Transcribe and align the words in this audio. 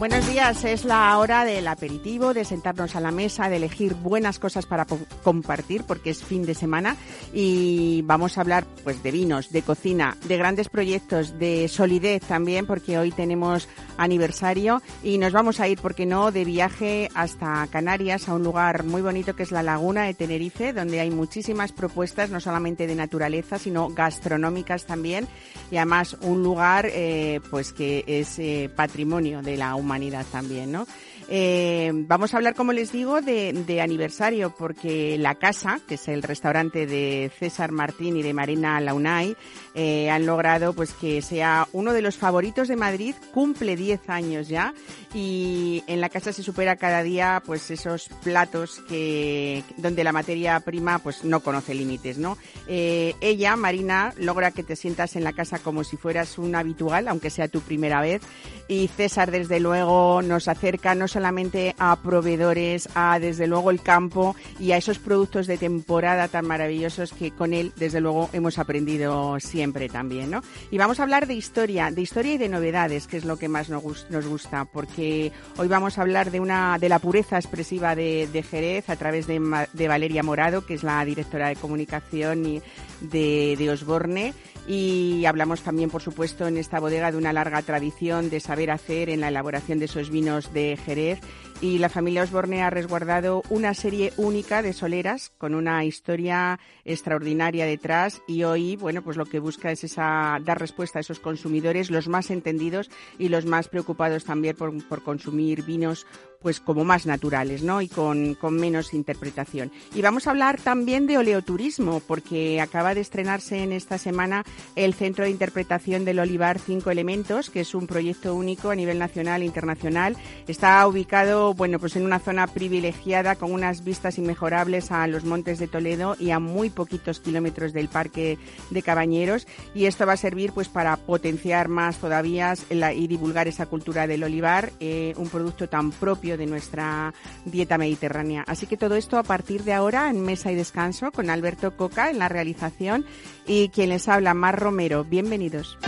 Buenos 0.00 0.26
días, 0.30 0.64
es 0.64 0.86
la 0.86 1.18
hora 1.18 1.44
del 1.44 1.68
aperitivo, 1.68 2.32
de 2.32 2.46
sentarnos 2.46 2.96
a 2.96 3.00
la 3.00 3.10
mesa, 3.10 3.50
de 3.50 3.56
elegir 3.56 3.92
buenas 3.92 4.38
cosas 4.38 4.64
para 4.64 4.86
compartir 5.22 5.84
porque 5.84 6.08
es 6.08 6.24
fin 6.24 6.46
de 6.46 6.54
semana 6.54 6.96
y 7.34 8.00
vamos 8.06 8.38
a 8.38 8.40
hablar 8.40 8.64
pues 8.82 9.02
de 9.02 9.10
vinos, 9.10 9.52
de 9.52 9.60
cocina, 9.60 10.16
de 10.24 10.38
grandes 10.38 10.70
proyectos, 10.70 11.38
de 11.38 11.68
solidez 11.68 12.22
también 12.22 12.66
porque 12.66 12.96
hoy 12.96 13.12
tenemos 13.12 13.68
aniversario 13.98 14.80
y 15.02 15.18
nos 15.18 15.34
vamos 15.34 15.60
a 15.60 15.68
ir, 15.68 15.78
porque 15.78 16.06
no, 16.06 16.32
de 16.32 16.46
viaje 16.46 17.10
hasta 17.14 17.66
Canarias, 17.66 18.26
a 18.30 18.34
un 18.34 18.42
lugar 18.42 18.84
muy 18.84 19.02
bonito 19.02 19.36
que 19.36 19.42
es 19.42 19.52
la 19.52 19.62
Laguna 19.62 20.04
de 20.04 20.14
Tenerife, 20.14 20.72
donde 20.72 21.00
hay 21.00 21.10
muchísimas 21.10 21.72
propuestas, 21.72 22.30
no 22.30 22.40
solamente 22.40 22.86
de 22.86 22.94
naturaleza, 22.94 23.58
sino 23.58 23.90
gastronómicas 23.90 24.86
también 24.86 25.28
y 25.70 25.76
además 25.76 26.16
un 26.22 26.42
lugar 26.42 26.86
eh, 26.88 27.42
pues 27.50 27.74
que 27.74 28.02
es 28.06 28.38
eh, 28.38 28.70
patrimonio 28.74 29.42
de 29.42 29.58
la 29.58 29.74
humanidad 29.74 29.89
humanidad 29.90 30.24
también, 30.30 30.70
¿no? 30.70 30.86
Eh, 31.28 31.90
vamos 31.92 32.32
a 32.32 32.36
hablar, 32.36 32.54
como 32.54 32.72
les 32.72 32.92
digo, 32.92 33.20
de, 33.20 33.80
aniversario, 33.82 34.54
porque 34.56 35.18
La 35.18 35.34
Casa, 35.34 35.80
que 35.86 35.94
es 35.94 36.06
el 36.06 36.22
restaurante 36.22 36.86
de 36.86 37.30
César 37.38 37.72
Martín 37.72 38.16
y 38.16 38.22
de 38.22 38.32
Marina 38.32 38.80
Launay, 38.80 39.36
eh, 39.74 40.10
han 40.10 40.26
logrado 40.26 40.72
pues 40.72 40.92
que 40.92 41.22
sea 41.22 41.68
uno 41.72 41.92
de 41.92 42.02
los 42.02 42.16
favoritos 42.16 42.66
de 42.66 42.74
Madrid, 42.74 43.14
cumple 43.32 43.76
10 43.76 44.08
años 44.10 44.48
ya, 44.48 44.74
y 45.14 45.84
en 45.86 46.00
La 46.00 46.08
Casa 46.08 46.32
se 46.32 46.42
supera 46.42 46.76
cada 46.76 47.02
día 47.04 47.40
pues 47.46 47.70
esos 47.70 48.08
platos 48.24 48.80
que 48.88 49.62
donde 49.76 50.02
la 50.02 50.12
materia 50.12 50.58
prima 50.60 50.98
pues 50.98 51.24
no 51.24 51.40
conoce 51.40 51.74
límites, 51.74 52.18
¿no? 52.18 52.36
Eh, 52.66 53.14
ella, 53.20 53.54
Marina, 53.54 54.12
logra 54.18 54.50
que 54.50 54.64
te 54.64 54.74
sientas 54.74 55.14
en 55.14 55.22
la 55.22 55.32
casa 55.32 55.60
como 55.60 55.84
si 55.84 55.96
fueras 55.96 56.38
un 56.38 56.54
habitual, 56.56 57.06
aunque 57.06 57.30
sea 57.30 57.46
tu 57.46 57.60
primera 57.60 58.00
vez, 58.00 58.22
y 58.66 58.88
César, 58.88 59.30
desde 59.30 59.60
luego, 59.60 60.22
nos 60.22 60.48
acerca 60.48 60.94
no 60.94 61.06
solamente 61.06 61.74
a 61.78 61.96
proveedores, 61.96 62.88
a 62.94 63.18
desde 63.18 63.46
luego 63.46 63.70
el 63.70 63.82
campo 63.82 64.34
y 64.58 64.72
a 64.72 64.76
esos 64.76 64.98
productos 64.98 65.46
de 65.46 65.58
temporada 65.58 66.28
tan 66.28 66.46
maravillosos 66.46 67.12
que 67.12 67.30
con 67.30 67.52
él 67.52 67.72
desde 67.76 68.00
luego 68.00 68.30
hemos 68.32 68.58
aprendido 68.58 69.38
siempre 69.40 69.59
también, 69.92 70.30
¿no? 70.30 70.42
Y 70.70 70.78
vamos 70.78 71.00
a 71.00 71.02
hablar 71.02 71.26
de 71.26 71.34
historia, 71.34 71.90
de 71.90 72.00
historia 72.00 72.34
y 72.34 72.38
de 72.38 72.48
novedades, 72.48 73.06
que 73.06 73.16
es 73.16 73.24
lo 73.24 73.36
que 73.36 73.48
más 73.48 73.68
nos, 73.68 73.82
gusta, 73.82 74.64
porque 74.64 75.32
hoy 75.58 75.68
vamos 75.68 75.98
a 75.98 76.02
hablar 76.02 76.30
de 76.30 76.40
una 76.40 76.78
de 76.78 76.88
la 76.88 76.98
pureza 76.98 77.36
expresiva 77.36 77.94
de, 77.94 78.44
Jerez 78.50 78.88
a 78.88 78.96
través 78.96 79.26
de, 79.26 79.66
de, 79.72 79.88
Valeria 79.88 80.22
Morado, 80.22 80.64
que 80.64 80.74
es 80.74 80.82
la 80.82 81.04
directora 81.04 81.48
de 81.48 81.56
comunicación 81.56 82.62
de, 83.00 83.56
de 83.58 83.70
Osborne 83.70 84.34
y 84.66 85.24
hablamos 85.24 85.62
también, 85.62 85.90
por 85.90 86.02
supuesto, 86.02 86.46
en 86.46 86.56
esta 86.56 86.80
bodega 86.80 87.10
de 87.10 87.18
una 87.18 87.32
larga 87.32 87.60
tradición 87.62 88.30
de 88.30 88.40
saber 88.40 88.70
hacer 88.70 89.10
en 89.10 89.20
la 89.20 89.28
elaboración 89.28 89.78
de 89.78 89.86
esos 89.86 90.10
vinos 90.10 90.52
de 90.52 90.78
Jerez 90.84 91.18
y 91.60 91.78
la 91.78 91.88
familia 91.90 92.22
Osborne 92.22 92.62
ha 92.62 92.70
resguardado 92.70 93.42
una 93.50 93.74
serie 93.74 94.12
única 94.16 94.62
de 94.62 94.72
soleras 94.72 95.30
con 95.36 95.54
una 95.54 95.84
historia 95.84 96.58
extraordinaria 96.84 97.66
detrás 97.66 98.22
y 98.26 98.44
hoy, 98.44 98.76
bueno, 98.76 99.02
pues 99.02 99.16
lo 99.16 99.26
que 99.26 99.40
busca 99.40 99.70
es 99.70 99.84
esa 99.84 100.38
dar 100.42 100.58
respuesta 100.58 100.98
a 100.98 101.00
esos 101.00 101.20
consumidores, 101.20 101.90
los 101.90 102.08
más 102.08 102.30
entendidos 102.30 102.90
y 103.18 103.28
los 103.28 103.44
más 103.44 103.68
preocupados 103.68 104.24
también 104.24 104.56
por, 104.56 104.72
por 104.88 105.02
consumir 105.02 105.62
vinos 105.62 106.06
pues 106.40 106.60
como 106.60 106.84
más 106.84 107.06
naturales, 107.06 107.62
¿no? 107.62 107.82
Y 107.82 107.88
con, 107.88 108.34
con, 108.34 108.56
menos 108.56 108.94
interpretación. 108.94 109.70
Y 109.94 110.00
vamos 110.00 110.26
a 110.26 110.30
hablar 110.30 110.58
también 110.58 111.06
de 111.06 111.18
oleoturismo, 111.18 112.00
porque 112.00 112.60
acaba 112.60 112.94
de 112.94 113.02
estrenarse 113.02 113.62
en 113.62 113.72
esta 113.72 113.98
semana 113.98 114.44
el 114.74 114.94
Centro 114.94 115.24
de 115.24 115.30
Interpretación 115.30 116.04
del 116.04 116.18
Olivar 116.18 116.58
Cinco 116.58 116.90
Elementos, 116.90 117.50
que 117.50 117.60
es 117.60 117.74
un 117.74 117.86
proyecto 117.86 118.34
único 118.34 118.70
a 118.70 118.74
nivel 118.74 118.98
nacional 118.98 119.42
e 119.42 119.46
internacional. 119.46 120.16
Está 120.48 120.86
ubicado, 120.86 121.52
bueno, 121.52 121.78
pues 121.78 121.96
en 121.96 122.06
una 122.06 122.18
zona 122.18 122.46
privilegiada 122.46 123.36
con 123.36 123.52
unas 123.52 123.84
vistas 123.84 124.16
inmejorables 124.16 124.90
a 124.92 125.06
los 125.06 125.24
montes 125.24 125.58
de 125.58 125.68
Toledo 125.68 126.16
y 126.18 126.30
a 126.30 126.38
muy 126.38 126.70
poquitos 126.70 127.20
kilómetros 127.20 127.74
del 127.74 127.88
Parque 127.88 128.38
de 128.70 128.82
Cabañeros. 128.82 129.46
Y 129.74 129.84
esto 129.84 130.06
va 130.06 130.14
a 130.14 130.16
servir 130.16 130.52
pues 130.52 130.68
para 130.68 130.96
potenciar 130.96 131.68
más 131.68 131.98
todavía 131.98 132.54
y 132.70 133.06
divulgar 133.06 133.46
esa 133.46 133.66
cultura 133.66 134.06
del 134.06 134.24
olivar, 134.24 134.72
eh, 134.80 135.12
un 135.16 135.28
producto 135.28 135.68
tan 135.68 135.90
propio 135.92 136.29
de 136.36 136.46
nuestra 136.46 137.14
dieta 137.44 137.78
mediterránea. 137.78 138.44
Así 138.46 138.66
que 138.66 138.76
todo 138.76 138.96
esto 138.96 139.18
a 139.18 139.22
partir 139.22 139.64
de 139.64 139.72
ahora 139.72 140.10
en 140.10 140.22
Mesa 140.22 140.52
y 140.52 140.54
Descanso 140.54 141.12
con 141.12 141.30
Alberto 141.30 141.76
Coca 141.76 142.10
en 142.10 142.18
la 142.18 142.28
realización 142.28 143.06
y 143.46 143.68
quien 143.70 143.88
les 143.90 144.08
habla, 144.08 144.34
Mar 144.34 144.58
Romero. 144.58 145.04
Bienvenidos. 145.04 145.78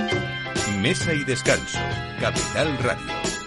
Mesa 0.80 1.14
y 1.14 1.24
Descanso, 1.24 1.78
Capital 2.20 2.76
Radio. 2.78 3.41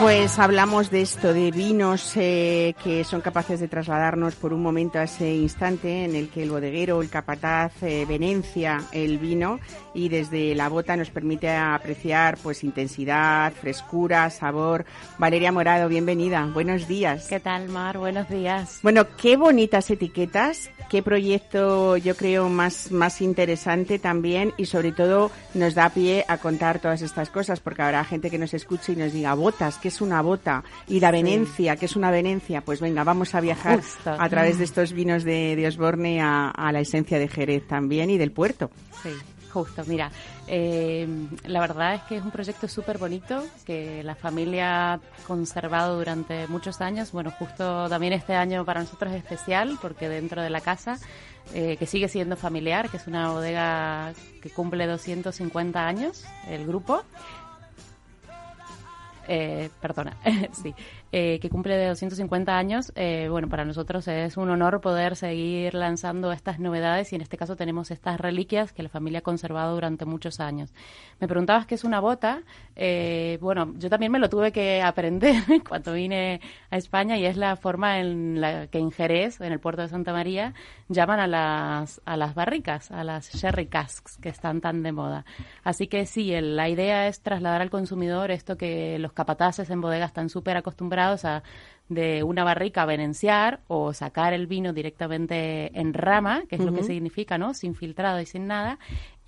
Pues 0.00 0.38
hablamos 0.38 0.92
de 0.92 1.00
esto, 1.00 1.34
de 1.34 1.50
vinos 1.50 2.12
eh, 2.14 2.76
que 2.84 3.02
son 3.02 3.20
capaces 3.20 3.58
de 3.58 3.66
trasladarnos 3.66 4.36
por 4.36 4.52
un 4.52 4.62
momento 4.62 5.00
a 5.00 5.02
ese 5.02 5.34
instante 5.34 6.04
en 6.04 6.14
el 6.14 6.28
que 6.28 6.44
el 6.44 6.50
bodeguero, 6.50 7.02
el 7.02 7.10
capataz, 7.10 7.82
eh, 7.82 8.06
venencia 8.08 8.80
el 8.92 9.18
vino 9.18 9.58
y 9.94 10.08
desde 10.08 10.54
la 10.54 10.68
bota 10.68 10.96
nos 10.96 11.10
permite 11.10 11.50
apreciar 11.50 12.38
pues 12.40 12.62
intensidad, 12.62 13.52
frescura, 13.52 14.30
sabor. 14.30 14.84
Valeria 15.18 15.50
Morado, 15.50 15.88
bienvenida. 15.88 16.46
Buenos 16.46 16.86
días. 16.86 17.26
¿Qué 17.26 17.40
tal, 17.40 17.68
Mar? 17.68 17.98
Buenos 17.98 18.28
días. 18.28 18.78
Bueno, 18.84 19.04
qué 19.16 19.36
bonitas 19.36 19.90
etiquetas, 19.90 20.70
qué 20.88 21.02
proyecto 21.02 21.96
yo 21.96 22.16
creo 22.16 22.48
más, 22.48 22.90
más 22.90 23.20
interesante 23.20 23.98
también 23.98 24.52
y 24.56 24.66
sobre 24.66 24.92
todo 24.92 25.30
nos 25.54 25.74
da 25.74 25.90
pie 25.90 26.24
a 26.28 26.38
contar 26.38 26.80
todas 26.80 27.02
estas 27.02 27.30
cosas 27.30 27.60
porque 27.60 27.82
habrá 27.82 28.04
gente 28.04 28.30
que 28.30 28.38
nos 28.38 28.54
escuche 28.54 28.92
y 28.92 28.96
nos 28.96 29.12
diga 29.12 29.34
botas, 29.34 29.78
que 29.78 29.88
es 29.88 30.00
una 30.00 30.22
bota? 30.22 30.64
Y 30.86 31.00
la 31.00 31.10
Venencia, 31.10 31.76
que 31.76 31.86
es 31.86 31.96
una 31.96 32.10
Venencia? 32.10 32.60
Pues 32.62 32.80
venga, 32.80 33.04
vamos 33.04 33.34
a 33.34 33.40
viajar 33.40 33.80
a 34.04 34.28
través 34.28 34.58
de 34.58 34.64
estos 34.64 34.92
vinos 34.92 35.24
de, 35.24 35.66
Osborne 35.68 36.20
a, 36.20 36.50
a 36.50 36.72
la 36.72 36.80
esencia 36.80 37.18
de 37.18 37.28
Jerez 37.28 37.66
también 37.66 38.10
y 38.10 38.18
del 38.18 38.32
puerto. 38.32 38.70
Sí. 39.02 39.10
Justo, 39.52 39.82
mira, 39.86 40.10
eh, 40.50 41.06
la 41.44 41.60
verdad 41.60 41.94
es 41.94 42.02
que 42.02 42.16
es 42.16 42.24
un 42.24 42.30
proyecto 42.30 42.68
súper 42.68 42.96
bonito 42.96 43.44
que 43.66 44.02
la 44.02 44.14
familia 44.14 44.94
ha 44.94 45.00
conservado 45.26 45.98
durante 45.98 46.46
muchos 46.48 46.80
años. 46.80 47.12
Bueno, 47.12 47.30
justo 47.30 47.88
también 47.88 48.14
este 48.14 48.34
año 48.34 48.64
para 48.64 48.80
nosotros 48.80 49.12
es 49.12 49.22
especial 49.22 49.78
porque 49.82 50.08
dentro 50.08 50.40
de 50.40 50.48
la 50.48 50.62
casa, 50.62 50.98
eh, 51.52 51.76
que 51.76 51.86
sigue 51.86 52.08
siendo 52.08 52.36
familiar, 52.36 52.88
que 52.88 52.96
es 52.96 53.06
una 53.06 53.30
bodega 53.30 54.14
que 54.40 54.48
cumple 54.48 54.86
250 54.86 55.86
años, 55.86 56.24
el 56.48 56.66
grupo. 56.66 57.02
Eh, 59.28 59.68
perdona, 59.82 60.16
sí. 60.62 60.74
Eh, 61.10 61.38
que 61.40 61.48
cumple 61.48 61.78
de 61.78 61.88
250 61.88 62.58
años, 62.58 62.92
eh, 62.94 63.28
bueno, 63.30 63.48
para 63.48 63.64
nosotros 63.64 64.06
es 64.08 64.36
un 64.36 64.50
honor 64.50 64.82
poder 64.82 65.16
seguir 65.16 65.72
lanzando 65.72 66.32
estas 66.32 66.60
novedades 66.60 67.10
y 67.12 67.16
en 67.16 67.22
este 67.22 67.38
caso 67.38 67.56
tenemos 67.56 67.90
estas 67.90 68.20
reliquias 68.20 68.74
que 68.74 68.82
la 68.82 68.90
familia 68.90 69.20
ha 69.20 69.22
conservado 69.22 69.72
durante 69.72 70.04
muchos 70.04 70.38
años. 70.38 70.70
Me 71.18 71.26
preguntabas 71.26 71.64
qué 71.64 71.76
es 71.76 71.84
una 71.84 72.00
bota. 72.00 72.42
Eh, 72.76 73.38
bueno, 73.40 73.72
yo 73.78 73.88
también 73.88 74.12
me 74.12 74.18
lo 74.18 74.28
tuve 74.28 74.52
que 74.52 74.82
aprender 74.82 75.42
cuando 75.68 75.94
vine 75.94 76.42
a 76.70 76.76
España 76.76 77.16
y 77.16 77.24
es 77.24 77.38
la 77.38 77.56
forma 77.56 78.00
en 78.00 78.42
la 78.42 78.66
que 78.66 78.78
en 78.78 78.90
Jerez, 78.90 79.40
en 79.40 79.52
el 79.52 79.60
puerto 79.60 79.80
de 79.80 79.88
Santa 79.88 80.12
María, 80.12 80.52
llaman 80.90 81.20
a 81.20 81.26
las, 81.26 82.02
a 82.04 82.18
las 82.18 82.34
barricas, 82.34 82.90
a 82.90 83.02
las 83.02 83.32
sherry 83.32 83.66
casks 83.66 84.18
que 84.18 84.28
están 84.28 84.60
tan 84.60 84.82
de 84.82 84.92
moda. 84.92 85.24
Así 85.64 85.86
que 85.86 86.04
sí, 86.04 86.38
la 86.38 86.68
idea 86.68 87.08
es 87.08 87.22
trasladar 87.22 87.62
al 87.62 87.70
consumidor 87.70 88.30
esto 88.30 88.58
que 88.58 88.98
los 88.98 89.14
capataces 89.14 89.70
en 89.70 89.80
bodegas 89.80 90.10
están 90.10 90.28
súper 90.28 90.58
acostumbrados 90.58 90.97
a 90.98 91.42
de 91.88 92.22
una 92.22 92.44
barrica 92.44 92.84
venenciar 92.84 93.60
o 93.66 93.94
sacar 93.94 94.34
el 94.34 94.46
vino 94.46 94.72
directamente 94.72 95.70
en 95.78 95.94
rama, 95.94 96.42
que 96.48 96.56
es 96.56 96.62
lo 96.62 96.74
que 96.74 96.82
significa, 96.82 97.38
¿no? 97.38 97.54
Sin 97.54 97.74
filtrado 97.74 98.20
y 98.20 98.26
sin 98.26 98.46
nada, 98.46 98.78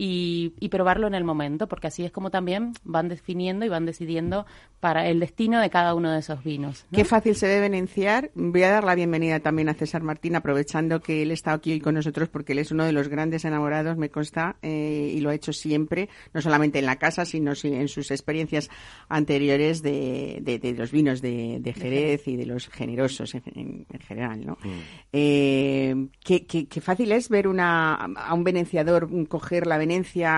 y, 0.03 0.55
y, 0.59 0.71
probarlo 0.71 1.07
en 1.09 1.15
el 1.15 1.25
momento, 1.25 1.69
porque 1.69 1.89
así 1.89 2.07
es 2.07 2.11
como 2.11 2.31
también 2.31 2.73
van 2.85 3.11
definiendo 3.11 3.67
y 3.67 3.69
van 3.69 3.85
decidiendo 3.85 4.47
para 4.81 5.07
el 5.07 5.21
destino 5.21 5.61
de 5.61 5.69
cada 5.69 5.95
uno 5.95 6.11
de 6.11 6.21
esos 6.21 6.43
vinos. 6.43 6.87
Qué 6.91 7.05
fácil 7.05 7.37
se 7.37 7.47
debe 7.47 7.67
enunciar. 7.67 8.31
Voy 8.35 8.63
a 8.63 8.71
dar 8.71 8.85
la 8.85 8.95
bienvenida 8.95 9.41
también 9.41 9.69
a 9.69 9.75
César 9.75 10.03
Martín, 10.03 10.37
aprovechando 10.37 11.01
que 11.01 11.21
él 11.21 11.31
está 11.31 11.53
aquí 11.53 11.73
hoy 11.73 11.81
con 11.81 11.97
nosotros, 11.97 12.31
porque 12.31 12.53
él 12.53 12.61
es 12.61 12.71
uno 12.71 12.87
de 12.87 12.93
los 12.93 13.09
grandes 13.09 13.45
enamorados, 13.45 13.99
me 13.99 14.09
consta, 14.09 14.57
eh, 14.63 15.13
y 15.15 15.21
lo 15.21 15.29
ha 15.29 15.35
hecho 15.35 15.53
siempre, 15.53 16.09
no 16.33 16.41
solamente 16.41 16.79
en 16.79 16.87
la 16.87 16.97
casa, 16.97 17.27
sino 17.27 17.53
en 17.63 17.89
sus 17.89 18.11
experiencias 18.11 18.71
anteriores 19.11 19.83
de, 19.83 20.39
de, 20.41 20.73
los 20.73 20.93
vinos 20.93 21.21
de, 21.21 21.75
Jerez 21.77 22.27
y 22.27 22.37
de 22.37 22.47
los 22.47 22.69
generosos 22.69 23.35
en, 23.35 23.85
general. 24.09 24.47
¿no? 24.47 24.57
Mm. 24.65 24.69
Eh, 25.13 26.09
qué, 26.25 26.47
qué, 26.47 26.81
fácil 26.81 27.13
es 27.13 27.29
ver 27.29 27.49
una, 27.49 27.97
a 27.97 28.33
un 28.33 28.45
venenciador 28.45 29.11
coger 29.29 29.67
la 29.67 29.77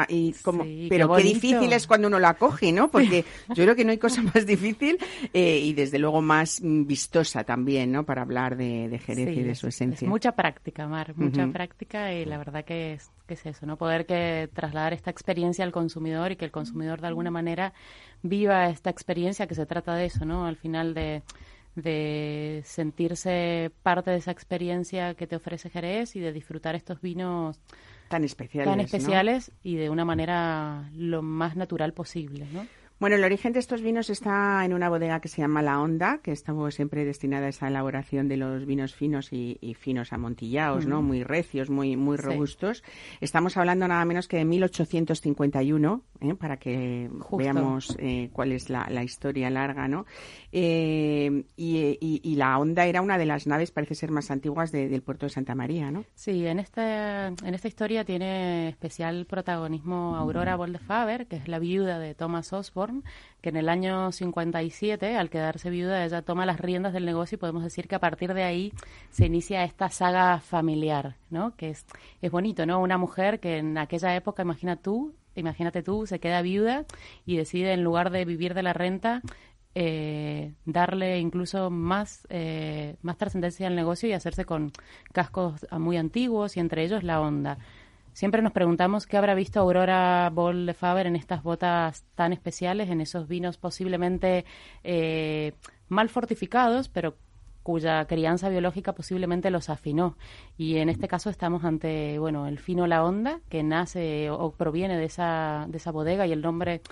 Y 0.08 0.34
como, 0.43 0.64
pero 0.88 1.14
qué, 1.14 1.22
difícil 1.22 1.72
es 1.72 1.87
cuando 1.87 2.08
uno 2.08 2.19
la 2.19 2.34
coge, 2.34 2.72
¿no? 2.72 2.90
Porque 2.90 3.25
yo 3.49 3.64
creo 3.64 3.75
que 3.76 3.84
no 3.84 3.90
hay 3.90 3.99
cosa 3.99 4.22
más 4.22 4.46
difícil 4.46 4.99
eh, 5.32 5.58
y 5.58 5.72
desde 5.72 5.99
luego 5.99 6.22
más 6.22 6.60
vistosa 6.62 7.44
también, 7.44 7.93
¿no? 7.93 8.04
Para 8.04 8.22
hablar 8.22 8.56
de, 8.56 9.00
Jerez 9.04 9.37
y 9.37 9.43
de 9.43 9.54
su 9.54 9.69
esencia. 9.69 10.08
mucha 10.08 10.32
práctica, 10.32 10.87
Mar, 10.87 11.14
mucha 11.16 11.46
práctica 11.49 12.12
y 12.12 12.25
la 12.25 12.38
verdad 12.38 12.64
que 12.64 12.94
es, 12.94 13.10
que 13.26 13.34
es 13.34 13.46
eso, 13.46 13.66
¿no? 13.66 13.76
Poder 13.76 14.06
que 14.06 14.49
trasladar 14.52 14.93
esta 14.93 15.10
experiencia 15.10 15.64
al 15.64 15.72
consumidor 15.72 16.32
y 16.32 16.37
que 16.37 16.44
el 16.44 16.50
consumidor 16.50 17.00
de 17.00 17.08
alguna 17.08 17.31
manera 17.31 17.72
viva 18.22 18.69
esta 18.69 18.90
experiencia 18.90 19.46
que 19.46 19.55
se 19.55 19.66
trata 19.66 19.94
de 19.94 20.06
eso, 20.06 20.25
¿no? 20.25 20.46
Al 20.46 20.56
final 20.56 20.94
de 20.94 21.22
de 21.75 22.62
sentirse 22.66 23.70
parte 23.82 24.10
de 24.10 24.19
esa 24.19 24.31
experiencia 24.31 25.14
que 25.14 25.26
te 25.26 25.37
ofrece 25.37 25.70
Jerez 25.70 26.16
y 26.16 26.20
de 26.20 26.32
disfrutar 26.32 26.75
estos 26.75 27.00
vinos 27.00 27.58
tan 28.12 28.24
especiales, 28.24 28.70
tan 28.70 28.80
especiales 28.80 29.52
y 29.62 29.76
de 29.76 29.88
una 29.88 30.04
manera 30.04 30.90
lo 30.94 31.22
más 31.22 31.56
natural 31.56 31.94
posible, 31.94 32.46
¿no? 32.52 32.66
Bueno, 33.02 33.16
el 33.16 33.24
origen 33.24 33.52
de 33.52 33.58
estos 33.58 33.82
vinos 33.82 34.10
está 34.10 34.64
en 34.64 34.72
una 34.72 34.88
bodega 34.88 35.18
que 35.20 35.26
se 35.26 35.42
llama 35.42 35.60
La 35.60 35.80
Honda, 35.80 36.20
que 36.22 36.30
estamos 36.30 36.76
siempre 36.76 37.04
destinada 37.04 37.46
a 37.46 37.48
esa 37.48 37.66
elaboración 37.66 38.28
de 38.28 38.36
los 38.36 38.64
vinos 38.64 38.94
finos 38.94 39.32
y, 39.32 39.58
finos 39.76 40.12
amontillados, 40.12 40.86
¿no? 40.86 41.02
Muy 41.02 41.24
recios, 41.24 41.68
muy 41.68 41.96
muy 41.96 42.16
robustos. 42.16 42.84
Estamos 43.20 43.56
hablando 43.56 43.88
nada 43.88 44.04
menos 44.04 44.28
que 44.28 44.36
de 44.36 44.44
1851, 44.44 46.02
¿eh? 46.20 46.34
para 46.36 46.58
que 46.58 47.10
veamos 47.32 47.96
eh, 47.98 48.30
cuál 48.32 48.52
es 48.52 48.70
la, 48.70 49.02
historia 49.02 49.50
larga, 49.50 49.88
¿no? 49.88 50.06
Eh, 50.54 51.44
y, 51.56 52.34
La 52.37 52.58
Honda 52.58 52.84
era 52.84 53.00
una 53.00 53.16
de 53.16 53.25
las 53.25 53.46
naves, 53.46 53.70
parece 53.70 53.94
ser, 53.94 54.10
más 54.10 54.31
antiguas 54.31 54.70
del 54.70 55.02
puerto 55.02 55.26
de 55.26 55.31
Santa 55.31 55.54
María, 55.54 55.90
¿no? 55.90 56.04
Sí, 56.14 56.46
en 56.46 56.58
esta, 56.58 57.28
en 57.28 57.54
esta 57.54 57.69
historia 57.69 58.04
tiene 58.04 58.69
especial 58.69 59.25
protagonismo 59.26 60.16
Aurora 60.16 60.56
Boldefaber, 60.56 61.26
que 61.26 61.37
es 61.37 61.49
la 61.49 61.58
viuda 61.58 61.99
de 61.99 62.14
Thomas 62.14 62.52
Osborne, 62.52 63.02
que 63.40 63.49
en 63.49 63.56
el 63.56 63.69
año 63.69 64.12
57, 64.12 65.16
al 65.16 65.31
quedarse 65.31 65.70
viuda, 65.70 66.04
ella 66.04 66.22
toma 66.22 66.44
las 66.44 66.60
riendas 66.60 66.93
del 66.93 67.06
negocio 67.06 67.37
y 67.37 67.38
podemos 67.38 67.64
decir 67.64 67.88
que 67.88 67.94
a 67.94 68.00
partir 68.00 68.34
de 68.34 68.43
ahí 68.43 68.72
se 69.10 69.26
inicia 69.26 69.64
esta 69.64 69.88
saga 69.88 70.40
familiar, 70.40 71.16
¿no? 71.31 71.56
Que 71.56 71.70
es, 71.70 71.87
es 72.20 72.31
bonito, 72.31 72.66
¿no? 72.66 72.81
Una 72.81 72.98
mujer 72.98 73.40
que 73.40 73.58
en 73.58 73.78
aquella 73.78 74.14
época, 74.14 74.43
imagina 74.43 74.76
tú, 74.76 75.14
imagínate 75.34 75.82
tú, 75.82 76.06
se 76.06 76.20
queda 76.20 76.43
viuda 76.43 76.84
y 77.25 77.37
decide 77.37 77.72
en 77.72 77.84
lugar 77.84 78.10
de 78.10 78.25
vivir 78.25 78.55
de 78.55 78.62
la 78.62 78.72
renta, 78.72 79.22
eh, 79.74 80.52
darle 80.64 81.19
incluso 81.19 81.70
más, 81.70 82.26
eh, 82.30 82.96
más 83.02 83.16
trascendencia 83.16 83.66
al 83.66 83.76
negocio 83.76 84.08
y 84.08 84.12
hacerse 84.12 84.44
con 84.44 84.72
cascos 85.12 85.66
muy 85.72 85.96
antiguos 85.96 86.56
y 86.56 86.60
entre 86.60 86.84
ellos 86.84 87.02
la 87.02 87.20
onda. 87.20 87.58
Siempre 88.12 88.42
nos 88.42 88.52
preguntamos 88.52 89.06
qué 89.06 89.16
habrá 89.16 89.34
visto 89.34 89.58
Aurora 89.60 90.30
Boll 90.30 90.66
de 90.66 90.74
Faber 90.74 91.06
en 91.06 91.16
estas 91.16 91.42
botas 91.42 92.04
tan 92.14 92.34
especiales, 92.34 92.90
en 92.90 93.00
esos 93.00 93.26
vinos 93.26 93.56
posiblemente 93.56 94.44
eh, 94.84 95.54
mal 95.88 96.10
fortificados, 96.10 96.90
pero 96.90 97.16
cuya 97.62 98.04
crianza 98.06 98.50
biológica 98.50 98.92
posiblemente 98.92 99.50
los 99.50 99.70
afinó. 99.70 100.16
Y 100.58 100.76
en 100.76 100.90
este 100.90 101.08
caso 101.08 101.30
estamos 101.30 101.64
ante, 101.64 102.19
bueno, 102.19 102.46
el 102.46 102.58
fino 102.58 102.86
La 102.86 103.02
Onda, 103.02 103.40
que 103.48 103.62
nace 103.62 104.30
o, 104.30 104.50
proviene 104.52 104.98
de 104.98 105.04
esa, 105.04 105.66
de 105.69 105.78
esa 105.78 105.90
bodega 105.90 106.26
y 106.26 106.32
el 106.32 106.42
nombre 106.42 106.82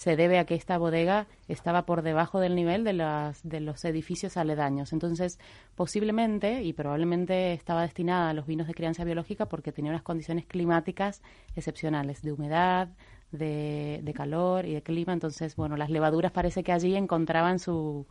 se 0.00 0.16
debe 0.16 0.38
a 0.38 0.46
que 0.46 0.54
esta 0.54 0.78
bodega 0.78 1.26
estaba 1.46 1.84
por 1.84 2.00
debajo 2.00 2.40
del 2.40 2.54
nivel 2.54 2.84
de, 2.84 2.94
las, 2.94 3.46
de 3.46 3.60
los 3.60 3.84
edificios 3.84 4.38
aledaños. 4.38 4.94
Entonces, 4.94 5.38
posiblemente 5.74 6.62
y 6.62 6.72
probablemente 6.72 7.52
estaba 7.52 7.82
destinada 7.82 8.30
a 8.30 8.32
los 8.32 8.46
vinos 8.46 8.66
de 8.66 8.72
crianza 8.72 9.04
biológica 9.04 9.44
porque 9.44 9.72
tenía 9.72 9.90
unas 9.90 10.02
condiciones 10.02 10.46
climáticas 10.46 11.20
excepcionales, 11.54 12.22
de 12.22 12.32
humedad, 12.32 12.88
de, 13.30 14.00
de 14.02 14.14
calor 14.14 14.64
y 14.64 14.72
de 14.72 14.82
clima. 14.82 15.12
Entonces, 15.12 15.54
bueno, 15.54 15.76
las 15.76 15.90
levaduras 15.90 16.32
parece 16.32 16.62
que 16.62 16.72
allí 16.72 16.96
encontraban 16.96 17.58
su, 17.58 18.06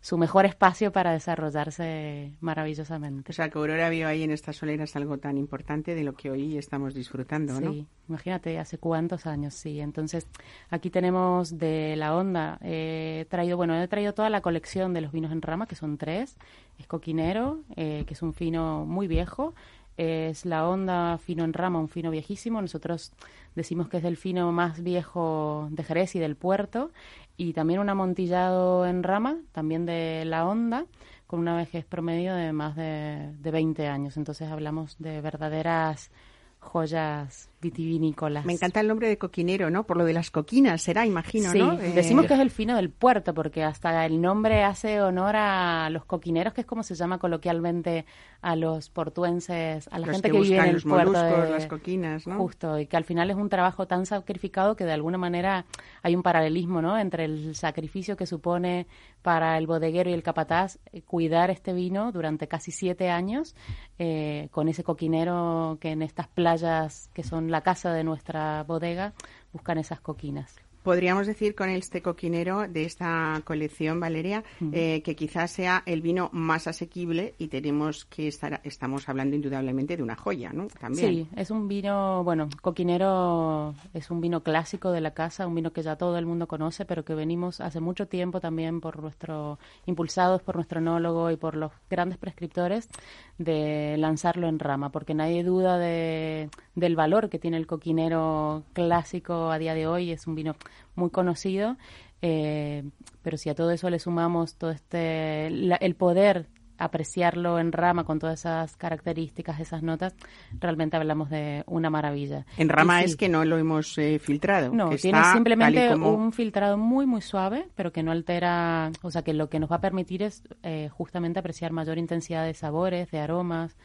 su 0.00 0.16
mejor 0.16 0.46
espacio 0.46 0.92
para 0.92 1.12
desarrollarse 1.12 2.32
maravillosamente. 2.40 3.30
O 3.30 3.34
sea, 3.34 3.50
que 3.50 3.58
Aurora 3.58 3.90
vio 3.90 4.08
ahí 4.08 4.22
en 4.22 4.30
estas 4.30 4.56
soleras 4.56 4.96
algo 4.96 5.18
tan 5.18 5.36
importante 5.36 5.94
de 5.94 6.04
lo 6.04 6.14
que 6.14 6.30
hoy 6.30 6.56
estamos 6.56 6.94
disfrutando, 6.94 7.60
¿no? 7.60 7.72
Sí, 7.72 7.86
imagínate, 8.08 8.58
hace 8.58 8.78
cuántos 8.78 9.26
años, 9.26 9.52
sí. 9.52 9.78
Entonces, 9.78 10.26
aquí 10.70 10.88
tenemos 10.88 11.58
de 11.58 11.96
la 11.96 12.16
onda, 12.16 12.58
he 12.62 13.26
traído, 13.28 13.58
bueno, 13.58 13.80
he 13.80 13.88
traído 13.88 14.14
toda 14.14 14.30
la 14.30 14.40
colección 14.40 14.94
de 14.94 15.02
los 15.02 15.12
vinos 15.12 15.32
en 15.32 15.42
rama, 15.42 15.66
que 15.66 15.74
son 15.74 15.98
tres. 15.98 16.36
Es 16.78 16.86
Coquinero, 16.86 17.60
eh, 17.76 18.04
que 18.06 18.14
es 18.14 18.22
un 18.22 18.32
fino 18.32 18.86
muy 18.86 19.06
viejo, 19.06 19.54
es 20.00 20.46
la 20.46 20.66
onda 20.66 21.18
fino 21.18 21.44
en 21.44 21.52
rama, 21.52 21.78
un 21.78 21.90
fino 21.90 22.10
viejísimo. 22.10 22.62
Nosotros 22.62 23.12
decimos 23.54 23.90
que 23.90 23.98
es 23.98 24.04
el 24.04 24.16
fino 24.16 24.50
más 24.50 24.82
viejo 24.82 25.68
de 25.70 25.84
Jerez 25.84 26.16
y 26.16 26.18
del 26.18 26.36
puerto. 26.36 26.90
Y 27.36 27.52
también 27.52 27.80
un 27.80 27.90
amontillado 27.90 28.86
en 28.86 29.02
rama, 29.02 29.36
también 29.52 29.84
de 29.84 30.24
la 30.24 30.46
onda, 30.46 30.86
con 31.26 31.40
una 31.40 31.54
vejez 31.54 31.84
promedio 31.84 32.34
de 32.34 32.50
más 32.54 32.76
de, 32.76 33.30
de 33.40 33.50
20 33.50 33.88
años. 33.88 34.16
Entonces 34.16 34.50
hablamos 34.50 34.96
de 34.98 35.20
verdaderas 35.20 36.10
joyas 36.60 37.50
vitivinícolas. 37.60 38.44
Me 38.44 38.52
encanta 38.52 38.80
el 38.80 38.88
nombre 38.88 39.08
de 39.08 39.18
coquinero, 39.18 39.70
¿no? 39.70 39.84
Por 39.84 39.96
lo 39.96 40.04
de 40.04 40.12
las 40.12 40.30
coquinas, 40.30 40.80
será, 40.80 41.04
imagino, 41.04 41.50
sí, 41.50 41.58
¿no? 41.58 41.76
decimos 41.76 42.26
que 42.26 42.34
es 42.34 42.40
el 42.40 42.50
fino 42.50 42.76
del 42.76 42.90
puerto, 42.90 43.34
porque 43.34 43.62
hasta 43.64 44.06
el 44.06 44.20
nombre 44.20 44.62
hace 44.62 45.02
honor 45.02 45.36
a 45.36 45.90
los 45.90 46.04
coquineros, 46.04 46.54
que 46.54 46.62
es 46.62 46.66
como 46.66 46.82
se 46.82 46.94
llama 46.94 47.18
coloquialmente 47.18 48.06
a 48.40 48.56
los 48.56 48.88
portuenses, 48.88 49.88
a 49.88 49.98
la 49.98 50.06
gente 50.06 50.30
que, 50.30 50.40
vive 50.40 50.56
en 50.56 50.66
el 50.66 50.82
puerto. 50.82 51.22
de, 51.22 51.50
las 51.50 51.66
coquinas, 51.66 52.26
¿no? 52.26 52.36
Justo, 52.36 52.78
y 52.78 52.86
que 52.86 52.96
al 52.96 53.04
final 53.04 53.30
es 53.30 53.36
un 53.36 53.48
trabajo 53.48 53.86
tan 53.86 54.06
sacrificado 54.06 54.76
que 54.76 54.84
de 54.84 54.92
alguna 54.92 55.18
manera 55.18 55.66
hay 56.02 56.14
un 56.14 56.22
paralelismo, 56.22 56.80
¿no? 56.80 56.98
Entre 56.98 57.24
el 57.24 57.54
sacrificio 57.54 58.16
que 58.16 58.26
supone 58.26 58.86
para 59.22 59.58
el 59.58 59.66
bodeguero 59.66 60.10
y 60.10 60.12
el 60.12 60.22
capataz 60.22 60.78
eh, 60.92 61.02
cuidar 61.02 61.50
este 61.50 61.72
vino 61.72 62.12
durante 62.12 62.48
casi 62.48 62.72
siete 62.72 63.10
años, 63.10 63.54
eh, 63.98 64.48
con 64.50 64.68
ese 64.68 64.84
coquinero 64.84 65.78
que 65.80 65.90
en 65.90 66.02
estas 66.02 66.28
playas 66.28 67.10
que 67.14 67.22
son 67.22 67.50
la 67.50 67.62
casa 67.62 67.92
de 67.92 68.04
nuestra 68.04 68.62
bodega 68.64 69.12
buscan 69.52 69.78
esas 69.78 70.00
coquinas. 70.00 70.69
Podríamos 70.82 71.26
decir 71.26 71.54
con 71.54 71.68
este 71.68 72.00
coquinero 72.00 72.66
de 72.66 72.84
esta 72.84 73.40
colección, 73.44 74.00
Valeria, 74.00 74.44
eh, 74.72 75.02
que 75.02 75.14
quizás 75.14 75.50
sea 75.50 75.82
el 75.84 76.00
vino 76.00 76.30
más 76.32 76.66
asequible 76.66 77.34
y 77.36 77.48
tenemos 77.48 78.06
que 78.06 78.28
estar, 78.28 78.60
estamos 78.64 79.06
hablando 79.08 79.36
indudablemente 79.36 79.96
de 79.96 80.02
una 80.02 80.16
joya, 80.16 80.52
¿no? 80.54 80.68
También. 80.68 81.08
Sí, 81.08 81.28
es 81.36 81.50
un 81.50 81.68
vino, 81.68 82.24
bueno, 82.24 82.48
coquinero 82.62 83.74
es 83.92 84.10
un 84.10 84.22
vino 84.22 84.42
clásico 84.42 84.90
de 84.90 85.02
la 85.02 85.12
casa, 85.12 85.46
un 85.46 85.54
vino 85.54 85.72
que 85.72 85.82
ya 85.82 85.96
todo 85.96 86.16
el 86.16 86.24
mundo 86.24 86.48
conoce, 86.48 86.86
pero 86.86 87.04
que 87.04 87.14
venimos 87.14 87.60
hace 87.60 87.80
mucho 87.80 88.08
tiempo 88.08 88.40
también 88.40 88.80
por 88.80 89.02
nuestro, 89.02 89.58
impulsados 89.84 90.40
por 90.42 90.56
nuestro 90.56 90.80
enólogo 90.80 91.30
y 91.30 91.36
por 91.36 91.56
los 91.56 91.72
grandes 91.90 92.16
prescriptores 92.16 92.88
de 93.36 93.96
lanzarlo 93.98 94.48
en 94.48 94.58
rama, 94.58 94.90
porque 94.90 95.14
nadie 95.14 95.44
duda 95.44 95.78
de, 95.78 96.48
del 96.74 96.96
valor 96.96 97.28
que 97.28 97.38
tiene 97.38 97.58
el 97.58 97.66
coquinero 97.66 98.64
clásico 98.72 99.50
a 99.50 99.58
día 99.58 99.74
de 99.74 99.86
hoy, 99.86 100.10
es 100.10 100.26
un 100.26 100.34
vino 100.34 100.56
muy 100.94 101.10
conocido, 101.10 101.76
eh, 102.22 102.84
pero 103.22 103.36
si 103.36 103.48
a 103.48 103.54
todo 103.54 103.70
eso 103.70 103.88
le 103.90 103.98
sumamos 103.98 104.56
todo 104.56 104.70
este 104.70 105.46
el 105.46 105.94
poder 105.94 106.48
apreciarlo 106.80 107.58
en 107.58 107.72
rama 107.72 108.04
con 108.04 108.18
todas 108.18 108.40
esas 108.40 108.74
características, 108.76 109.60
esas 109.60 109.82
notas, 109.82 110.14
realmente 110.58 110.96
hablamos 110.96 111.28
de 111.28 111.62
una 111.66 111.90
maravilla. 111.90 112.46
En 112.56 112.70
rama 112.70 113.02
es 113.02 113.16
que 113.16 113.28
no 113.28 113.44
lo 113.44 113.58
hemos 113.58 113.96
eh, 113.98 114.18
filtrado. 114.18 114.72
No, 114.72 114.88
tiene 114.96 115.22
simplemente 115.32 115.94
un 115.94 116.32
filtrado 116.32 116.78
muy, 116.78 117.04
muy 117.04 117.20
suave, 117.20 117.68
pero 117.76 117.92
que 117.92 118.02
no 118.02 118.10
altera, 118.10 118.90
o 119.02 119.10
sea, 119.10 119.22
que 119.22 119.34
lo 119.34 119.50
que 119.50 119.60
nos 119.60 119.70
va 119.70 119.76
a 119.76 119.80
permitir 119.80 120.22
es 120.22 120.42
eh, 120.62 120.88
justamente 120.90 121.38
apreciar 121.38 121.70
mayor 121.70 121.98
intensidad 121.98 122.46
de 122.46 122.54
sabores, 122.54 123.10
de 123.10 123.18
aromas. 123.18 123.76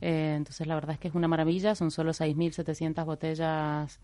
entonces, 0.00 0.68
la 0.68 0.76
verdad 0.76 0.92
es 0.92 0.98
que 1.00 1.08
es 1.08 1.14
una 1.16 1.26
maravilla, 1.26 1.74
son 1.74 1.90
solo 1.90 2.12
6.700 2.12 3.04
botellas 3.04 3.98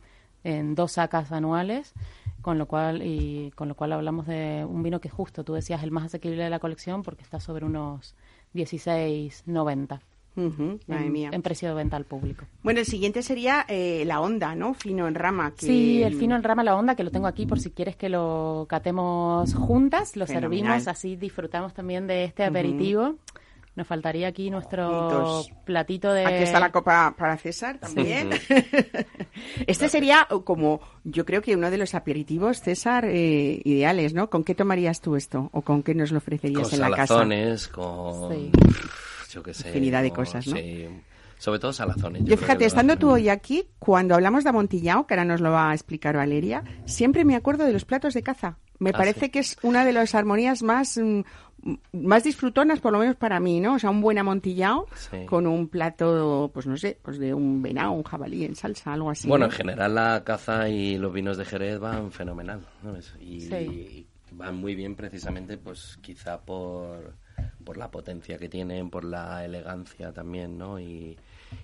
en 0.44 0.74
dos 0.74 0.92
sacas 0.92 1.32
anuales, 1.32 1.92
con 2.40 2.58
lo 2.58 2.66
cual 2.66 3.02
y 3.02 3.52
con 3.54 3.68
lo 3.68 3.74
cual 3.74 3.92
hablamos 3.92 4.26
de 4.26 4.66
un 4.68 4.82
vino 4.82 5.00
que 5.00 5.08
justo, 5.08 5.44
tú 5.44 5.54
decías 5.54 5.82
el 5.82 5.90
más 5.90 6.06
asequible 6.06 6.42
de 6.42 6.50
la 6.50 6.58
colección 6.58 7.02
porque 7.02 7.22
está 7.22 7.40
sobre 7.40 7.64
unos 7.64 8.14
16.90. 8.54 10.00
en, 10.34 11.42
precio 11.42 11.68
de 11.68 11.74
venta 11.74 11.96
al 11.96 12.04
público. 12.04 12.46
Bueno, 12.62 12.80
el 12.80 12.86
siguiente 12.86 13.22
sería 13.22 13.66
eh, 13.68 14.04
la 14.06 14.20
onda, 14.20 14.54
¿no? 14.54 14.72
Fino 14.74 15.06
en 15.06 15.14
rama. 15.14 15.52
Sí, 15.56 16.02
el 16.02 16.14
fino 16.14 16.34
en 16.34 16.42
rama, 16.42 16.64
la 16.64 16.74
onda, 16.74 16.94
que 16.94 17.04
lo 17.04 17.10
tengo 17.10 17.26
aquí 17.26 17.46
por 17.46 17.60
si 17.60 17.70
quieres 17.70 17.96
que 17.96 18.08
lo 18.08 18.66
catemos 18.68 19.54
juntas, 19.54 20.16
lo 20.16 20.26
servimos, 20.26 20.88
así 20.88 21.16
disfrutamos 21.16 21.74
también 21.74 22.06
de 22.06 22.24
este 22.24 22.44
aperitivo. 22.44 23.16
Nos 23.74 23.86
faltaría 23.86 24.28
aquí 24.28 24.50
nuestro 24.50 25.44
platito 25.64 26.12
de... 26.12 26.26
Aquí 26.26 26.42
está 26.42 26.60
la 26.60 26.70
copa 26.70 27.14
para 27.16 27.38
César 27.38 27.78
también. 27.78 28.30
este 29.66 29.88
sería 29.88 30.28
como, 30.44 30.80
yo 31.04 31.24
creo 31.24 31.40
que 31.40 31.56
uno 31.56 31.70
de 31.70 31.78
los 31.78 31.94
aperitivos, 31.94 32.60
César, 32.60 33.06
eh, 33.06 33.62
ideales, 33.64 34.12
¿no? 34.12 34.28
¿Con 34.28 34.44
qué 34.44 34.54
tomarías 34.54 35.00
tú 35.00 35.16
esto? 35.16 35.48
¿O 35.52 35.62
con 35.62 35.82
qué 35.82 35.94
nos 35.94 36.12
lo 36.12 36.18
ofrecerías 36.18 36.72
en 36.72 36.80
la 36.80 36.90
casa? 36.90 37.26
con... 37.72 38.30
Sí 38.30 38.50
yo 39.32 39.42
qué 39.42 39.54
sé. 39.54 39.68
Infinidad 39.68 40.02
de 40.02 40.12
cosas, 40.12 40.46
¿no? 40.46 40.56
Sí. 40.56 40.88
Sobre 41.38 41.58
todo 41.58 41.72
salazones. 41.72 42.24
Yo, 42.24 42.36
fíjate, 42.36 42.64
estando 42.64 42.96
tú 42.96 43.10
hoy 43.10 43.28
aquí, 43.28 43.64
cuando 43.80 44.14
hablamos 44.14 44.44
de 44.44 44.50
amontillado, 44.50 45.06
que 45.06 45.14
ahora 45.14 45.24
nos 45.24 45.40
lo 45.40 45.50
va 45.50 45.70
a 45.70 45.74
explicar 45.74 46.16
Valeria, 46.16 46.62
siempre 46.84 47.24
me 47.24 47.34
acuerdo 47.34 47.64
de 47.64 47.72
los 47.72 47.84
platos 47.84 48.14
de 48.14 48.22
caza. 48.22 48.58
Me 48.78 48.90
ah, 48.90 48.92
parece 48.92 49.30
que 49.32 49.40
es 49.40 49.56
una 49.62 49.84
de 49.84 49.92
las 49.92 50.14
armonías 50.14 50.62
más 50.62 50.98
mm, 50.98 51.22
más 51.92 52.24
disfrutonas, 52.24 52.80
por 52.80 52.92
lo 52.92 52.98
menos 52.98 53.16
para 53.16 53.40
mí, 53.40 53.60
¿no? 53.60 53.74
O 53.74 53.78
sea, 53.78 53.90
un 53.90 54.00
buen 54.00 54.18
amontillado 54.18 54.86
con 55.26 55.46
un 55.46 55.68
plato, 55.68 56.50
pues 56.52 56.66
no 56.66 56.76
sé, 56.76 56.98
pues 57.02 57.18
de 57.18 57.34
un 57.34 57.62
venado, 57.62 57.92
un 57.92 58.02
jabalí 58.02 58.44
en 58.44 58.56
salsa, 58.56 58.92
algo 58.92 59.10
así. 59.10 59.28
Bueno, 59.28 59.46
en 59.46 59.52
general 59.52 59.94
la 59.94 60.22
caza 60.24 60.68
y 60.68 60.98
los 60.98 61.12
vinos 61.12 61.36
de 61.36 61.44
Jerez 61.44 61.78
van 61.78 62.10
fenomenal, 62.12 62.66
¿no? 62.82 62.94
y 63.20 64.06
van 64.32 64.56
muy 64.56 64.74
bien 64.74 64.94
precisamente, 64.94 65.58
pues 65.58 65.98
quizá 66.00 66.40
por 66.40 67.14
por 67.64 67.76
la 67.76 67.90
potencia 67.90 68.38
que 68.38 68.48
tienen, 68.48 68.90
por 68.90 69.04
la 69.04 69.44
elegancia 69.44 70.12
también, 70.12 70.58
¿no? 70.58 70.78
Y, 70.78 71.16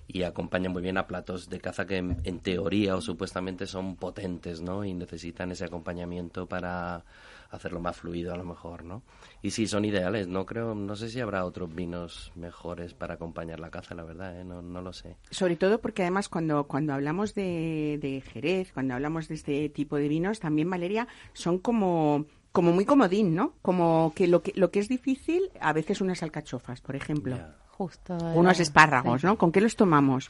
y 0.07 0.23
acompañan 0.23 0.71
muy 0.71 0.81
bien 0.81 0.97
a 0.97 1.07
platos 1.07 1.49
de 1.49 1.59
caza 1.59 1.85
que 1.85 1.97
en, 1.97 2.39
teoría 2.39 2.95
o 2.95 3.01
supuestamente 3.01 3.67
son 3.67 3.95
potentes, 3.95 4.61
¿no? 4.61 4.83
Y 4.85 4.93
necesitan 4.93 5.51
ese 5.51 5.65
acompañamiento 5.65 6.47
para 6.47 7.03
hacerlo 7.51 7.79
más 7.79 7.97
fluido 7.97 8.33
a 8.33 8.37
lo 8.37 8.43
mejor, 8.43 8.83
¿no? 8.83 9.03
Y 9.41 9.51
sí, 9.51 9.67
son 9.67 9.85
ideales, 9.85 10.27
no 10.27 10.45
creo, 10.45 10.75
no 10.75 10.95
sé 10.95 11.09
si 11.09 11.19
habrá 11.19 11.45
otros 11.45 11.73
vinos 11.73 12.31
mejores 12.35 12.93
para 12.93 13.15
acompañar 13.15 13.59
la 13.59 13.71
caza, 13.71 13.95
la 13.95 14.03
verdad, 14.03 14.39
¿eh? 14.39 14.43
no, 14.43 14.61
no 14.61 14.81
lo 14.81 14.93
sé. 14.93 15.17
Sobre 15.31 15.55
todo 15.55 15.79
porque 15.79 16.03
además 16.03 16.29
cuando, 16.29 16.65
cuando 16.65 16.93
hablamos 16.93 17.33
de, 17.33 17.97
de 18.01 18.21
Jerez, 18.21 18.71
cuando 18.73 18.93
hablamos 18.93 19.27
de 19.27 19.35
este 19.35 19.69
tipo 19.69 19.97
de 19.97 20.07
vinos, 20.07 20.39
también, 20.39 20.69
Valeria, 20.69 21.07
son 21.33 21.59
como 21.59 22.25
como 22.51 22.71
muy 22.73 22.85
comodín, 22.85 23.35
¿no? 23.35 23.53
Como 23.61 24.11
que 24.15 24.27
lo 24.27 24.41
que 24.41 24.53
lo 24.55 24.71
que 24.71 24.79
es 24.79 24.89
difícil, 24.89 25.51
a 25.61 25.71
veces 25.71 26.01
unas 26.01 26.23
alcachofas, 26.23 26.81
por 26.81 26.95
ejemplo. 26.95 27.37
Justo. 27.67 28.17
Unos 28.35 28.59
espárragos, 28.59 29.23
¿no? 29.23 29.37
¿Con 29.37 29.53
qué 29.53 29.61
los 29.61 29.77
tomamos? 29.77 30.29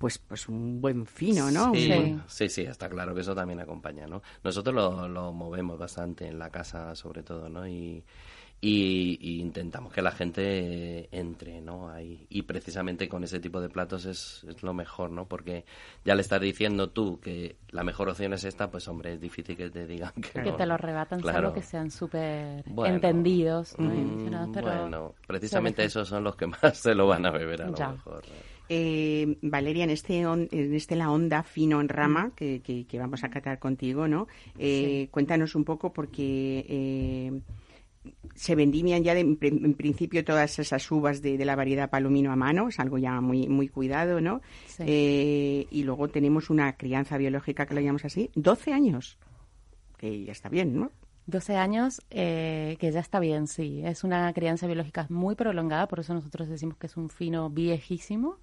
Pues, 0.00 0.16
pues 0.16 0.48
un 0.48 0.80
buen 0.80 1.04
fino, 1.04 1.50
¿no? 1.50 1.74
Sí, 1.74 2.18
sí, 2.26 2.48
sí, 2.48 2.62
está 2.62 2.88
claro 2.88 3.14
que 3.14 3.20
eso 3.20 3.34
también 3.34 3.60
acompaña, 3.60 4.06
¿no? 4.06 4.22
Nosotros 4.42 4.74
lo, 4.74 5.06
lo 5.06 5.30
movemos 5.30 5.78
bastante 5.78 6.26
en 6.26 6.38
la 6.38 6.48
casa, 6.48 6.94
sobre 6.94 7.22
todo, 7.22 7.50
¿no? 7.50 7.68
Y, 7.68 8.02
y, 8.62 9.40
intentamos 9.40 9.92
que 9.92 10.02
la 10.02 10.10
gente 10.10 11.08
entre 11.12 11.60
no 11.60 11.90
ahí. 11.90 12.26
Y 12.28 12.42
precisamente 12.42 13.08
con 13.08 13.24
ese 13.24 13.40
tipo 13.40 13.60
de 13.60 13.68
platos 13.68 14.04
es, 14.04 14.44
es, 14.48 14.62
lo 14.62 14.74
mejor 14.74 15.10
no 15.10 15.26
porque 15.26 15.64
ya 16.04 16.14
le 16.14 16.20
estás 16.20 16.40
diciendo 16.40 16.90
tú 16.90 17.18
que 17.20 17.56
la 17.70 17.84
mejor 17.84 18.08
opción 18.08 18.34
es 18.34 18.44
esta 18.44 18.70
pues 18.70 18.86
hombre 18.88 19.14
es 19.14 19.20
difícil 19.20 19.56
que 19.56 19.70
te 19.70 19.86
digan 19.86 20.12
que, 20.14 20.42
que 20.42 20.52
te 20.52 20.66
lo 20.66 20.76
rebatan 20.76 21.20
claro. 21.20 21.52
que 21.52 21.62
sean 21.62 21.90
súper 21.90 22.64
entendidos 22.84 23.74
mm, 23.78 24.52
bueno 24.60 25.14
precisamente 25.26 25.84
esos 25.84 26.08
son 26.08 26.24
los 26.24 26.36
que 26.36 26.46
más 26.62 26.76
se 26.76 26.94
lo 26.94 27.06
van 27.06 27.26
a 27.26 27.30
beber 27.30 27.62
a 27.62 27.66
lo 27.66 27.92
mejor 27.92 28.24
eh, 28.72 29.36
Valeria, 29.42 29.82
en 29.82 29.90
este, 29.90 30.20
en 30.20 30.48
este 30.74 30.94
la 30.94 31.10
onda 31.10 31.42
fino 31.42 31.80
en 31.80 31.88
rama 31.88 32.28
mm. 32.28 32.30
que, 32.30 32.86
que, 32.88 32.98
vamos 32.98 33.24
a 33.24 33.28
catar 33.28 33.58
contigo, 33.58 34.06
¿no? 34.06 34.28
Eh, 34.58 35.08
cuéntanos 35.10 35.56
un 35.56 35.64
poco 35.64 35.92
porque 35.92 36.64
eh, 36.68 37.40
se 38.36 38.54
vendimian 38.54 39.02
ya 39.02 39.18
en 39.18 39.36
principio 39.74 40.24
todas 40.24 40.58
esas 40.60 40.88
uvas 40.90 41.20
de, 41.20 41.44
la 41.44 41.56
variedad 41.56 41.90
palomino 41.90 42.30
a 42.30 42.36
mano, 42.36 42.68
es 42.68 42.78
algo 42.78 42.96
ya 42.96 43.20
muy, 43.20 43.48
muy 43.48 43.68
cuidado, 43.68 44.20
¿no? 44.20 44.40
Eh, 44.78 45.66
y 45.68 45.82
luego 45.82 46.08
tenemos 46.08 46.48
una 46.48 46.76
crianza 46.76 47.18
biológica 47.18 47.66
que 47.66 47.74
lo 47.74 47.80
llamamos 47.80 48.04
así, 48.04 48.30
12 48.36 48.72
años, 48.72 49.18
que 49.98 50.24
ya 50.24 50.32
está 50.32 50.48
bien, 50.48 50.78
¿no? 50.78 50.92
12 51.26 51.56
años, 51.56 52.02
eh, 52.10 52.76
que 52.80 52.90
ya 52.92 53.00
está 53.00 53.20
bien, 53.20 53.46
sí. 53.46 53.82
Es 53.84 54.04
una 54.04 54.32
crianza 54.32 54.66
biológica 54.66 55.06
muy 55.08 55.34
prolongada, 55.34 55.86
por 55.86 56.00
eso 56.00 56.14
nosotros 56.14 56.48
decimos 56.48 56.76
que 56.76 56.86
es 56.86 56.96
un 56.96 57.08
fino 57.08 57.50
viejísimo. 57.50 58.38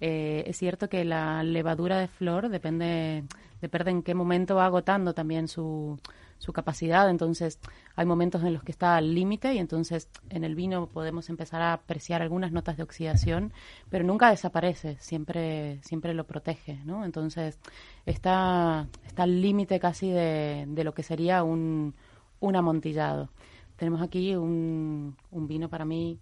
Eh, 0.00 0.44
es 0.46 0.56
cierto 0.56 0.88
que 0.88 1.04
la 1.04 1.42
levadura 1.42 1.98
de 1.98 2.08
flor 2.08 2.48
depende, 2.48 3.24
depende 3.60 3.90
en 3.90 4.02
qué 4.02 4.14
momento 4.14 4.56
va 4.56 4.66
agotando 4.66 5.12
también 5.12 5.46
su, 5.46 5.98
su 6.40 6.54
capacidad, 6.54 7.10
entonces 7.10 7.60
hay 7.96 8.06
momentos 8.06 8.42
en 8.42 8.54
los 8.54 8.62
que 8.62 8.72
está 8.72 8.96
al 8.96 9.14
límite 9.14 9.52
y 9.52 9.58
entonces 9.58 10.08
en 10.30 10.42
el 10.42 10.54
vino 10.54 10.86
podemos 10.86 11.28
empezar 11.28 11.60
a 11.60 11.74
apreciar 11.74 12.22
algunas 12.22 12.50
notas 12.50 12.78
de 12.78 12.82
oxidación, 12.82 13.52
pero 13.90 14.04
nunca 14.04 14.30
desaparece, 14.30 14.96
siempre, 15.00 15.80
siempre 15.82 16.14
lo 16.14 16.24
protege, 16.24 16.80
¿no? 16.86 17.04
Entonces 17.04 17.58
está, 18.06 18.88
está 19.06 19.24
al 19.24 19.42
límite 19.42 19.78
casi 19.78 20.10
de, 20.10 20.64
de, 20.66 20.82
lo 20.82 20.94
que 20.94 21.02
sería 21.02 21.42
un, 21.42 21.94
un 22.40 22.56
amontillado. 22.56 23.30
Tenemos 23.76 24.02
aquí 24.02 24.34
un, 24.34 25.16
un 25.30 25.46
vino 25.46 25.68
para 25.68 25.84
mí 25.84 26.18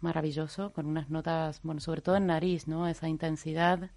maravilloso, 0.00 0.72
con 0.72 0.86
unas 0.86 1.10
notas, 1.10 1.60
bueno, 1.62 1.80
sobre 1.80 2.00
todo 2.00 2.16
en 2.16 2.26
nariz, 2.26 2.66
¿no? 2.68 2.88
Esa 2.88 3.08
intensidad 3.08 3.90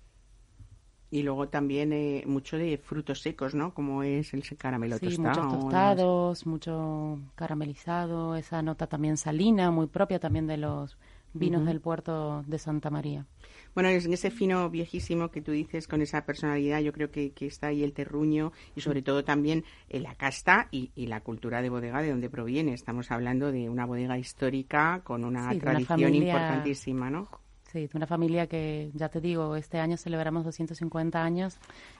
y 1.13 1.21
luego 1.21 1.47
también 1.47 1.93
eh, 1.93 2.23
mucho 2.25 2.57
de 2.57 2.79
frutos 2.79 3.21
secos, 3.21 3.53
¿no? 3.53 3.75
Como 3.75 4.01
es 4.01 4.33
el 4.33 4.41
caramelo 4.57 4.97
sí, 4.97 5.15
muchos 5.19 5.47
tostados, 5.47 6.47
mucho 6.47 7.19
caramelizado, 7.35 8.35
esa 8.35 8.63
nota 8.63 8.87
también 8.87 9.17
salina, 9.17 9.69
muy 9.69 9.85
propia 9.85 10.19
también 10.19 10.47
de 10.47 10.57
los 10.57 10.97
vinos 11.33 11.67
del 11.67 11.81
puerto 11.81 12.43
de 12.47 12.57
Santa 12.57 12.89
María. 12.89 13.27
Bueno, 13.73 13.89
en 13.89 14.13
ese 14.13 14.31
fino 14.31 14.69
viejísimo 14.69 15.29
que 15.29 15.41
tú 15.41 15.51
dices, 15.51 15.87
con 15.87 16.01
esa 16.01 16.25
personalidad, 16.25 16.79
yo 16.79 16.93
creo 16.93 17.11
que, 17.11 17.33
está 17.41 17.67
ahí 17.67 17.83
el 17.83 17.93
terruño 17.93 18.51
y 18.75 18.81
sobre 18.81 19.01
todo 19.01 19.23
también 19.23 19.65
eh, 19.89 19.99
la 19.99 20.15
casta 20.15 20.67
y, 20.71 20.91
la 21.07 21.21
cultura 21.21 21.61
de 21.61 21.69
bodega 21.69 22.01
de 22.01 22.09
donde 22.11 22.29
proviene. 22.29 22.73
Estamos 22.73 23.11
hablando 23.11 23.51
de 23.51 23.69
una 23.69 23.85
bodega 23.85 24.17
histórica 24.17 25.01
con 25.03 25.23
una 25.25 25.53
tradición 25.57 26.15
importantísima, 26.15 27.09
¿no? 27.09 27.27
Sí, 27.71 27.87
de 27.87 27.89
una 27.93 28.07
familia 28.07 28.47
que, 28.47 28.91
ya 28.93 29.09
te 29.09 29.19
digo, 29.19 29.55
este 29.55 29.79
año 29.79 29.97
celebramos 29.97 30.45
250 30.45 31.23
años, 31.23 31.57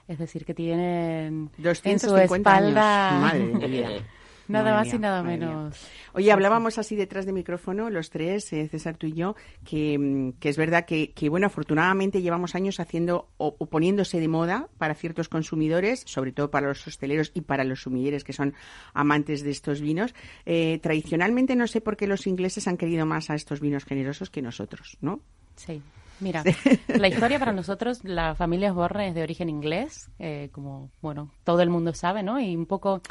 es 0.07 0.19
decir, 0.19 0.45
que 0.45 0.53
tienen 0.53 1.49
en 1.57 1.99
su 1.99 2.15
espalda... 2.15 3.29
Años. 3.29 4.03
Nada 4.47 4.73
más 4.73 4.93
y 4.93 4.99
nada 4.99 5.23
menos. 5.23 5.87
Oye, 6.13 6.31
hablábamos 6.31 6.77
así 6.77 6.95
detrás 6.95 7.25
de 7.25 7.33
micrófono, 7.33 7.89
los 7.89 8.09
tres, 8.09 8.51
eh, 8.53 8.67
César, 8.67 8.97
tú 8.97 9.07
y 9.07 9.13
yo, 9.13 9.35
que, 9.63 9.97
mm, 9.97 10.33
que 10.33 10.49
es 10.49 10.57
verdad 10.57 10.85
que, 10.85 11.11
que, 11.13 11.29
bueno, 11.29 11.47
afortunadamente 11.47 12.21
llevamos 12.21 12.55
años 12.55 12.79
haciendo 12.79 13.29
o, 13.37 13.55
poniéndose 13.67 14.19
de 14.19 14.27
moda 14.27 14.67
para 14.77 14.95
ciertos 14.95 15.29
consumidores, 15.29 16.03
sobre 16.05 16.31
todo 16.31 16.51
para 16.51 16.67
los 16.67 16.85
hosteleros 16.85 17.31
y 17.33 17.41
para 17.41 17.63
los 17.63 17.81
sumilleres 17.81 18.23
que 18.23 18.33
son 18.33 18.53
amantes 18.93 19.43
de 19.43 19.51
estos 19.51 19.81
vinos. 19.81 20.13
Eh, 20.45 20.79
tradicionalmente 20.81 21.55
no 21.55 21.67
sé 21.67 21.81
por 21.81 21.97
qué 21.97 22.07
los 22.07 22.27
ingleses 22.27 22.67
han 22.67 22.77
querido 22.77 23.05
más 23.05 23.29
a 23.29 23.35
estos 23.35 23.59
vinos 23.59 23.85
generosos 23.85 24.29
que 24.29 24.41
nosotros, 24.41 24.97
¿no? 25.01 25.21
Sí. 25.55 25.81
Mira, 26.19 26.43
la 26.87 27.07
historia 27.07 27.39
para 27.39 27.51
nosotros, 27.51 28.03
la 28.03 28.35
familia 28.35 28.71
Osborne 28.71 29.09
es 29.09 29.15
de 29.15 29.23
origen 29.23 29.49
inglés, 29.49 30.09
eh, 30.19 30.49
como, 30.51 30.91
bueno, 31.01 31.31
todo 31.43 31.61
el 31.61 31.69
mundo 31.69 31.93
sabe, 31.93 32.23
¿no? 32.23 32.39
Y 32.39 32.55
un 32.55 32.65
poco 32.65 33.01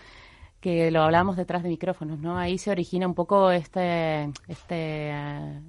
que 0.63 0.93
lo 0.93 1.03
hablamos 1.03 1.37
detrás 1.37 1.65
de 1.65 1.69
micrófonos, 1.71 2.21
¿no? 2.21 2.39
Ahí 2.39 2.57
se 2.57 2.71
origina 2.71 3.09
un 3.09 3.15
poco 3.15 3.51
este, 3.51 4.31
este, 4.47 5.13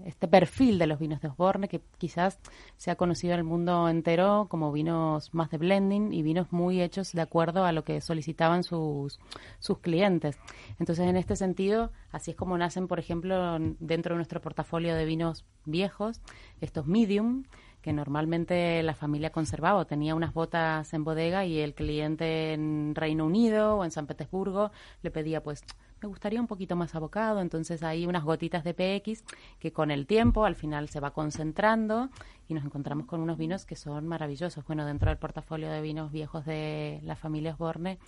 este 0.05 0.27
perfil 0.27 0.77
de 0.77 0.85
los 0.85 0.99
vinos 0.99 1.19
de 1.19 1.29
Osborne, 1.29 1.67
que 1.67 1.81
quizás 1.97 2.39
se 2.77 2.91
ha 2.91 2.95
conocido 2.95 3.33
en 3.33 3.39
el 3.39 3.43
mundo 3.43 3.89
entero 3.89 4.45
como 4.51 4.71
vinos 4.71 5.33
más 5.33 5.49
de 5.49 5.57
blending 5.57 6.13
y 6.13 6.21
vinos 6.21 6.51
muy 6.51 6.79
hechos 6.79 7.11
de 7.11 7.21
acuerdo 7.21 7.65
a 7.65 7.71
lo 7.71 7.83
que 7.83 8.01
solicitaban 8.01 8.63
sus, 8.63 9.19
sus 9.57 9.79
clientes. 9.79 10.37
Entonces, 10.77 11.07
en 11.07 11.17
este 11.17 11.35
sentido, 11.35 11.91
así 12.11 12.29
es 12.29 12.37
como 12.37 12.55
nacen, 12.55 12.87
por 12.87 12.99
ejemplo, 12.99 13.57
dentro 13.79 14.13
de 14.13 14.17
nuestro 14.17 14.41
portafolio 14.41 14.93
de 14.93 15.05
vinos 15.05 15.43
viejos, 15.65 16.21
estos 16.61 16.85
medium, 16.85 17.45
que 17.83 17.93
normalmente 17.93 18.81
la 18.81 18.95
familia 18.95 19.31
conservaba 19.31 19.79
o 19.79 19.85
tenía 19.85 20.15
unas 20.15 20.33
botas 20.33 20.93
en 20.93 21.03
bodega 21.03 21.45
y 21.45 21.59
el 21.59 21.75
cliente 21.75 22.53
en 22.53 22.95
Reino 22.95 23.25
Unido 23.25 23.75
o 23.75 23.83
en 23.83 23.91
San 23.91 24.07
Petersburgo 24.07 24.71
le 25.01 25.11
pedía 25.11 25.43
pues 25.43 25.63
me 26.01 26.07
gustaría 26.07 26.39
un 26.39 26.47
poquito 26.47 26.75
más 26.75 26.95
abocado, 26.95 27.39
entonces 27.41 27.83
hay 27.83 28.05
unas 28.05 28.23
gotitas 28.23 28.63
de 28.63 28.73
PX 28.73 29.23
que 29.59 29.71
con 29.71 29.91
el 29.91 30.07
tiempo 30.07 30.45
al 30.45 30.55
final 30.55 30.89
se 30.89 30.99
va 30.99 31.11
concentrando 31.11 32.09
y 32.47 32.53
nos 32.53 32.63
encontramos 32.63 33.05
con 33.05 33.19
unos 33.21 33.37
vinos 33.37 33.65
que 33.65 33.75
son 33.75 34.07
maravillosos. 34.07 34.65
Bueno, 34.65 34.85
dentro 34.85 35.09
del 35.09 35.17
portafolio 35.17 35.69
de 35.69 35.81
vinos 35.81 36.11
viejos 36.11 36.45
de 36.45 36.99
la 37.03 37.15
familia 37.15 37.51
Osborne 37.51 37.99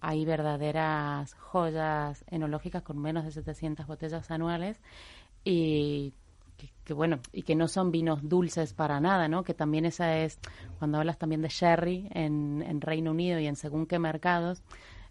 hay 0.00 0.24
verdaderas 0.24 1.34
joyas 1.34 2.24
enológicas 2.28 2.82
con 2.82 2.98
menos 2.98 3.24
de 3.24 3.30
700 3.30 3.86
botellas 3.86 4.30
anuales 4.30 4.80
y 5.44 6.14
que, 6.84 6.94
bueno, 6.94 7.20
y 7.32 7.42
que 7.42 7.54
no 7.54 7.68
son 7.68 7.90
vinos 7.90 8.20
dulces 8.28 8.72
para 8.74 9.00
nada, 9.00 9.28
¿no? 9.28 9.44
Que 9.44 9.54
también 9.54 9.86
esa 9.86 10.18
es, 10.18 10.38
cuando 10.78 10.98
hablas 10.98 11.18
también 11.18 11.42
de 11.42 11.48
sherry 11.48 12.08
en, 12.12 12.62
en 12.66 12.80
Reino 12.80 13.12
Unido 13.12 13.38
y 13.38 13.46
en 13.46 13.56
según 13.56 13.86
qué 13.86 13.98
mercados, 13.98 14.62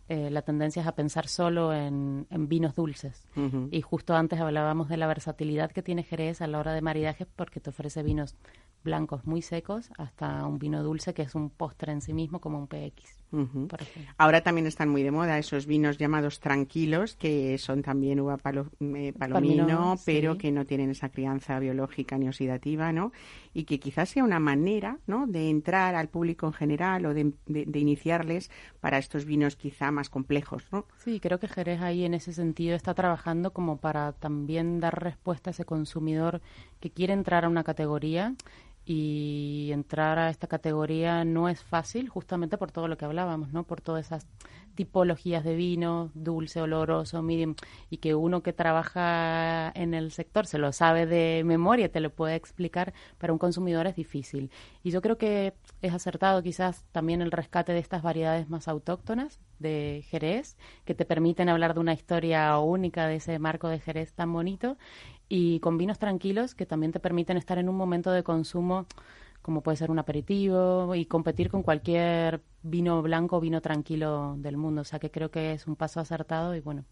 eh, 0.10 0.32
la 0.32 0.42
tendencia 0.42 0.82
es 0.82 0.88
a 0.88 0.96
pensar 0.96 1.28
solo 1.28 1.72
en, 1.72 2.26
vinos 2.48 2.74
dulces. 2.74 3.28
Y 3.70 3.82
justo 3.82 4.16
antes 4.16 4.40
hablábamos 4.40 4.90
de 4.90 4.98
la 4.98 5.06
versatilidad 5.06 5.72
que 5.72 5.84
tiene 5.84 6.02
Jerez 6.02 6.42
a 6.42 6.48
la 6.48 6.58
hora 6.58 6.74
de 6.74 6.82
maridaje 6.82 7.28
porque 7.28 7.60
te 7.60 7.70
ofrece 7.70 8.02
vinos 8.02 8.36
blancos 8.84 9.26
muy 9.26 9.42
secos 9.42 9.92
hasta 9.98 10.46
un 10.46 10.58
vino 10.58 10.82
dulce 10.82 11.14
que 11.14 11.22
es 11.22 11.36
un 11.36 11.50
postre 11.50 11.92
en 11.92 12.02
sí 12.02 12.14
mismo 12.14 12.42
como 12.42 12.58
un 12.58 12.68
PX. 12.68 13.20
Ahora 14.18 14.42
también 14.42 14.66
están 14.66 14.90
muy 14.90 15.04
de 15.04 15.12
moda 15.12 15.38
esos 15.38 15.68
vinos 15.68 15.98
llamados 15.98 16.40
tranquilos, 16.40 17.16
que 17.16 17.58
son 17.60 17.84
también 17.84 18.20
uva 18.20 18.40
eh, 18.80 19.14
palomino, 19.18 19.96
pero 20.04 20.38
que 20.38 20.52
no 20.52 20.66
tienen 20.66 20.90
esa 20.90 21.10
crianza 21.10 21.60
biológica 21.60 22.18
ni 22.18 22.28
oxidativa, 22.28 22.92
¿no? 22.92 23.12
Y 23.54 23.66
que 23.66 23.80
quizás 23.80 24.10
sea 24.10 24.24
una 24.24 24.40
manera, 24.40 24.98
¿no?, 25.06 25.28
de 25.28 25.50
entrar 25.50 25.94
al 25.94 26.10
público 26.10 26.48
en 26.48 26.54
general 26.54 27.06
o 27.06 27.14
de, 27.14 27.34
de, 27.46 27.80
iniciarles 27.80 28.50
para 28.80 28.98
estos 28.98 29.26
vinos 29.26 29.56
quizá 29.56 29.92
más 29.92 29.99
complejos, 30.08 30.64
¿no? 30.72 30.86
Sí, 31.00 31.20
creo 31.20 31.40
que 31.40 31.50
Jerez 31.50 31.82
ahí 31.82 32.06
en 32.06 32.14
ese 32.14 32.32
sentido 32.32 32.78
está 32.78 32.94
trabajando 32.94 33.52
como 33.52 33.76
para 33.76 34.14
también 34.14 34.80
dar 34.80 35.04
respuesta 35.04 35.50
a 35.50 35.52
ese 35.52 35.66
consumidor 35.66 36.40
que 36.80 36.92
quiere 36.92 37.12
entrar 37.12 37.44
a 37.44 37.50
una 37.50 37.66
categoría 37.66 38.36
y 38.92 39.70
entrar 39.72 40.18
a 40.18 40.32
esta 40.32 40.48
categoría 40.48 41.24
no 41.24 41.48
es 41.48 41.62
fácil 41.62 42.10
justamente 42.10 42.58
por 42.58 42.72
todo 42.72 42.88
lo 42.88 42.98
que 42.98 43.06
hablábamos, 43.06 43.54
¿no? 43.54 43.64
Por 43.64 43.82
todas 43.82 44.08
esas 44.08 44.26
tipologías 44.74 45.44
de 45.44 45.56
vino, 45.56 46.10
dulce, 46.16 46.60
oloroso, 46.60 47.22
medium, 47.22 47.54
y 47.92 47.98
que 47.98 48.16
uno 48.16 48.42
que 48.42 48.52
trabaja 48.52 49.72
en 49.76 49.94
el 49.94 50.12
sector 50.12 50.48
se 50.48 50.58
lo 50.58 50.72
sabe 50.72 51.06
de 51.06 51.44
memoria, 51.46 51.92
te 51.92 52.00
lo 52.00 52.10
puede 52.10 52.36
explicar, 52.36 52.94
para 53.20 53.32
un 53.32 53.38
consumidor 53.38 53.86
es 53.86 53.96
difícil. 53.96 54.50
Y 54.82 54.90
yo 54.90 55.04
creo 55.04 55.20
que 55.20 55.54
es 55.84 55.94
acertado 55.94 56.42
quizás 56.42 56.84
también 56.92 57.22
el 57.22 57.32
rescate 57.32 57.74
de 57.74 57.80
estas 57.80 58.02
variedades 58.02 58.50
más 58.50 58.68
autóctonas 58.68 59.40
de 59.60 60.04
Jerez, 60.10 60.58
que 60.86 60.96
te 60.96 61.06
permiten 61.06 61.50
hablar 61.50 61.76
de 61.76 61.82
una 61.82 61.94
historia 61.94 62.58
única 62.58 63.06
de 63.06 63.18
ese 63.18 63.38
marco 63.38 63.68
de 63.68 63.80
Jerez 63.80 64.14
tan 64.14 64.34
bonito 64.34 64.78
y 65.30 65.60
con 65.60 65.78
vinos 65.78 66.00
tranquilos 66.00 66.56
que 66.56 66.66
también 66.66 66.92
te 66.92 67.00
permiten 67.00 67.38
estar 67.38 67.58
en 67.60 67.70
un 67.70 67.78
momento 67.78 68.12
de 68.12 68.24
consumo 68.24 68.88
como 69.50 69.62
puede 69.62 69.78
ser 69.78 69.90
un 69.90 69.98
aperitivo 69.98 70.94
y 70.94 71.06
competir 71.06 71.50
con 71.50 71.64
cualquier 71.64 72.44
vino 72.62 73.02
blanco 73.02 73.38
o 73.38 73.40
vino 73.40 73.62
tranquilo 73.62 74.36
del 74.38 74.58
mundo. 74.58 74.82
O 74.82 74.84
sea 74.84 75.00
que 75.00 75.10
creo 75.10 75.32
que 75.32 75.54
es 75.54 75.66
un 75.66 75.76
paso 75.76 76.00
acertado 76.00 76.54
y 76.54 76.60
bueno, 76.60 76.86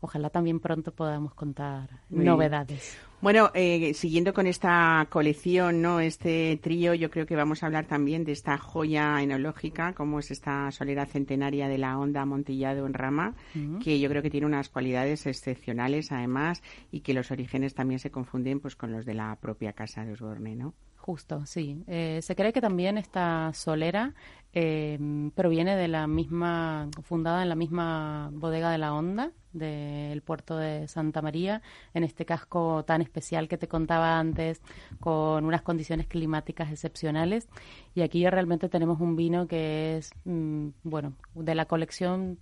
ojalá 0.00 0.30
también 0.30 0.60
pronto 0.60 0.92
podamos 0.92 1.34
contar 1.34 1.90
novedades. 2.08 2.96
Bueno, 3.20 3.50
eh, 3.52 3.92
siguiendo 3.92 4.32
con 4.32 4.46
esta 4.46 5.06
colección, 5.10 5.82
no, 5.82 6.00
este 6.00 6.58
trío, 6.62 6.94
yo 6.94 7.10
creo 7.10 7.26
que 7.26 7.36
vamos 7.36 7.62
a 7.62 7.66
hablar 7.66 7.84
también 7.84 8.24
de 8.24 8.32
esta 8.32 8.56
joya 8.56 9.20
enológica, 9.20 9.92
como 9.92 10.20
es 10.20 10.30
esta 10.30 10.70
solera 10.70 11.04
centenaria 11.04 11.68
de 11.68 11.76
la 11.76 11.98
Onda 11.98 12.24
Montillado 12.24 12.86
en 12.86 12.94
Rama, 12.94 13.34
que 13.82 14.00
yo 14.00 14.08
creo 14.08 14.22
que 14.22 14.30
tiene 14.30 14.46
unas 14.46 14.70
cualidades 14.70 15.26
excepcionales 15.26 16.12
además 16.12 16.62
y 16.90 17.00
que 17.00 17.12
los 17.12 17.30
orígenes 17.30 17.74
también 17.74 17.98
se 17.98 18.10
confunden 18.10 18.60
pues 18.60 18.74
con 18.74 18.90
los 18.90 19.04
de 19.04 19.12
la 19.12 19.36
propia 19.36 19.74
casa 19.74 20.02
de 20.06 20.12
Osborne, 20.12 20.54
¿no? 20.54 20.72
Justo, 21.04 21.44
sí. 21.44 21.84
Eh, 21.86 22.20
se 22.22 22.34
cree 22.34 22.54
que 22.54 22.62
también 22.62 22.96
esta 22.96 23.52
solera 23.52 24.14
eh, 24.54 24.98
proviene 25.34 25.76
de 25.76 25.86
la 25.86 26.06
misma, 26.06 26.88
fundada 27.02 27.42
en 27.42 27.50
la 27.50 27.54
misma 27.54 28.30
bodega 28.32 28.70
de 28.70 28.78
la 28.78 28.94
Honda, 28.94 29.30
del 29.52 30.22
puerto 30.22 30.56
de 30.56 30.88
Santa 30.88 31.20
María, 31.20 31.60
en 31.92 32.04
este 32.04 32.24
casco 32.24 32.86
tan 32.86 33.02
especial 33.02 33.48
que 33.48 33.58
te 33.58 33.68
contaba 33.68 34.18
antes, 34.18 34.62
con 34.98 35.44
unas 35.44 35.60
condiciones 35.60 36.06
climáticas 36.06 36.70
excepcionales. 36.70 37.50
Y 37.94 38.00
aquí 38.00 38.26
realmente 38.26 38.70
tenemos 38.70 38.98
un 38.98 39.14
vino 39.14 39.46
que 39.46 39.98
es, 39.98 40.10
mm, 40.24 40.68
bueno, 40.84 41.12
de 41.34 41.54
la 41.54 41.66
colección 41.66 42.38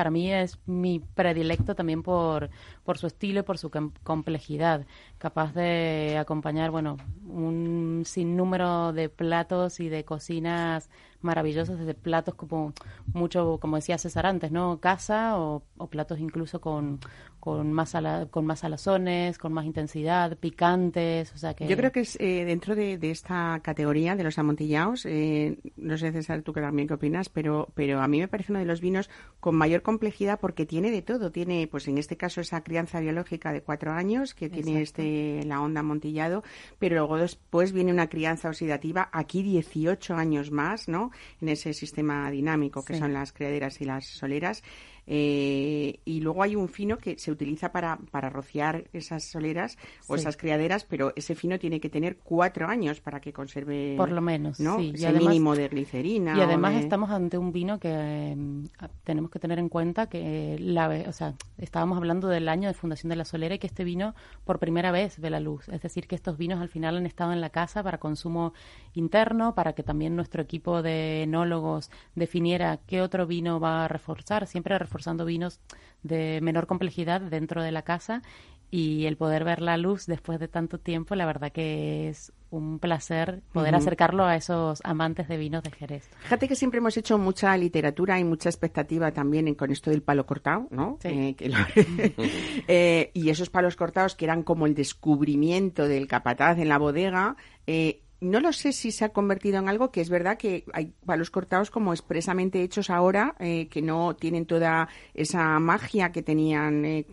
para 0.00 0.10
mí 0.10 0.32
es 0.32 0.58
mi 0.64 0.98
predilecto 0.98 1.74
también 1.74 2.02
por, 2.02 2.48
por 2.84 2.96
su 2.96 3.06
estilo 3.06 3.40
y 3.40 3.42
por 3.42 3.58
su 3.58 3.70
complejidad, 4.02 4.86
capaz 5.18 5.52
de 5.52 6.16
acompañar, 6.18 6.70
bueno, 6.70 6.96
un 7.28 8.04
sinnúmero 8.06 8.94
de 8.94 9.10
platos 9.10 9.78
y 9.78 9.90
de 9.90 10.06
cocinas 10.06 10.88
maravillosas, 11.20 11.78
desde 11.78 11.92
platos 11.92 12.34
como 12.34 12.72
mucho, 13.12 13.58
como 13.60 13.76
decía 13.76 13.98
César 13.98 14.24
antes, 14.24 14.50
¿no? 14.50 14.80
Casa 14.80 15.38
o, 15.38 15.64
platos 15.90 16.18
incluso 16.18 16.62
con, 16.62 16.98
con 17.40 17.72
más 17.72 17.96
con 18.30 18.46
más 18.46 18.60
salazones, 18.60 19.38
con 19.38 19.52
más 19.52 19.64
intensidad, 19.64 20.36
picantes, 20.36 21.32
o 21.32 21.38
sea 21.38 21.54
que... 21.54 21.66
Yo 21.66 21.76
creo 21.76 21.90
que 21.90 22.00
es 22.00 22.16
eh, 22.20 22.44
dentro 22.44 22.76
de, 22.76 22.98
esta 23.10 23.58
categoría 23.62 24.14
de 24.14 24.22
los 24.22 24.38
amontillados, 24.38 25.06
eh, 25.06 25.58
no 25.76 25.96
sé 25.96 26.12
César, 26.12 26.42
tú 26.42 26.52
que 26.52 26.60
también 26.60 26.86
qué 26.86 26.94
opinas, 26.94 27.30
pero, 27.30 27.68
pero 27.74 28.00
a 28.00 28.08
mí 28.08 28.20
me 28.20 28.28
parece 28.28 28.52
uno 28.52 28.60
de 28.60 28.66
los 28.66 28.80
vinos 28.80 29.10
con 29.40 29.56
mayor 29.56 29.82
complejidad 29.82 30.38
porque 30.38 30.66
tiene 30.66 30.90
de 30.90 31.02
todo, 31.02 31.32
tiene 31.32 31.66
pues 31.66 31.88
en 31.88 31.98
este 31.98 32.16
caso 32.16 32.42
esa 32.42 32.62
crianza 32.62 33.00
biológica 33.00 33.52
de 33.52 33.62
cuatro 33.62 33.92
años 33.92 34.34
que 34.34 34.50
tiene 34.50 34.82
este 34.82 35.42
la 35.44 35.62
onda 35.62 35.80
amontillado, 35.80 36.44
pero 36.78 36.96
luego 36.96 37.16
después 37.16 37.72
viene 37.72 37.92
una 37.92 38.08
crianza 38.08 38.48
oxidativa, 38.48 39.08
aquí 39.12 39.42
18 39.42 40.14
años 40.14 40.50
más, 40.50 40.88
¿no? 40.88 41.10
En 41.40 41.48
ese 41.48 41.72
sistema 41.72 42.30
dinámico 42.30 42.84
que 42.84 42.98
son 42.98 43.14
las 43.14 43.32
criaderas 43.32 43.80
y 43.80 43.86
las 43.86 44.06
soleras. 44.06 44.62
Eh, 45.06 46.00
y 46.04 46.20
luego 46.20 46.42
hay 46.42 46.56
un 46.56 46.68
fino 46.68 46.98
que 46.98 47.18
se 47.18 47.30
utiliza 47.30 47.72
para, 47.72 47.98
para 48.10 48.30
rociar 48.30 48.84
esas 48.92 49.24
soleras 49.24 49.78
o 50.06 50.14
esas 50.14 50.36
criaderas, 50.36 50.84
pero 50.84 51.12
ese 51.16 51.34
fino 51.34 51.58
tiene 51.58 51.80
que 51.80 51.88
tener 51.88 52.18
cuatro 52.18 52.68
años 52.68 53.00
para 53.00 53.20
que 53.20 53.32
conserve. 53.32 53.94
Por 53.96 54.12
lo 54.12 54.20
menos, 54.20 54.60
¿no? 54.60 54.78
sí. 54.78 54.92
Ese 54.94 55.12
mínimo 55.12 55.56
de 55.56 55.68
glicerina. 55.68 56.36
Y 56.36 56.40
además 56.40 56.74
estamos 56.74 57.10
ante 57.10 57.38
un 57.38 57.52
vino 57.52 57.78
que 57.78 58.34
mm, 58.36 58.64
tenemos 59.04 59.30
que 59.30 59.38
tener 59.38 59.58
en 59.58 59.68
cuenta 59.68 60.08
que, 60.08 60.56
la, 60.60 60.88
o 61.08 61.12
sea, 61.12 61.34
estábamos 61.58 61.96
hablando 61.98 62.28
del 62.28 62.48
año 62.48 62.68
de 62.68 62.74
fundación 62.74 63.10
de 63.10 63.16
la 63.16 63.24
solera 63.24 63.54
y 63.54 63.58
que 63.58 63.66
este 63.66 63.84
vino 63.84 64.14
por 64.44 64.58
primera 64.58 64.92
vez 64.92 65.18
ve 65.18 65.30
la 65.30 65.40
luz. 65.40 65.68
Es 65.68 65.82
decir, 65.82 66.06
que 66.06 66.14
estos 66.14 66.36
vinos 66.36 66.60
al 66.60 66.68
final 66.68 66.96
han 66.96 67.06
estado 67.06 67.32
en 67.32 67.40
la 67.40 67.50
casa 67.50 67.82
para 67.82 67.98
consumo 67.98 68.52
interno, 68.94 69.54
para 69.54 69.72
que 69.72 69.82
también 69.82 70.16
nuestro 70.16 70.42
equipo 70.42 70.82
de 70.82 71.22
enólogos 71.22 71.90
definiera 72.14 72.78
qué 72.86 73.02
otro 73.02 73.26
vino 73.26 73.60
va 73.60 73.84
a 73.84 73.88
reforzar. 73.88 74.46
Siempre 74.46 74.78
reforzar 74.78 74.89
forzando 74.90 75.24
vinos 75.24 75.60
de 76.02 76.40
menor 76.42 76.66
complejidad 76.66 77.20
dentro 77.20 77.62
de 77.62 77.72
la 77.72 77.82
casa 77.82 78.22
y 78.70 79.06
el 79.06 79.16
poder 79.16 79.44
ver 79.44 79.60
la 79.60 79.76
luz 79.76 80.06
después 80.06 80.38
de 80.38 80.48
tanto 80.48 80.78
tiempo, 80.78 81.14
la 81.16 81.26
verdad 81.26 81.50
que 81.50 82.08
es 82.08 82.32
un 82.50 82.78
placer 82.78 83.42
poder 83.52 83.74
acercarlo 83.74 84.24
a 84.24 84.36
esos 84.36 84.80
amantes 84.84 85.28
de 85.28 85.36
vinos 85.36 85.62
de 85.62 85.70
Jerez. 85.70 86.08
Fíjate 86.20 86.48
que 86.48 86.56
siempre 86.56 86.78
hemos 86.78 86.96
hecho 86.96 87.18
mucha 87.18 87.56
literatura 87.56 88.18
y 88.18 88.24
mucha 88.24 88.48
expectativa 88.48 89.12
también 89.12 89.54
con 89.54 89.70
esto 89.70 89.90
del 89.90 90.02
palo 90.02 90.26
cortado, 90.26 90.66
¿no? 90.70 90.98
Eh, 91.04 91.34
eh, 92.68 93.10
y 93.14 93.30
esos 93.30 93.50
palos 93.50 93.76
cortados 93.76 94.14
que 94.14 94.24
eran 94.24 94.42
como 94.42 94.66
el 94.66 94.74
descubrimiento 94.74 95.86
del 95.86 96.06
capataz 96.06 96.58
en 96.58 96.68
la 96.68 96.78
bodega. 96.78 97.36
Eh, 97.66 98.02
no 98.20 98.40
lo 98.40 98.52
sé 98.52 98.72
si 98.72 98.90
se 98.92 99.04
ha 99.04 99.10
convertido 99.10 99.58
en 99.58 99.68
algo 99.68 99.90
que 99.90 100.00
es 100.00 100.10
verdad 100.10 100.36
que 100.36 100.64
hay 100.72 100.92
palos 101.04 101.30
cortados 101.30 101.70
como 101.70 101.92
expresamente 101.92 102.62
hechos 102.62 102.90
ahora, 102.90 103.34
eh, 103.38 103.68
que 103.68 103.82
no 103.82 104.14
tienen 104.14 104.46
toda 104.46 104.88
esa 105.14 105.58
magia 105.58 106.12
que 106.12 106.22
tenían 106.22 106.84
eh, 106.84 107.06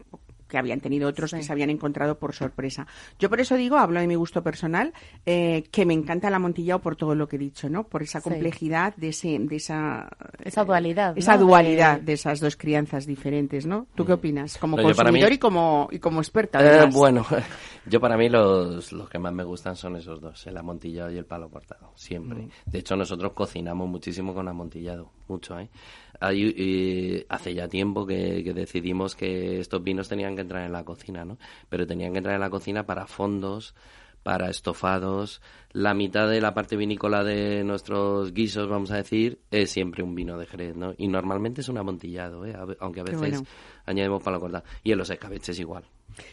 que 0.47 0.57
habían 0.57 0.79
tenido 0.79 1.09
otros 1.09 1.31
que 1.31 1.43
se 1.43 1.51
habían 1.51 1.69
encontrado 1.69 2.17
por 2.17 2.33
sorpresa. 2.33 2.87
Yo 3.19 3.29
por 3.29 3.39
eso 3.39 3.55
digo, 3.55 3.77
hablo 3.77 3.99
de 3.99 4.07
mi 4.07 4.15
gusto 4.15 4.43
personal, 4.43 4.93
eh, 5.25 5.63
que 5.71 5.85
me 5.85 5.93
encanta 5.93 6.29
la 6.29 6.39
Montillao 6.39 6.79
por 6.79 6.95
todo 6.95 7.15
lo 7.15 7.27
que 7.27 7.35
he 7.35 7.39
dicho, 7.39 7.69
¿no? 7.69 7.83
Por 7.83 8.03
esa 8.03 8.21
complejidad 8.21 8.95
de 8.95 9.09
ese, 9.09 9.37
de 9.39 9.55
esa 9.55 10.09
esa 10.43 10.63
dualidad, 10.63 11.17
esa 11.17 11.37
dualidad 11.37 11.99
de... 11.99 12.13
esas 12.13 12.39
dos 12.39 12.55
crianzas 12.55 13.05
diferentes, 13.05 13.65
¿no? 13.65 13.87
¿Tú 13.95 14.05
qué 14.05 14.13
mm. 14.13 14.15
opinas? 14.15 14.57
Como 14.57 14.77
consumidor 14.77 15.31
y 15.31 15.37
como 15.37 15.87
y 15.91 15.99
como 15.99 16.19
experta. 16.19 16.83
Eh, 16.83 16.89
bueno, 16.91 17.25
yo 17.85 17.99
para 17.99 18.17
mí 18.17 18.29
los, 18.29 18.91
los 18.91 19.09
que 19.09 19.19
más 19.19 19.33
me 19.33 19.43
gustan 19.43 19.75
son 19.75 19.95
esos 19.95 20.21
dos, 20.21 20.45
el 20.47 20.57
amontillado 20.57 21.11
y 21.11 21.17
el 21.17 21.25
palo 21.25 21.49
cortado, 21.49 21.91
siempre. 21.95 22.43
Mm. 22.43 22.49
De 22.65 22.79
hecho 22.79 22.95
nosotros 22.95 23.33
cocinamos 23.33 23.87
muchísimo 23.89 24.33
con 24.33 24.47
amontillado, 24.47 25.11
mucho, 25.27 25.59
¿eh? 25.59 25.69
Hay, 26.19 27.25
hace 27.29 27.53
ya 27.53 27.67
tiempo 27.67 28.05
que, 28.05 28.43
decidimos 28.53 29.15
que 29.15 29.59
estos 29.59 29.83
vinos 29.83 30.09
tenían 30.09 30.35
que 30.35 30.41
entrar 30.41 30.65
en 30.65 30.71
la 30.71 30.83
cocina, 30.83 31.25
¿no? 31.25 31.37
Pero 31.69 31.87
tenían 31.87 32.11
que 32.11 32.19
entrar 32.19 32.35
en 32.35 32.41
la 32.41 32.49
cocina 32.49 32.85
para 32.85 33.07
fondos, 33.07 33.75
para 34.23 34.49
estofados. 34.49 35.41
La 35.71 35.93
mitad 35.93 36.29
de 36.29 36.41
la 36.41 36.53
parte 36.53 36.75
vinícola 36.75 37.23
de 37.23 37.63
nuestros 37.63 38.33
guisos, 38.33 38.67
vamos 38.67 38.91
a 38.91 38.97
decir, 38.97 39.39
es 39.51 39.71
siempre 39.71 40.03
un 40.03 40.15
vino 40.15 40.37
de 40.37 40.45
Jerez, 40.45 40.75
¿no? 40.75 40.93
Y 40.97 41.07
normalmente 41.07 41.61
es 41.61 41.69
un 41.69 41.77
amontillado, 41.77 42.45
¿eh? 42.45 42.55
aunque 42.79 43.01
a 43.01 43.03
veces 43.03 43.43
añadimos 43.85 44.23
para 44.23 44.37
la 44.37 44.41
corta. 44.41 44.63
Y 44.83 44.91
en 44.91 44.97
los 44.97 45.09
escabeches 45.09 45.59
igual. 45.59 45.83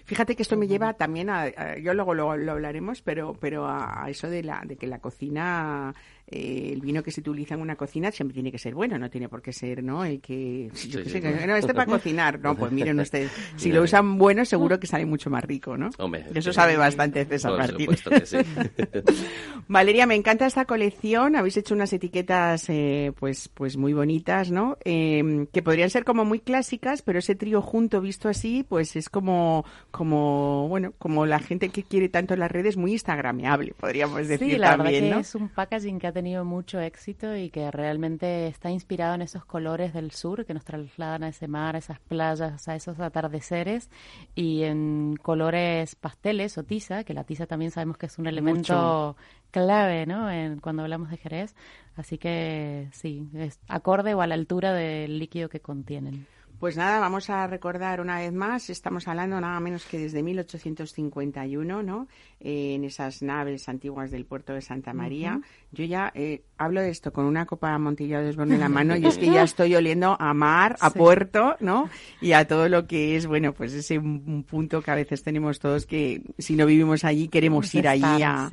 Fíjate 0.04 0.34
que 0.34 0.42
esto 0.42 0.56
me 0.56 0.66
lleva 0.66 0.94
también 0.94 1.30
a, 1.30 1.76
yo 1.78 1.94
luego 1.94 2.14
lo, 2.14 2.30
hablaremos, 2.30 3.02
pero 3.02 3.34
pero 3.38 3.66
a, 3.68 4.06
eso 4.08 4.28
de 4.28 4.42
la 4.42 4.62
de 4.64 4.76
que 4.76 4.86
la 4.86 4.98
cocina 4.98 5.94
eh, 6.26 6.70
el 6.72 6.80
vino 6.80 7.02
que 7.02 7.10
se 7.10 7.20
utiliza 7.20 7.54
en 7.54 7.60
una 7.60 7.76
cocina 7.76 8.10
siempre 8.10 8.32
tiene 8.32 8.50
que 8.50 8.58
ser 8.58 8.74
bueno, 8.74 8.98
no 8.98 9.10
tiene 9.10 9.28
por 9.28 9.42
qué 9.42 9.52
ser, 9.52 9.82
¿no? 9.82 10.04
El 10.04 10.20
que, 10.20 10.70
yo 10.88 11.04
sé, 11.04 11.20
no, 11.20 11.54
este 11.54 11.74
para 11.74 11.84
cocinar, 11.84 12.40
no, 12.40 12.56
pues 12.56 12.72
miren 12.72 12.98
ustedes, 13.00 13.30
si 13.56 13.70
lo 13.70 13.82
usan 13.82 14.16
bueno 14.16 14.44
seguro 14.46 14.80
que 14.80 14.86
sale 14.86 15.04
mucho 15.04 15.28
más 15.28 15.44
rico, 15.44 15.76
¿no? 15.76 15.90
Eso 16.34 16.52
sabe 16.52 16.76
bastante 16.78 17.26
César 17.26 17.58
Martín. 17.58 17.90
Valeria, 19.68 20.06
me 20.06 20.14
encanta 20.14 20.46
esta 20.46 20.64
colección, 20.64 21.36
habéis 21.36 21.58
hecho 21.58 21.74
unas 21.74 21.92
etiquetas 21.92 22.68
eh, 22.70 23.12
pues 23.18 23.48
pues 23.48 23.76
muy 23.76 23.92
bonitas, 23.92 24.50
¿no? 24.50 24.78
Em, 24.84 25.46
que 25.46 25.62
podrían 25.62 25.90
ser 25.90 26.04
como 26.04 26.24
muy 26.24 26.40
clásicas, 26.40 27.02
pero 27.02 27.18
ese 27.18 27.34
trío 27.34 27.60
junto 27.60 28.00
visto 28.00 28.30
así, 28.30 28.64
pues 28.66 28.96
es 28.96 29.10
como 29.10 29.64
como 29.90 30.68
bueno, 30.68 30.94
como 30.98 31.26
la 31.26 31.38
gente 31.38 31.68
que 31.68 31.82
quiere 31.82 32.08
tanto 32.08 32.32
en 32.32 32.40
las 32.40 32.50
redes 32.50 32.78
muy 32.78 32.92
instagrameable, 32.92 33.74
podríamos 33.78 34.26
decir 34.26 34.52
sí, 34.52 34.58
la 34.58 34.76
también, 34.76 35.04
verdad 35.04 35.16
que 35.16 35.20
es 35.22 35.34
un 35.34 35.48
packaging 35.50 35.98
que 35.98 36.13
tenido 36.14 36.44
mucho 36.44 36.80
éxito 36.80 37.36
y 37.36 37.50
que 37.50 37.70
realmente 37.70 38.46
está 38.46 38.70
inspirado 38.70 39.14
en 39.14 39.22
esos 39.22 39.44
colores 39.44 39.92
del 39.92 40.12
sur 40.12 40.46
que 40.46 40.54
nos 40.54 40.64
trasladan 40.64 41.24
a 41.24 41.28
ese 41.28 41.46
mar, 41.46 41.74
a 41.74 41.78
esas 41.78 42.00
playas, 42.00 42.66
a 42.66 42.74
esos 42.74 42.98
atardeceres 43.00 43.90
y 44.34 44.62
en 44.62 45.16
colores 45.20 45.94
pasteles 45.94 46.56
o 46.56 46.62
tiza, 46.62 47.04
que 47.04 47.12
la 47.12 47.24
tiza 47.24 47.46
también 47.46 47.70
sabemos 47.70 47.98
que 47.98 48.06
es 48.06 48.18
un 48.18 48.26
elemento 48.26 49.16
clave, 49.50 50.06
¿no? 50.06 50.30
En, 50.30 50.60
cuando 50.60 50.82
hablamos 50.82 51.10
de 51.10 51.18
Jerez. 51.18 51.54
Así 51.96 52.16
que 52.16 52.88
sí, 52.92 53.28
es 53.34 53.60
acorde 53.68 54.14
o 54.14 54.22
a 54.22 54.26
la 54.26 54.34
altura 54.34 54.72
del 54.72 55.18
líquido 55.18 55.48
que 55.48 55.60
contienen. 55.60 56.26
Pues 56.58 56.76
nada, 56.76 56.98
vamos 56.98 57.28
a 57.30 57.46
recordar 57.46 58.00
una 58.00 58.20
vez 58.20 58.32
más, 58.32 58.70
estamos 58.70 59.06
hablando 59.06 59.40
nada 59.40 59.60
menos 59.60 59.84
que 59.84 59.98
desde 59.98 60.22
1851, 60.22 61.82
¿no? 61.82 62.08
Eh, 62.46 62.74
en 62.74 62.84
esas 62.84 63.22
naves 63.22 63.70
antiguas 63.70 64.10
del 64.10 64.26
puerto 64.26 64.52
de 64.52 64.60
Santa 64.60 64.92
María. 64.92 65.40
Yo 65.72 65.82
ya 65.86 66.12
eh, 66.14 66.42
hablo 66.58 66.82
de 66.82 66.90
esto 66.90 67.10
con 67.10 67.24
una 67.24 67.46
copa 67.46 67.78
Montilla 67.78 68.20
de 68.20 68.28
Osborne 68.28 68.56
en 68.56 68.60
la 68.60 68.68
mano 68.68 68.94
y 68.98 69.06
es 69.06 69.16
que 69.16 69.30
ya 69.30 69.42
estoy 69.42 69.74
oliendo 69.74 70.14
a 70.20 70.34
mar, 70.34 70.76
a 70.80 70.90
puerto, 70.90 71.56
¿no? 71.60 71.88
Y 72.20 72.32
a 72.32 72.46
todo 72.46 72.68
lo 72.68 72.86
que 72.86 73.16
es, 73.16 73.26
bueno, 73.26 73.54
pues 73.54 73.72
ese 73.72 73.98
un 73.98 74.44
punto 74.46 74.82
que 74.82 74.90
a 74.90 74.94
veces 74.94 75.22
tenemos 75.22 75.58
todos 75.58 75.86
que 75.86 76.20
si 76.36 76.54
no 76.54 76.66
vivimos 76.66 77.06
allí 77.06 77.28
queremos 77.28 77.74
ir 77.74 77.88
allí 77.88 78.22
a, 78.22 78.50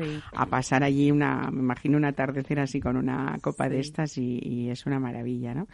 pasar 0.50 0.86
allí 0.86 1.12
una, 1.12 1.52
me 1.52 1.60
imagino 1.60 1.98
un 1.98 2.06
atardecer 2.06 2.62
así 2.62 2.80
con 2.80 2.96
una 2.96 3.38
copa 3.42 3.68
de 3.68 3.82
estas 3.82 4.18
y, 4.18 4.40
y 4.42 4.70
es 4.70 4.86
una 4.86 5.02
maravilla, 5.02 5.54
¿no? 5.54 5.68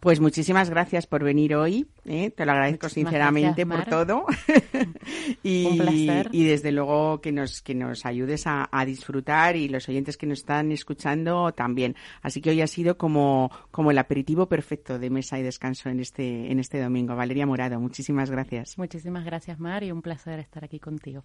Pues 0.00 0.18
muchísimas 0.18 0.70
gracias 0.70 1.06
por 1.06 1.22
venir 1.22 1.54
hoy. 1.54 1.86
¿Eh? 2.04 2.30
Te 2.30 2.44
lo 2.44 2.52
agradezco 2.52 2.88
sinceramente 2.88 3.66
por 3.66 3.84
todo. 3.84 4.24
y, 5.42 5.66
Un 5.66 5.78
placer. 5.78 6.28
y 6.32 6.44
desde 6.44 6.72
luego 6.72 7.20
que 7.20 7.32
nos, 7.32 7.62
que 7.62 7.74
nos 7.74 8.06
ayudes 8.06 8.44
a, 8.46 8.68
disfrutar 8.84 9.56
y 9.56 9.68
los 9.68 9.88
oyentes 9.88 10.16
que 10.16 10.26
nos 10.26 10.40
están 10.40 10.72
escuchando 10.72 11.52
también. 11.52 11.96
Así 12.22 12.40
que 12.40 12.50
hoy 12.50 12.60
ha 12.62 12.66
sido 12.66 12.96
como, 12.96 13.50
como 13.70 13.90
el 13.90 13.98
aperitivo 13.98 14.48
perfecto 14.48 14.98
de 14.98 15.10
mesa 15.10 15.38
y 15.38 15.42
descanso 15.42 15.88
en 15.88 16.00
este, 16.00 16.50
en 16.50 16.58
este 16.58 16.80
domingo. 16.80 17.14
Valeria 17.14 17.46
Morado, 17.46 17.78
muchísimas 17.78 18.30
gracias. 18.30 18.78
Muchísimas 18.78 19.24
gracias, 19.24 19.60
Mar, 19.60 19.84
y 19.84 19.92
un 19.92 20.02
placer 20.02 20.38
estar 20.40 20.64
aquí 20.64 20.78
contigo. 20.78 21.22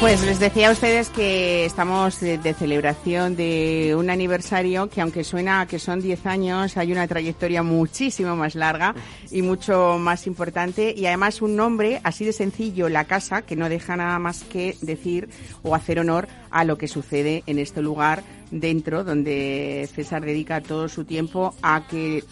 Pues 0.00 0.22
les 0.24 0.38
decía 0.38 0.68
a 0.68 0.72
ustedes 0.72 1.08
que 1.08 1.64
estamos 1.64 2.20
de, 2.20 2.54
celebración 2.54 3.34
de 3.34 3.94
un 3.98 4.10
aniversario 4.10 4.90
que 4.90 5.00
aunque 5.00 5.24
suena 5.24 5.66
que 5.66 5.78
son 5.78 6.00
10 6.00 6.26
años, 6.26 6.76
hay 6.76 6.92
una 6.92 7.08
trayectoria 7.08 7.62
muchísimo 7.62 8.36
más 8.36 8.54
larga 8.54 8.94
y 9.30 9.40
mucho 9.40 9.96
más 9.98 10.26
importante 10.26 10.94
y 10.96 11.06
además 11.06 11.40
un 11.40 11.56
nombre 11.56 12.00
así 12.04 12.26
de 12.26 12.34
sencillo, 12.34 12.90
La 12.90 13.04
Casa, 13.04 13.42
que 13.42 13.56
no 13.56 13.70
deja 13.70 13.96
nada 13.96 14.18
más 14.18 14.44
que 14.44 14.76
decir 14.82 15.30
o 15.62 15.74
hacer 15.74 15.98
honor 15.98 16.28
a 16.50 16.64
lo 16.64 16.76
que 16.76 16.88
sucede 16.88 17.42
en 17.46 17.58
este 17.58 17.80
lugar 17.80 18.22
dentro 18.50 19.02
donde 19.02 19.88
César 19.94 20.24
dedica 20.24 20.60
todo 20.60 20.88
su 20.88 21.04
tiempo 21.04 21.54
a 21.62 21.86
que 21.88 22.22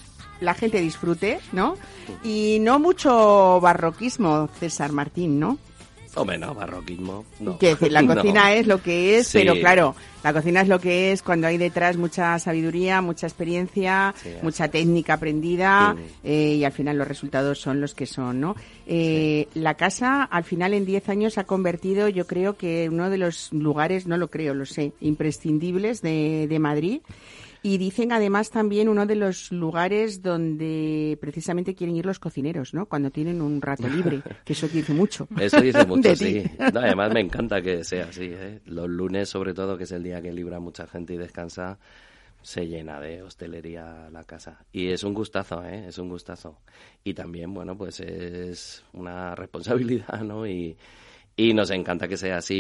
la 0.40 0.55
gente 0.55 0.81
disfrute, 0.81 1.40
¿no? 1.53 1.77
Y 2.22 2.59
no 2.61 2.79
mucho 2.79 3.59
barroquismo, 3.61 4.48
César 4.61 4.92
Martín, 4.92 5.40
¿no? 5.40 5.59
Hombre, 6.16 6.38
no, 6.38 6.55
barroquismo. 6.55 7.24
No. 7.40 7.59
Que 7.59 7.77
la 7.90 8.07
cocina 8.14 8.53
es 8.55 8.66
lo 8.66 8.83
que 8.83 9.18
es, 9.18 9.33
pero 9.33 9.55
claro, 9.55 9.94
la 10.22 10.33
cocina 10.33 10.61
es 10.61 10.68
lo 10.68 10.79
que 10.79 11.12
es 11.12 11.22
cuando 11.22 11.46
hay 11.46 11.59
detrás 11.59 11.96
mucha 11.96 12.38
sabiduría, 12.38 13.00
mucha 13.00 13.27
experiencia, 13.27 14.14
mucha 14.42 14.68
técnica 14.68 15.14
aprendida 15.14 15.96
eh, 16.22 16.57
y 16.59 16.64
al 16.64 16.72
final 16.72 16.98
los 16.98 17.09
resultados 17.09 17.61
son 17.61 17.81
los 17.81 17.94
que 17.94 18.07
son, 18.07 18.40
¿no? 18.40 18.57
Eh, 18.87 19.48
la 19.55 19.74
casa 19.74 20.22
al 20.22 20.44
final 20.44 20.74
en 20.74 20.87
10 20.87 21.09
años 21.09 21.38
ha 21.38 21.44
convertido, 21.44 22.09
yo 22.09 22.27
creo 22.27 22.57
que 22.57 22.88
uno 22.90 23.11
de 23.11 23.18
los 23.18 23.53
lugares, 23.53 24.07
no 24.07 24.16
lo 24.16 24.29
creo, 24.29 24.55
lo 24.55 24.66
sé, 24.66 24.92
imprescindibles 25.00 26.00
de, 26.00 26.46
de 26.48 26.59
Madrid. 26.59 27.00
Y 27.66 27.79
dicen 27.79 28.12
además 28.12 28.50
también 28.50 28.90
uno 28.90 29.07
de 29.07 29.16
los 29.16 29.50
lugares 29.50 30.20
donde 30.20 31.16
precisamente 31.18 31.74
quieren 31.74 31.96
ir 31.96 32.05
los 32.05 32.18
cocineros, 32.18 32.74
¿no? 32.74 32.85
Cuando 32.85 33.11
tienen 33.11 33.40
un 33.40 33.62
rato 33.62 33.88
libre, 33.88 34.20
que 34.44 34.53
eso 34.53 34.68
dice 34.68 34.92
mucho. 34.92 35.27
Eso 35.40 35.62
dice 35.62 35.83
mucho, 35.87 36.14
sí. 36.14 36.44
además 36.59 37.14
me 37.14 37.20
encanta 37.20 37.62
que 37.62 37.83
sea 37.83 38.09
así. 38.11 38.29
¿eh? 38.35 38.61
Los 38.66 38.90
lunes, 38.90 39.31
sobre 39.31 39.55
todo, 39.55 39.79
que 39.79 39.85
es 39.85 39.92
el 39.92 40.03
día 40.03 40.20
que 40.20 40.31
libra 40.31 40.61
mucha 40.61 40.87
gente 40.87 41.14
y 41.14 41.16
descansa, 41.16 41.79
se 42.42 42.66
llena 42.66 43.00
de 43.00 43.22
hostelería 43.22 44.11
la 44.12 44.24
casa. 44.24 44.59
Y 44.70 44.88
es 44.88 45.03
un 45.03 45.14
gustazo, 45.14 45.64
¿eh? 45.64 45.87
Es 45.88 45.96
un 45.96 46.11
gustazo. 46.11 46.59
Y 47.03 47.14
también, 47.14 47.55
bueno, 47.55 47.79
pues 47.79 47.98
es 48.00 48.85
una 48.92 49.35
responsabilidad, 49.35 50.20
¿no? 50.20 50.46
Y, 50.46 50.77
y 51.37 51.53
nos 51.53 51.70
encanta 51.70 52.07
que 52.07 52.16
sea 52.16 52.37
así 52.37 52.55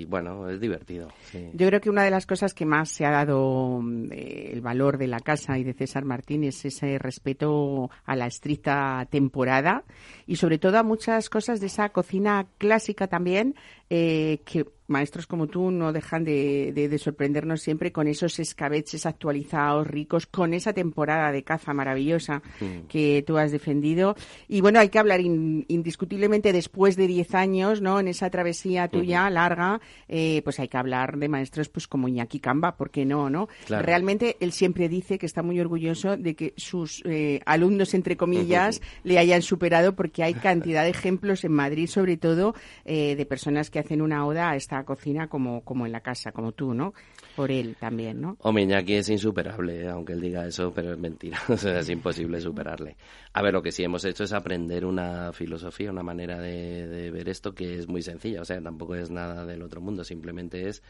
y 0.00 0.04
bueno, 0.06 0.48
es 0.48 0.60
divertido. 0.60 1.08
Yo 1.52 1.66
creo 1.66 1.80
que 1.80 1.90
una 1.90 2.02
de 2.02 2.10
las 2.10 2.26
cosas 2.26 2.54
que 2.54 2.64
más 2.64 2.88
se 2.88 3.04
ha 3.04 3.10
dado 3.10 3.82
eh, 4.10 4.50
el 4.52 4.62
valor 4.62 4.96
de 4.96 5.06
la 5.06 5.20
casa 5.20 5.58
y 5.58 5.64
de 5.64 5.74
César 5.74 6.04
Martín 6.04 6.44
es 6.44 6.64
ese 6.64 6.98
respeto 6.98 7.90
a 8.04 8.16
la 8.16 8.26
estricta 8.26 9.06
temporada 9.10 9.84
y 10.26 10.36
sobre 10.36 10.58
todo 10.58 10.78
a 10.78 10.82
muchas 10.82 11.28
cosas 11.28 11.60
de 11.60 11.66
esa 11.66 11.90
cocina 11.90 12.46
clásica 12.58 13.06
también 13.06 13.54
eh, 13.90 14.40
que 14.44 14.64
maestros 14.90 15.26
como 15.26 15.46
tú 15.46 15.70
no 15.70 15.92
dejan 15.92 16.24
de, 16.24 16.96
sorprendernos 16.98 17.62
siempre 17.62 17.92
con 17.92 18.08
esos 18.08 18.38
escabeches 18.38 19.06
actualizados, 19.06 19.86
ricos, 19.86 20.26
con 20.26 20.52
esa 20.52 20.72
temporada 20.72 21.32
de 21.32 21.44
caza 21.44 21.72
maravillosa 21.72 22.42
mm. 22.60 22.88
que 22.88 23.24
tú 23.26 23.38
has 23.38 23.52
defendido. 23.52 24.16
Y 24.48 24.60
bueno, 24.60 24.80
hay 24.80 24.88
que 24.88 24.98
hablar 24.98 25.20
indiscutiblemente 25.20 26.52
después 26.52 26.96
de 26.96 27.06
10 27.06 27.34
años, 27.34 27.80
¿no? 27.80 28.00
En 28.00 28.08
esa 28.08 28.28
travesía 28.28 28.88
tuya 28.88 29.30
larga, 29.30 29.80
eh, 30.08 30.42
pues 30.42 30.58
hay 30.58 30.68
que 30.68 30.76
hablar 30.76 31.16
de 31.16 31.28
maestros 31.28 31.68
pues 31.68 31.86
como 31.86 32.08
Iñaki 32.08 32.40
Camba, 32.40 32.76
¿por 32.76 32.90
qué 32.90 33.04
no, 33.04 33.30
no? 33.30 33.48
Realmente 33.68 34.36
él 34.40 34.52
siempre 34.52 34.88
dice 34.88 35.18
que 35.18 35.26
está 35.26 35.42
muy 35.42 35.60
orgulloso 35.60 36.16
de 36.16 36.34
que 36.34 36.52
sus 36.56 37.02
eh, 37.06 37.40
alumnos, 37.46 37.94
entre 37.94 38.16
comillas, 38.16 38.82
le 39.04 39.18
hayan 39.18 39.42
superado 39.42 39.94
porque 39.94 40.24
hay 40.24 40.34
cantidad 40.34 40.82
de 40.82 40.90
ejemplos 40.90 41.44
en 41.44 41.52
Madrid, 41.52 41.86
sobre 41.86 42.16
todo, 42.16 42.54
eh, 42.84 43.14
de 43.14 43.26
personas 43.26 43.70
que 43.70 43.78
hacen 43.80 44.00
una 44.00 44.26
oda 44.26 44.50
a 44.50 44.56
esta 44.56 44.82
cocina 44.84 45.28
como, 45.28 45.62
como 45.62 45.86
en 45.86 45.92
la 45.92 46.00
casa, 46.00 46.32
como 46.32 46.52
tú, 46.52 46.74
¿no? 46.74 46.94
Por 47.36 47.50
él 47.50 47.76
también, 47.78 48.20
¿no? 48.20 48.36
O 48.40 48.52
Miñaki 48.52 48.94
es 48.94 49.08
insuperable, 49.08 49.88
aunque 49.88 50.12
él 50.12 50.20
diga 50.20 50.46
eso, 50.46 50.72
pero 50.72 50.92
es 50.92 50.98
mentira. 50.98 51.38
o 51.48 51.56
sea, 51.56 51.80
es 51.80 51.88
imposible 51.88 52.40
superarle. 52.40 52.96
A 53.32 53.42
ver, 53.42 53.52
lo 53.52 53.62
que 53.62 53.72
sí 53.72 53.82
hemos 53.82 54.04
hecho 54.04 54.24
es 54.24 54.32
aprender 54.32 54.84
una 54.84 55.32
filosofía, 55.32 55.90
una 55.90 56.02
manera 56.02 56.40
de, 56.40 56.86
de 56.86 57.10
ver 57.10 57.28
esto 57.28 57.52
que 57.54 57.76
es 57.78 57.88
muy 57.88 58.02
sencilla. 58.02 58.42
O 58.42 58.44
sea, 58.44 58.60
tampoco 58.60 58.94
es 58.94 59.10
nada 59.10 59.44
del 59.44 59.62
otro 59.62 59.80
mundo, 59.80 60.04
simplemente 60.04 60.68
es 60.68 60.82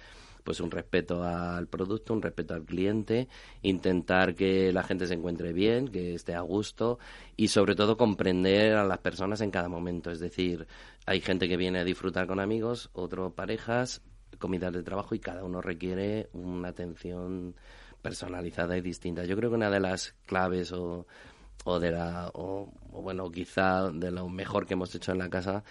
pues 0.44 0.61
un 0.61 0.70
respeto 0.70 1.22
al 1.22 1.66
producto, 1.66 2.12
un 2.12 2.22
respeto 2.22 2.55
al 2.55 2.64
cliente, 2.64 3.29
intentar 3.62 4.35
que 4.35 4.72
la 4.72 4.83
gente 4.83 5.07
se 5.07 5.14
encuentre 5.14 5.53
bien, 5.53 5.88
que 5.88 6.14
esté 6.14 6.35
a 6.35 6.40
gusto 6.40 6.98
y 7.37 7.48
sobre 7.48 7.74
todo 7.74 7.96
comprender 7.96 8.74
a 8.74 8.85
las 8.85 8.98
personas 8.98 9.40
en 9.40 9.50
cada 9.50 9.68
momento. 9.68 10.11
Es 10.11 10.20
decir, 10.20 10.66
hay 11.07 11.20
gente 11.20 11.48
que 11.48 11.57
viene 11.57 11.81
a 11.81 11.85
disfrutar 11.85 12.26
con 12.26 12.40
amigos, 12.40 12.90
otros 12.92 13.33
parejas, 13.33 14.03
comidas 14.38 14.72
de 14.72 14.83
trabajo 14.83 15.14
y 15.14 15.18
cada 15.18 15.44
uno 15.44 15.61
requiere 15.61 16.29
una 16.33 16.68
atención 16.68 17.55
personalizada 18.03 18.76
y 18.76 18.81
distinta. 18.81 19.24
Yo 19.24 19.37
creo 19.37 19.50
que 19.50 19.57
una 19.57 19.70
de 19.70 19.81
las 19.81 20.14
claves 20.26 20.72
o, 20.72 21.07
o 21.64 21.79
de 21.79 21.90
la 21.90 22.31
o, 22.35 22.72
bueno 22.90 23.31
quizá 23.31 23.90
de 23.90 24.11
lo 24.11 24.29
mejor 24.29 24.66
que 24.66 24.74
hemos 24.74 24.94
hecho 24.94 25.12
en 25.12 25.18
la 25.18 25.29
casa 25.29 25.62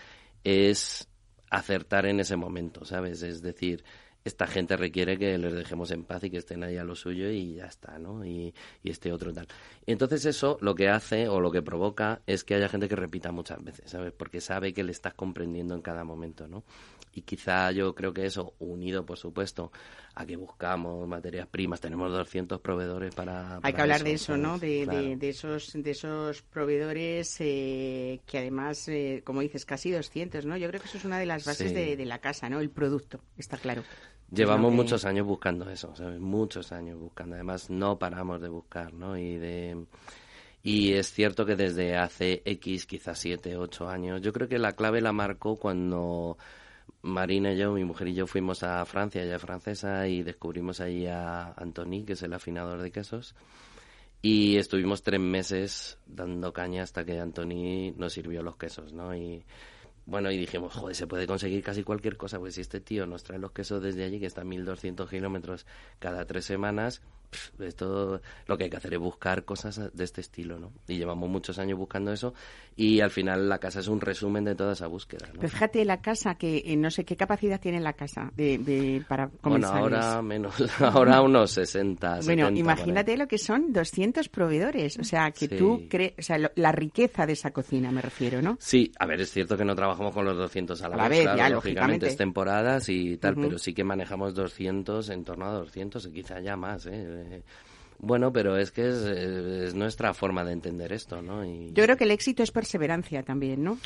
es 0.43 1.08
acertar 1.49 2.05
en 2.05 2.19
ese 2.19 2.36
momento, 2.36 2.86
¿sabes? 2.86 3.23
Es 3.23 3.41
decir, 3.41 3.84
esta 4.25 4.47
gente 4.47 4.75
requiere 4.77 5.17
que 5.17 5.38
les 5.38 5.53
dejemos 5.53 5.91
en 5.91 6.03
paz 6.03 6.23
y 6.23 6.29
que 6.29 6.38
estén 6.38 6.63
ahí 6.63 6.77
a 6.77 6.84
lo 6.84 6.95
suyo 6.95 7.29
y 7.29 7.55
ya 7.55 7.65
está, 7.65 7.97
¿no? 7.99 8.25
Y, 8.25 8.53
y 8.84 8.89
este 8.89 9.12
otro 9.12 9.34
tal. 9.34 9.47
Entonces 9.86 10.25
eso 10.25 10.58
lo 10.62 10.75
que 10.75 10.89
hace 10.89 11.27
o 11.27 11.39
lo 11.39 11.51
que 11.51 11.62
provoca 11.62 12.21
es 12.27 12.43
que 12.43 12.55
haya 12.55 12.69
gente 12.69 12.89
que 12.89 12.95
repita 12.95 13.32
muchas 13.32 13.63
veces, 13.63 13.89
¿sabes? 13.89 14.12
Porque 14.12 14.41
sabe 14.41 14.73
que 14.73 14.84
le 14.84 14.91
estás 14.91 15.13
comprendiendo 15.13 15.73
en 15.75 15.82
cada 15.82 16.03
momento, 16.03 16.47
¿no? 16.47 16.63
Y 17.13 17.23
quizá 17.23 17.71
yo 17.71 17.95
creo 17.95 18.13
que 18.13 18.25
eso, 18.25 18.53
unido, 18.60 19.05
por 19.05 19.17
supuesto, 19.17 19.71
a 20.13 20.25
que 20.25 20.36
buscamos 20.36 21.08
materias 21.08 21.47
primas, 21.47 21.82
tenemos 21.82 22.12
200 22.12 22.62
proveedores 22.62 23.15
para... 23.15 23.60
Hay 23.63 23.73
que 23.73 23.82
hablar 23.82 24.03
de 24.03 24.13
eso, 24.13 24.38
¿no? 24.38 24.60
De, 24.60 24.86
de, 25.17 25.29
esos, 25.29 25.73
de 25.73 25.91
esos 25.91 26.43
proveedores 26.43 27.38
eh, 27.39 28.21
que 28.25 28.38
además, 28.38 28.88
eh, 28.89 29.21
como 29.25 29.41
dices, 29.41 29.65
casi 29.65 29.91
200, 29.91 30.45
¿no? 30.45 30.55
Yo 30.58 30.67
creo 30.69 30.82
que 30.82 30.88
eso 30.88 30.97
es 30.97 31.05
una 31.05 31.19
de 31.19 31.25
las 31.25 31.45
bases 31.45 31.73
de, 31.73 31.97
de, 31.97 32.05
la 32.05 32.19
casa, 32.19 32.47
¿no? 32.47 32.60
El 32.60 32.69
producto, 32.69 33.21
está 33.38 33.58
claro. 33.58 33.84
Llevamos 34.32 34.72
muchos 34.74 35.06
años 35.06 35.26
buscando 35.26 35.70
eso, 35.70 35.96
¿sabes? 35.96 36.20
Muchos 36.20 36.72
años 36.72 37.00
buscando. 37.00 37.36
Además, 37.36 37.70
no 37.70 37.98
paramos 37.98 38.42
de 38.42 38.50
buscar, 38.50 38.94
¿no? 38.94 39.18
Y 39.18 39.38
de... 39.38 39.86
Y 40.62 40.94
es 40.94 41.12
cierto 41.12 41.46
que 41.46 41.56
desde 41.56 41.96
hace 41.98 42.42
X, 42.46 42.86
quizás 42.86 43.18
7, 43.18 43.56
8 43.58 43.89
años, 43.89 44.22
yo 44.22 44.34
creo 44.34 44.50
que 44.50 44.60
la 44.60 44.74
clave 44.74 45.00
la 45.00 45.13
marcó 45.13 45.56
cuando 45.56 46.38
Marina 47.02 47.54
y 47.54 47.58
yo, 47.58 47.72
mi 47.72 47.86
mujer 47.86 48.10
y 48.10 48.13
yo, 48.13 48.28
fuimos 48.28 48.63
a 48.63 48.84
Francia, 48.86 49.24
ella 49.24 49.39
francesa, 49.39 50.08
y 50.08 50.22
descubrimos 50.22 50.82
ahí 50.82 51.06
a 51.08 51.54
Antony, 51.54 52.04
que 52.04 52.13
es 52.13 52.24
el 52.24 52.34
afinador 52.34 52.82
de 52.82 52.92
quesos. 52.92 53.36
Y 54.22 54.58
estuvimos 54.58 55.02
tres 55.02 55.22
meses 55.22 55.98
dando 56.06 56.52
caña 56.52 56.84
hasta 56.84 57.06
que 57.06 57.20
Antony 57.20 57.94
nos 57.96 58.12
sirvió 58.12 58.44
los 58.44 58.58
quesos, 58.58 58.92
¿no? 58.92 59.15
Y 59.15 59.46
bueno, 60.10 60.32
y 60.32 60.38
dijimos, 60.38 60.74
joder, 60.74 60.95
se 60.95 61.06
puede 61.08 61.28
conseguir 61.28 61.63
casi 61.63 61.84
cualquier 61.84 62.17
cosa, 62.17 62.39
pues 62.39 62.56
si 62.56 62.62
este 62.62 62.82
tío 62.82 63.06
nos 63.06 63.24
trae 63.24 63.38
los 63.38 63.52
quesos 63.52 63.82
desde 63.82 64.04
allí, 64.04 64.19
que 64.19 64.26
está 64.26 64.41
a 64.41 64.45
1200 64.45 65.10
kilómetros 65.10 65.67
cada 66.00 66.26
tres 66.26 66.45
semanas, 66.45 67.02
esto 67.60 68.22
lo 68.48 68.58
que 68.58 68.65
hay 68.65 68.70
que 68.70 68.78
hacer 68.78 68.94
es 68.94 69.00
buscar 69.00 69.44
cosas 69.46 69.82
de 69.94 70.04
este 70.04 70.22
estilo, 70.22 70.60
¿no? 70.60 70.72
Y 70.88 70.98
llevamos 70.98 71.30
muchos 71.30 71.60
años 71.60 71.78
buscando 71.78 72.12
eso 72.12 72.34
y 72.76 73.02
al 73.02 73.12
final 73.12 73.50
la 73.50 73.58
casa 73.58 73.80
es 73.80 73.88
un 73.88 74.00
resumen 74.00 74.46
de 74.46 74.56
toda 74.56 74.74
esa 74.74 74.88
búsqueda, 74.88 75.28
¿no? 75.28 75.39
Pero 75.39 75.50
fíjate, 75.50 75.84
la 75.86 76.02
casa, 76.02 76.36
que 76.36 76.63
eh, 76.65 76.76
no 76.76 76.89
sé 76.89 77.04
qué 77.04 77.15
capacidad 77.15 77.60
tiene 77.60 77.80
la 77.80 77.94
casa 77.94 78.32
de, 78.36 78.58
de 78.58 79.04
para 79.08 79.30
comenzar. 79.30 79.70
Bueno, 79.80 79.98
ahora 79.98 80.22
menos, 80.22 80.82
ahora 80.82 81.22
unos 81.22 81.52
60, 81.52 82.20
Bueno, 82.24 82.50
imagínate 82.50 83.18
lo 83.18 83.28
que 83.28 83.38
son 83.38 83.72
200 83.72 84.30
proveedores, 84.30 84.98
o 84.98 85.04
sea, 85.04 85.32
que 85.32 85.48
tú 85.48 85.88
crees, 85.89 86.13
o 86.18 86.22
sea, 86.22 86.38
la 86.56 86.72
riqueza 86.72 87.26
de 87.26 87.34
esa 87.34 87.52
cocina 87.52 87.92
me 87.92 88.02
refiero, 88.02 88.42
¿no? 88.42 88.58
Sí, 88.60 88.92
a 89.00 89.06
ver, 89.06 89.22
es 89.22 89.32
cierto 89.32 89.58
que 89.58 89.65
no 89.65 89.76
trabajamos 89.76 90.13
con 90.13 90.26
los 90.26 90.38
200 90.38 90.82
a 90.82 90.89
la, 90.89 91.08
vez, 91.08 91.24
ya, 91.24 91.50
lógicamente 91.50 92.08
es 92.08 92.18
temporadas 92.18 92.88
y 92.89 93.18
tal, 93.18 93.36
pero 93.36 93.58
sí 93.58 93.74
que 93.74 93.84
manejamos 93.84 94.34
200, 94.34 95.10
en 95.10 95.24
torno 95.24 95.46
a 95.46 95.54
200 95.54 96.06
y 96.06 96.12
quizá 96.12 96.39
ya 96.39 96.56
más, 96.56 96.86
¿eh? 96.86 97.18
Bueno, 98.01 98.32
pero 98.32 98.58
es 98.58 98.71
que 98.71 98.88
es, 98.88 99.73
nuestra 99.75 100.13
forma 100.13 100.45
de 100.45 100.53
entender 100.53 100.93
esto, 100.93 101.21
¿no? 101.21 101.43
Yo 101.43 101.84
creo 101.84 101.97
que 101.97 102.05
el 102.05 102.12
éxito 102.12 102.43
es 102.43 102.51
perseverancia 102.51 103.23
también, 103.23 103.63
¿no? 103.63 103.77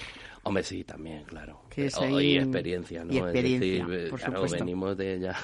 Hombre, 0.44 0.64
sí, 0.64 0.84
también, 0.84 1.24
claro. 1.24 1.62
Que 1.70 1.90
Y 2.20 2.38
experiencia, 2.38 3.04
¿no? 3.04 3.14
Y 3.14 3.18
experiencia, 3.18 3.84
es 3.84 3.88
decir, 3.88 4.10
por 4.10 4.20
claro, 4.20 4.46
venimos 4.50 4.98
de 4.98 5.20
ya... 5.20 5.36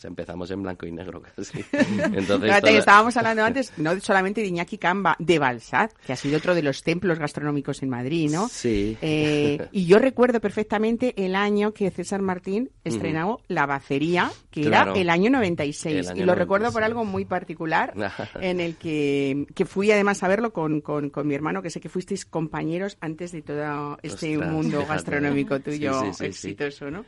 o 0.00 0.02
sea, 0.02 0.08
empezamos 0.08 0.50
en 0.50 0.62
blanco 0.62 0.86
y 0.86 0.92
negro 0.92 1.20
casi. 1.36 1.58
Entonces, 1.72 2.40
Fíjate, 2.40 2.78
estábamos 2.78 3.14
hablando 3.18 3.44
antes, 3.44 3.70
no 3.76 4.00
solamente 4.00 4.40
de 4.40 4.46
Iñaki 4.46 4.78
Camba, 4.78 5.14
de 5.18 5.38
Balsat, 5.38 5.92
que 6.06 6.14
ha 6.14 6.16
sido 6.16 6.38
otro 6.38 6.54
de 6.54 6.62
los 6.62 6.82
templos 6.82 7.18
gastronómicos 7.18 7.82
en 7.82 7.90
Madrid, 7.90 8.30
¿no? 8.30 8.48
Sí. 8.48 8.96
Eh, 9.02 9.68
y 9.72 9.84
yo 9.84 9.98
recuerdo 9.98 10.40
perfectamente 10.40 11.12
el 11.22 11.34
año 11.34 11.74
que 11.74 11.90
César 11.90 12.22
Martín 12.22 12.70
estrenó 12.82 13.40
La 13.46 13.66
Bacería, 13.66 14.30
que 14.50 14.68
era 14.68 14.90
el 14.94 15.10
año 15.10 15.28
96. 15.28 16.12
y 16.16 16.22
lo 16.22 16.34
recuerdo 16.34 16.72
por 16.72 16.82
algo 16.82 17.04
muy 17.04 17.26
particular, 17.26 17.92
en 18.40 18.60
el 18.60 18.76
que, 18.76 19.44
que 19.54 19.66
fui 19.66 19.92
además 19.92 20.22
a 20.22 20.28
verlo 20.28 20.54
con, 20.54 20.80
con, 20.80 21.10
con 21.10 21.26
mi 21.26 21.34
hermano, 21.34 21.60
que 21.60 21.68
sé 21.68 21.78
que 21.78 21.90
fuisteis 21.90 22.24
compañeros 22.24 22.96
antes 23.02 23.32
de 23.32 23.42
todo 23.42 23.98
este 24.02 24.38
mundo 24.38 24.86
gastronómico 24.86 25.60
tuyo 25.60 26.04
exitoso, 26.20 26.90
¿no? 26.90 27.04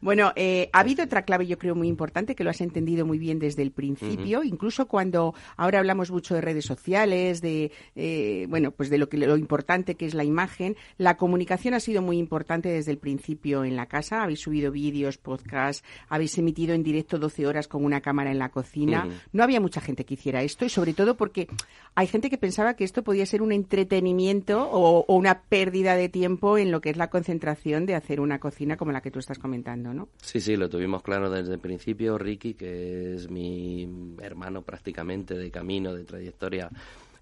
Bueno, 0.00 0.32
eh, 0.34 0.70
ha 0.72 0.80
habido 0.80 1.04
otra 1.04 1.22
clave, 1.22 1.46
yo 1.46 1.58
creo, 1.58 1.74
muy 1.74 1.88
importante, 1.88 2.29
que 2.34 2.44
lo 2.44 2.50
has 2.50 2.60
entendido 2.60 3.06
muy 3.06 3.18
bien 3.18 3.38
desde 3.38 3.62
el 3.62 3.72
principio, 3.72 4.42
incluso 4.42 4.86
cuando 4.86 5.34
ahora 5.56 5.78
hablamos 5.78 6.10
mucho 6.10 6.34
de 6.34 6.40
redes 6.40 6.64
sociales, 6.64 7.40
de, 7.40 7.72
eh, 7.96 8.46
bueno, 8.48 8.70
pues 8.70 8.90
de 8.90 8.98
lo, 8.98 9.08
que, 9.08 9.16
lo 9.16 9.36
importante 9.36 9.94
que 9.94 10.06
es 10.06 10.14
la 10.14 10.24
imagen. 10.24 10.76
La 10.98 11.16
comunicación 11.16 11.74
ha 11.74 11.80
sido 11.80 12.02
muy 12.02 12.18
importante 12.18 12.68
desde 12.68 12.92
el 12.92 12.98
principio 12.98 13.64
en 13.64 13.76
la 13.76 13.86
casa. 13.86 14.22
Habéis 14.22 14.40
subido 14.40 14.70
vídeos, 14.72 15.18
podcasts, 15.18 15.84
habéis 16.08 16.36
emitido 16.38 16.74
en 16.74 16.82
directo 16.82 17.18
12 17.18 17.46
horas 17.46 17.68
con 17.68 17.84
una 17.84 18.00
cámara 18.00 18.30
en 18.30 18.38
la 18.38 18.50
cocina. 18.50 19.08
No 19.32 19.42
había 19.42 19.60
mucha 19.60 19.80
gente 19.80 20.04
que 20.04 20.14
hiciera 20.14 20.42
esto 20.42 20.64
y 20.64 20.68
sobre 20.68 20.94
todo 20.94 21.16
porque 21.16 21.48
hay 21.94 22.06
gente 22.06 22.30
que 22.30 22.38
pensaba 22.38 22.74
que 22.74 22.84
esto 22.84 23.02
podía 23.02 23.26
ser 23.26 23.42
un 23.42 23.52
entretenimiento 23.52 24.68
o, 24.70 25.04
o 25.06 25.16
una 25.16 25.42
pérdida 25.42 25.96
de 25.96 26.08
tiempo 26.08 26.58
en 26.58 26.70
lo 26.70 26.80
que 26.80 26.90
es 26.90 26.96
la 26.96 27.10
concentración 27.10 27.86
de 27.86 27.94
hacer 27.94 28.20
una 28.20 28.38
cocina 28.38 28.76
como 28.76 28.92
la 28.92 29.00
que 29.00 29.10
tú 29.10 29.18
estás 29.18 29.38
comentando, 29.38 29.94
¿no? 29.94 30.08
Sí, 30.22 30.40
sí, 30.40 30.56
lo 30.56 30.68
tuvimos 30.68 31.02
claro 31.02 31.30
desde 31.30 31.54
el 31.54 31.60
principio. 31.60 32.18
Ricky, 32.20 32.54
que 32.54 33.14
es 33.14 33.30
mi 33.30 34.16
hermano 34.20 34.62
prácticamente 34.62 35.34
de 35.34 35.50
camino, 35.50 35.94
de 35.94 36.04
trayectoria, 36.04 36.70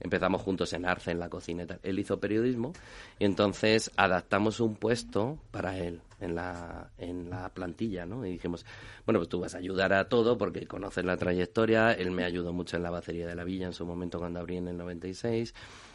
empezamos 0.00 0.42
juntos 0.42 0.72
en 0.72 0.84
Arce, 0.84 1.10
en 1.10 1.18
la 1.18 1.28
cocina. 1.28 1.66
Él 1.82 1.98
hizo 1.98 2.20
periodismo 2.20 2.72
y 3.18 3.24
entonces 3.24 3.90
adaptamos 3.96 4.60
un 4.60 4.76
puesto 4.76 5.38
para 5.50 5.78
él 5.78 6.00
en 6.20 6.34
la, 6.34 6.90
en 6.98 7.30
la 7.30 7.48
plantilla, 7.50 8.06
¿no? 8.06 8.26
Y 8.26 8.32
dijimos, 8.32 8.64
bueno, 9.06 9.20
pues 9.20 9.28
tú 9.28 9.40
vas 9.40 9.54
a 9.54 9.58
ayudar 9.58 9.92
a 9.92 10.08
todo 10.08 10.36
porque 10.36 10.66
conoces 10.66 11.04
la 11.04 11.16
trayectoria. 11.16 11.92
Él 11.92 12.10
me 12.10 12.24
ayudó 12.24 12.52
mucho 12.52 12.76
en 12.76 12.82
la 12.82 12.90
bacería 12.90 13.26
de 13.26 13.34
la 13.34 13.44
villa 13.44 13.66
en 13.66 13.72
su 13.72 13.86
momento 13.86 14.18
cuando 14.18 14.40
abrí 14.40 14.56
en 14.56 14.68
el 14.68 14.76
96. 14.76 15.54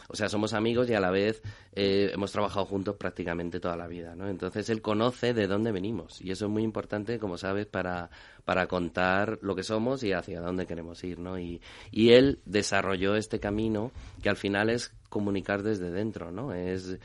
O 0.10 0.16
sea, 0.16 0.30
somos 0.30 0.54
amigos 0.54 0.90
y 0.90 0.94
a 0.94 1.00
la 1.00 1.12
vez 1.12 1.42
eh, 1.74 2.12
hemos 2.14 2.32
trabajado 2.32 2.66
juntos 2.66 2.96
prácticamente 2.96 3.60
toda 3.60 3.76
la 3.76 3.88
vida, 3.88 4.16
¿no? 4.16 4.28
Entonces 4.28 4.70
él 4.70 4.82
conoce 4.82 5.34
de 5.34 5.48
dónde 5.48 5.72
venimos 5.72 6.22
y 6.22 6.32
eso 6.32 6.46
es 6.46 6.52
muy 6.52 6.64
importante, 6.64 7.20
como 7.20 7.38
sabes, 7.38 7.66
para, 7.66 8.10
para 8.46 8.68
contar 8.68 9.40
lo 9.42 9.56
que 9.56 9.64
somos 9.64 10.04
y 10.04 10.14
hacia 10.14 10.42
dónde 10.42 10.66
queremos 10.66 11.04
ir, 11.04 11.20
¿no? 11.20 11.40
Y, 11.40 11.62
y 11.92 12.12
él 12.12 12.40
desarrolló 12.46 13.16
este 13.16 13.40
camino 13.40 13.92
que 14.22 14.30
al 14.30 14.38
final 14.38 14.70
es 14.70 14.94
comunicar 15.10 15.64
desde 15.64 15.92
dentro, 15.92 16.32
¿no? 16.32 16.54
Es 16.54 16.98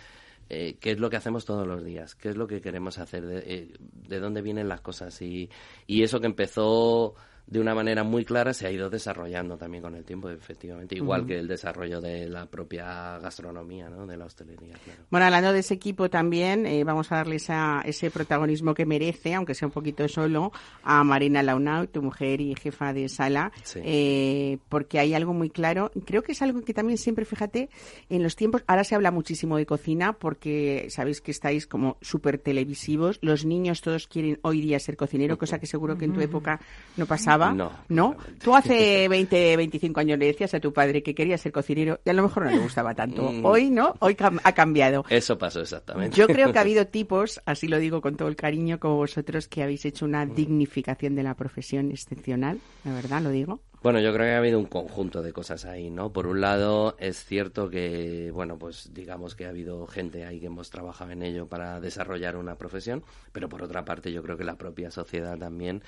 eh, 0.51 0.77
qué 0.81 0.93
es 0.93 0.99
lo 0.99 1.11
que 1.11 1.17
hacemos 1.17 1.45
todos 1.45 1.67
los 1.67 1.85
días, 1.85 2.15
qué 2.15 2.31
es 2.31 2.37
lo 2.37 2.47
que 2.47 2.61
queremos 2.63 2.99
hacer, 2.99 3.27
de, 3.27 3.39
eh, 3.39 3.75
de 3.81 4.19
dónde 4.19 4.41
vienen 4.41 4.69
las 4.69 4.81
cosas 4.81 5.21
y, 5.21 5.51
y 5.87 6.03
eso 6.03 6.21
que 6.21 6.27
empezó 6.27 7.15
de 7.51 7.61
una 7.61 7.75
manera 7.75 8.05
muy 8.05 8.25
clara 8.25 8.53
se 8.53 8.67
ha 8.67 8.71
ido 8.71 8.91
desarrollando 8.91 9.57
también 9.57 9.83
con 9.83 9.95
el 9.95 10.05
tiempo, 10.05 10.29
efectivamente, 10.29 10.97
igual 10.97 11.27
que 11.27 11.39
el 11.39 11.49
desarrollo 11.49 12.01
de 12.01 12.29
la 12.29 12.45
propia 12.47 13.19
gastronomía, 13.19 13.89
¿no? 13.89 14.07
de 14.07 14.17
la 14.19 14.27
hostelería. 14.27 14.75
Bueno, 15.11 15.27
hablando 15.27 15.53
de 15.53 15.61
ese 15.61 15.75
equipo 15.75 16.11
también, 16.11 16.67
eh, 16.67 16.85
vamos 16.85 17.11
a 17.11 17.17
darle 17.17 17.37
ese 17.37 18.11
protagonismo 18.11 18.75
que 18.75 18.85
merece, 18.85 19.35
aunque 19.35 19.55
sea 19.55 19.67
un 19.67 19.73
poquito 19.73 20.07
solo, 20.09 20.53
a 20.83 21.03
Marina 21.05 21.43
Launau, 21.43 21.87
tu 21.87 22.03
mujer 22.03 22.43
y 22.43 22.55
jefa 22.55 22.93
de 22.93 23.09
sala, 23.09 23.51
eh, 23.77 24.59
porque 24.69 24.99
hay 24.99 25.15
algo 25.15 25.33
muy 25.33 25.49
claro. 25.49 25.91
Creo 26.05 26.23
que 26.23 26.33
es 26.33 26.43
algo 26.43 26.63
que 26.63 26.75
también 26.75 26.99
siempre, 26.99 27.25
fíjate, 27.25 27.71
en 28.11 28.23
los 28.23 28.37
tiempos, 28.37 28.63
ahora 28.67 28.85
se 28.85 28.95
habla 28.95 29.11
muchísimo 29.11 29.57
de 29.57 29.65
cocina 29.65 30.13
porque 30.13 30.89
sabéis 30.91 31.23
que 31.23 31.31
estáis 31.31 31.67
como 31.67 31.97
súper 32.03 32.39
televisivos, 32.39 33.19
los 33.23 33.47
niños 33.47 33.81
todos 33.81 34.07
quieren 34.07 34.39
hoy 34.43 34.61
día 34.61 34.79
ser 34.79 34.97
cocinero, 34.99 35.39
cosa 35.39 35.59
que 35.59 35.67
seguro 35.67 35.97
que 35.97 36.05
en 36.05 36.13
tu 36.13 36.21
época 36.21 36.61
no 36.97 37.07
pasaba 37.07 37.38
no. 37.39 37.73
¿No? 37.89 38.17
Tú 38.43 38.55
hace 38.55 39.09
20, 39.09 39.57
25 39.57 40.01
años 40.01 40.19
le 40.19 40.27
decías 40.27 40.55
a 40.55 40.61
tu 40.61 40.73
padre 40.73 41.03
que 41.03 41.15
quería 41.15 41.39
ser 41.39 41.53
cocinero 41.53 42.01
y 42.05 42.11
a 42.11 42.13
lo 42.13 42.23
mejor 42.23 42.45
no 42.45 42.51
le 42.51 42.59
gustaba 42.59 42.95
tanto. 42.95 43.31
Mm. 43.33 43.45
Hoy, 43.45 43.71
¿no? 43.71 43.95
Hoy 44.01 44.17
ha 44.45 44.53
cambiado. 44.53 45.05
Eso 45.09 45.39
pasó 45.39 45.61
exactamente. 45.61 46.17
Yo 46.17 46.27
creo 46.27 46.53
que 46.53 46.59
ha 46.59 46.63
habido 46.69 46.87
tipos, 46.87 47.41
así 47.47 47.69
lo 47.69 47.79
digo 47.79 48.01
con 48.01 48.17
todo 48.17 48.29
el 48.29 48.37
cariño, 48.37 48.79
como 48.79 48.97
vosotros, 48.97 49.49
que 49.49 49.63
habéis 49.63 49.85
hecho 49.85 50.05
una 50.05 50.25
mm. 50.25 50.35
dignificación 50.35 51.15
de 51.15 51.23
la 51.23 51.35
profesión 51.35 51.91
excepcional. 51.91 52.59
La 52.85 52.95
verdad, 52.95 53.23
lo 53.23 53.31
digo. 53.31 53.61
Bueno, 53.81 54.01
yo 54.01 54.13
creo 54.13 54.27
que 54.27 54.33
ha 54.33 54.39
habido 54.39 54.59
un 54.59 54.67
conjunto 54.67 55.23
de 55.23 55.33
cosas 55.33 55.65
ahí, 55.65 55.89
¿no? 55.89 56.13
Por 56.13 56.27
un 56.27 56.41
lado, 56.41 56.97
es 56.99 57.25
cierto 57.25 57.71
que, 57.71 58.33
bueno, 58.33 58.59
pues 58.59 58.93
digamos 58.93 59.37
que 59.37 59.47
ha 59.47 59.51
habido 59.51 59.87
gente 59.87 60.25
ahí 60.25 60.41
que 60.41 60.47
hemos 60.47 60.69
trabajado 60.69 61.13
en 61.13 61.23
ello 61.23 61.47
para 61.47 61.79
desarrollar 61.79 62.37
una 62.37 62.57
profesión, 62.57 63.05
pero 63.31 63.49
por 63.49 63.63
otra 63.63 63.85
parte 63.85 64.11
yo 64.11 64.21
creo 64.25 64.37
que 64.37 64.43
la 64.43 64.57
propia 64.57 64.91
sociedad 64.91 65.39
también 65.39 65.83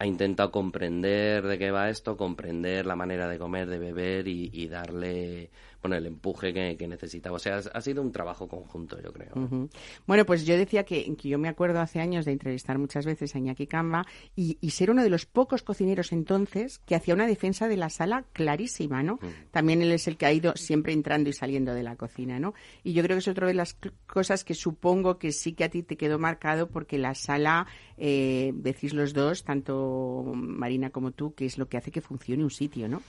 ha 0.00 0.06
intentado 0.06 0.50
comprender 0.50 1.46
de 1.46 1.58
qué 1.58 1.70
va 1.70 1.90
esto, 1.90 2.16
comprender 2.16 2.86
la 2.86 2.96
manera 2.96 3.28
de 3.28 3.38
comer, 3.38 3.68
de 3.68 3.78
beber 3.78 4.28
y, 4.28 4.66
darle 4.68 5.50
bueno, 5.82 5.96
el 5.96 6.06
empuje 6.06 6.52
que, 6.52 6.76
que 6.76 6.86
necesitaba. 6.86 7.36
O 7.36 7.38
sea, 7.38 7.56
ha 7.72 7.80
sido 7.80 8.02
un 8.02 8.12
trabajo 8.12 8.48
conjunto, 8.48 9.00
yo 9.00 9.12
creo. 9.12 9.68
Bueno, 10.06 10.26
pues 10.26 10.44
yo 10.44 10.56
decía 10.56 10.84
que, 10.84 11.14
yo 11.22 11.38
me 11.38 11.48
acuerdo 11.48 11.80
hace 11.80 12.00
años 12.00 12.24
de 12.24 12.32
entrevistar 12.32 12.78
muchas 12.78 13.06
veces 13.06 13.34
a 13.34 13.38
Iñaki 13.38 13.66
Camba 13.66 14.06
y, 14.36 14.58
ser 14.70 14.90
uno 14.90 15.02
de 15.02 15.10
los 15.10 15.26
pocos 15.26 15.62
cocineros 15.62 16.12
entonces 16.12 16.78
que 16.78 16.94
hacía 16.94 17.12
una 17.12 17.26
defensa 17.26 17.68
de 17.68 17.76
la 17.76 17.90
sala 17.90 18.24
clarísima, 18.32 19.02
¿no? 19.02 19.18
También 19.50 19.82
él 19.82 19.92
es 19.92 20.06
el 20.06 20.16
que 20.16 20.26
ha 20.26 20.32
ido 20.32 20.54
siempre 20.56 20.92
entrando 20.92 21.28
y 21.28 21.32
saliendo 21.32 21.74
de 21.74 21.82
la 21.82 21.96
cocina, 21.96 22.38
¿no? 22.38 22.54
Y 22.84 22.92
yo 22.92 23.02
creo 23.02 23.16
que 23.16 23.20
es 23.20 23.28
otra 23.28 23.46
de 23.46 23.54
las 23.54 23.76
cosas 24.06 24.44
que 24.44 24.54
supongo 24.54 25.18
que 25.18 25.32
sí 25.32 25.52
que 25.54 25.64
a 25.64 25.68
ti 25.68 25.82
te 25.82 25.96
quedó 25.96 26.18
marcado 26.18 26.68
porque 26.68 26.98
la 26.98 27.14
sala, 27.14 27.66
eh, 27.96 28.52
decís 28.54 28.94
los 28.94 29.12
dos, 29.12 29.44
tanto 29.44 30.32
Marina 30.34 30.90
como 30.90 31.10
tú, 31.10 31.34
que 31.34 31.46
es 31.46 31.58
lo 31.58 31.68
que 31.68 31.76
hace 31.76 31.90
que 31.90 32.00
funcione 32.00 32.42
un 32.42 32.50
sitio, 32.50 32.88
¿no? 32.88 33.02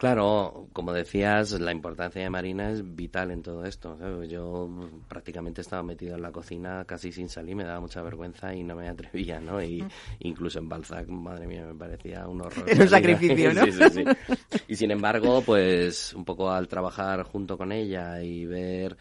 Claro, 0.00 0.70
como 0.72 0.94
decías, 0.94 1.60
la 1.60 1.72
importancia 1.72 2.22
de 2.22 2.30
Marina 2.30 2.70
es 2.70 2.96
vital 2.96 3.30
en 3.32 3.42
todo 3.42 3.66
esto. 3.66 3.98
Yo 4.22 4.66
prácticamente 5.06 5.60
estaba 5.60 5.82
metido 5.82 6.14
en 6.14 6.22
la 6.22 6.32
cocina 6.32 6.86
casi 6.86 7.12
sin 7.12 7.28
salir, 7.28 7.54
me 7.54 7.64
daba 7.64 7.80
mucha 7.80 8.00
vergüenza 8.00 8.54
y 8.54 8.62
no 8.62 8.74
me 8.76 8.88
atrevía, 8.88 9.40
¿no? 9.40 9.62
Y 9.62 9.84
incluso 10.20 10.58
en 10.58 10.70
Balzac, 10.70 11.06
madre 11.08 11.46
mía, 11.46 11.66
me 11.66 11.74
parecía 11.74 12.26
un 12.26 12.40
horror. 12.40 12.64
Era 12.66 12.82
un 12.82 12.88
sacrificio, 12.88 13.52
¿no? 13.52 13.62
sí, 13.66 13.72
sí, 13.72 13.90
sí. 13.90 14.04
Y 14.68 14.76
sin 14.76 14.90
embargo, 14.90 15.42
pues 15.44 16.14
un 16.14 16.24
poco 16.24 16.50
al 16.50 16.66
trabajar 16.66 17.22
junto 17.24 17.58
con 17.58 17.70
ella 17.70 18.22
y 18.22 18.46
ver 18.46 18.96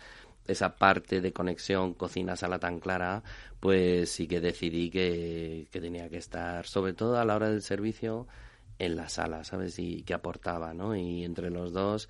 esa 0.48 0.76
parte 0.76 1.22
de 1.22 1.32
conexión 1.32 1.94
cocina-sala 1.94 2.60
tan 2.60 2.82
clara, 2.82 3.24
pues 3.62 4.12
sí 4.12 4.28
que 4.28 4.42
decidí 4.42 4.90
que, 4.90 5.66
que 5.72 5.80
tenía 5.80 6.10
que 6.10 6.18
estar, 6.18 6.66
sobre 6.66 6.92
todo 6.92 7.18
a 7.18 7.24
la 7.24 7.38
hora 7.38 7.50
del 7.50 7.62
servicio, 7.62 8.28
en 8.80 8.96
la 8.96 9.10
sala, 9.10 9.44
¿sabes? 9.44 9.78
Y 9.78 10.04
que 10.04 10.14
aportaba, 10.14 10.74
¿no? 10.74 10.96
Y 10.96 11.24
entre 11.24 11.50
los 11.50 11.74
dos 11.74 12.10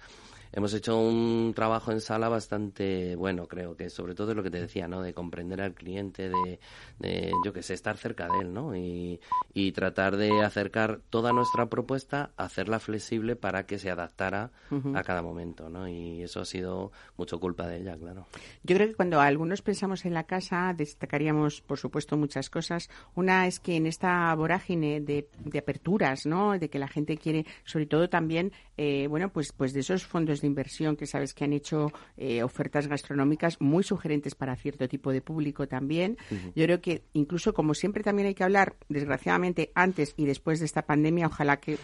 hemos 0.51 0.73
hecho 0.73 0.99
un 0.99 1.53
trabajo 1.55 1.91
en 1.91 2.01
sala 2.01 2.29
bastante 2.29 3.15
bueno, 3.15 3.47
creo 3.47 3.75
que 3.75 3.89
sobre 3.89 4.15
todo 4.15 4.31
es 4.31 4.37
lo 4.37 4.43
que 4.43 4.51
te 4.51 4.61
decía, 4.61 4.87
¿no? 4.87 5.01
De 5.01 5.13
comprender 5.13 5.61
al 5.61 5.73
cliente, 5.73 6.29
de, 6.29 6.59
de 6.99 7.31
yo 7.45 7.53
que 7.53 7.63
sé, 7.63 7.73
estar 7.73 7.97
cerca 7.97 8.27
de 8.27 8.39
él, 8.41 8.53
¿no? 8.53 8.75
Y, 8.75 9.19
y, 9.53 9.71
tratar 9.71 10.17
de 10.17 10.43
acercar 10.43 11.01
toda 11.09 11.31
nuestra 11.31 11.67
propuesta, 11.67 12.31
hacerla 12.37 12.79
flexible 12.79 13.35
para 13.35 13.65
que 13.65 13.77
se 13.77 13.91
adaptara 13.91 14.51
a 14.95 15.03
cada 15.03 15.21
momento, 15.21 15.69
¿no? 15.69 15.87
Y 15.87 16.23
eso 16.23 16.41
ha 16.41 16.45
sido 16.45 16.91
mucho 17.17 17.39
culpa 17.39 17.67
de 17.67 17.77
ella, 17.77 17.95
claro. 17.97 18.25
Yo 18.63 18.75
creo 18.75 18.87
que 18.87 18.95
cuando 18.95 19.21
algunos 19.21 19.61
pensamos 19.61 20.05
en 20.05 20.13
la 20.13 20.23
casa, 20.23 20.73
destacaríamos, 20.75 21.61
por 21.61 21.77
supuesto, 21.77 22.17
muchas 22.17 22.49
cosas. 22.49 22.89
Una 23.15 23.47
es 23.47 23.59
que 23.59 23.75
en 23.75 23.85
esta 23.85 24.33
vorágine 24.35 25.01
de, 25.01 25.29
de 25.39 25.59
aperturas, 25.59 26.25
¿no? 26.25 26.57
De 26.57 26.69
que 26.69 26.79
la 26.79 26.87
gente 26.87 27.17
quiere, 27.17 27.45
sobre 27.63 27.85
todo 27.85 28.09
también, 28.09 28.51
eh, 28.77 29.07
bueno, 29.07 29.29
pues, 29.29 29.51
pues 29.51 29.73
de 29.73 29.81
esos 29.81 30.05
fondos 30.05 30.38
de 30.41 30.47
inversión 30.47 30.95
que 30.95 31.05
sabes 31.05 31.33
que 31.33 31.43
han 31.43 31.53
hecho 31.53 31.91
eh, 32.17 32.43
ofertas 32.43 32.87
gastronómicas 32.87 33.59
muy 33.61 33.83
sugerentes 33.83 34.35
para 34.35 34.55
cierto 34.55 34.87
tipo 34.87 35.11
de 35.11 35.21
público 35.21 35.67
también. 35.67 36.17
Yo 36.55 36.65
creo 36.65 36.81
que 36.81 37.03
incluso 37.13 37.53
como 37.53 37.73
siempre 37.73 38.03
también 38.03 38.27
hay 38.27 38.35
que 38.35 38.43
hablar, 38.43 38.75
desgraciadamente, 38.89 39.71
antes 39.75 40.13
y 40.17 40.25
después 40.25 40.59
de 40.59 40.65
esta 40.65 40.83
pandemia, 40.83 41.27
ojalá 41.27 41.57
que, 41.57 41.77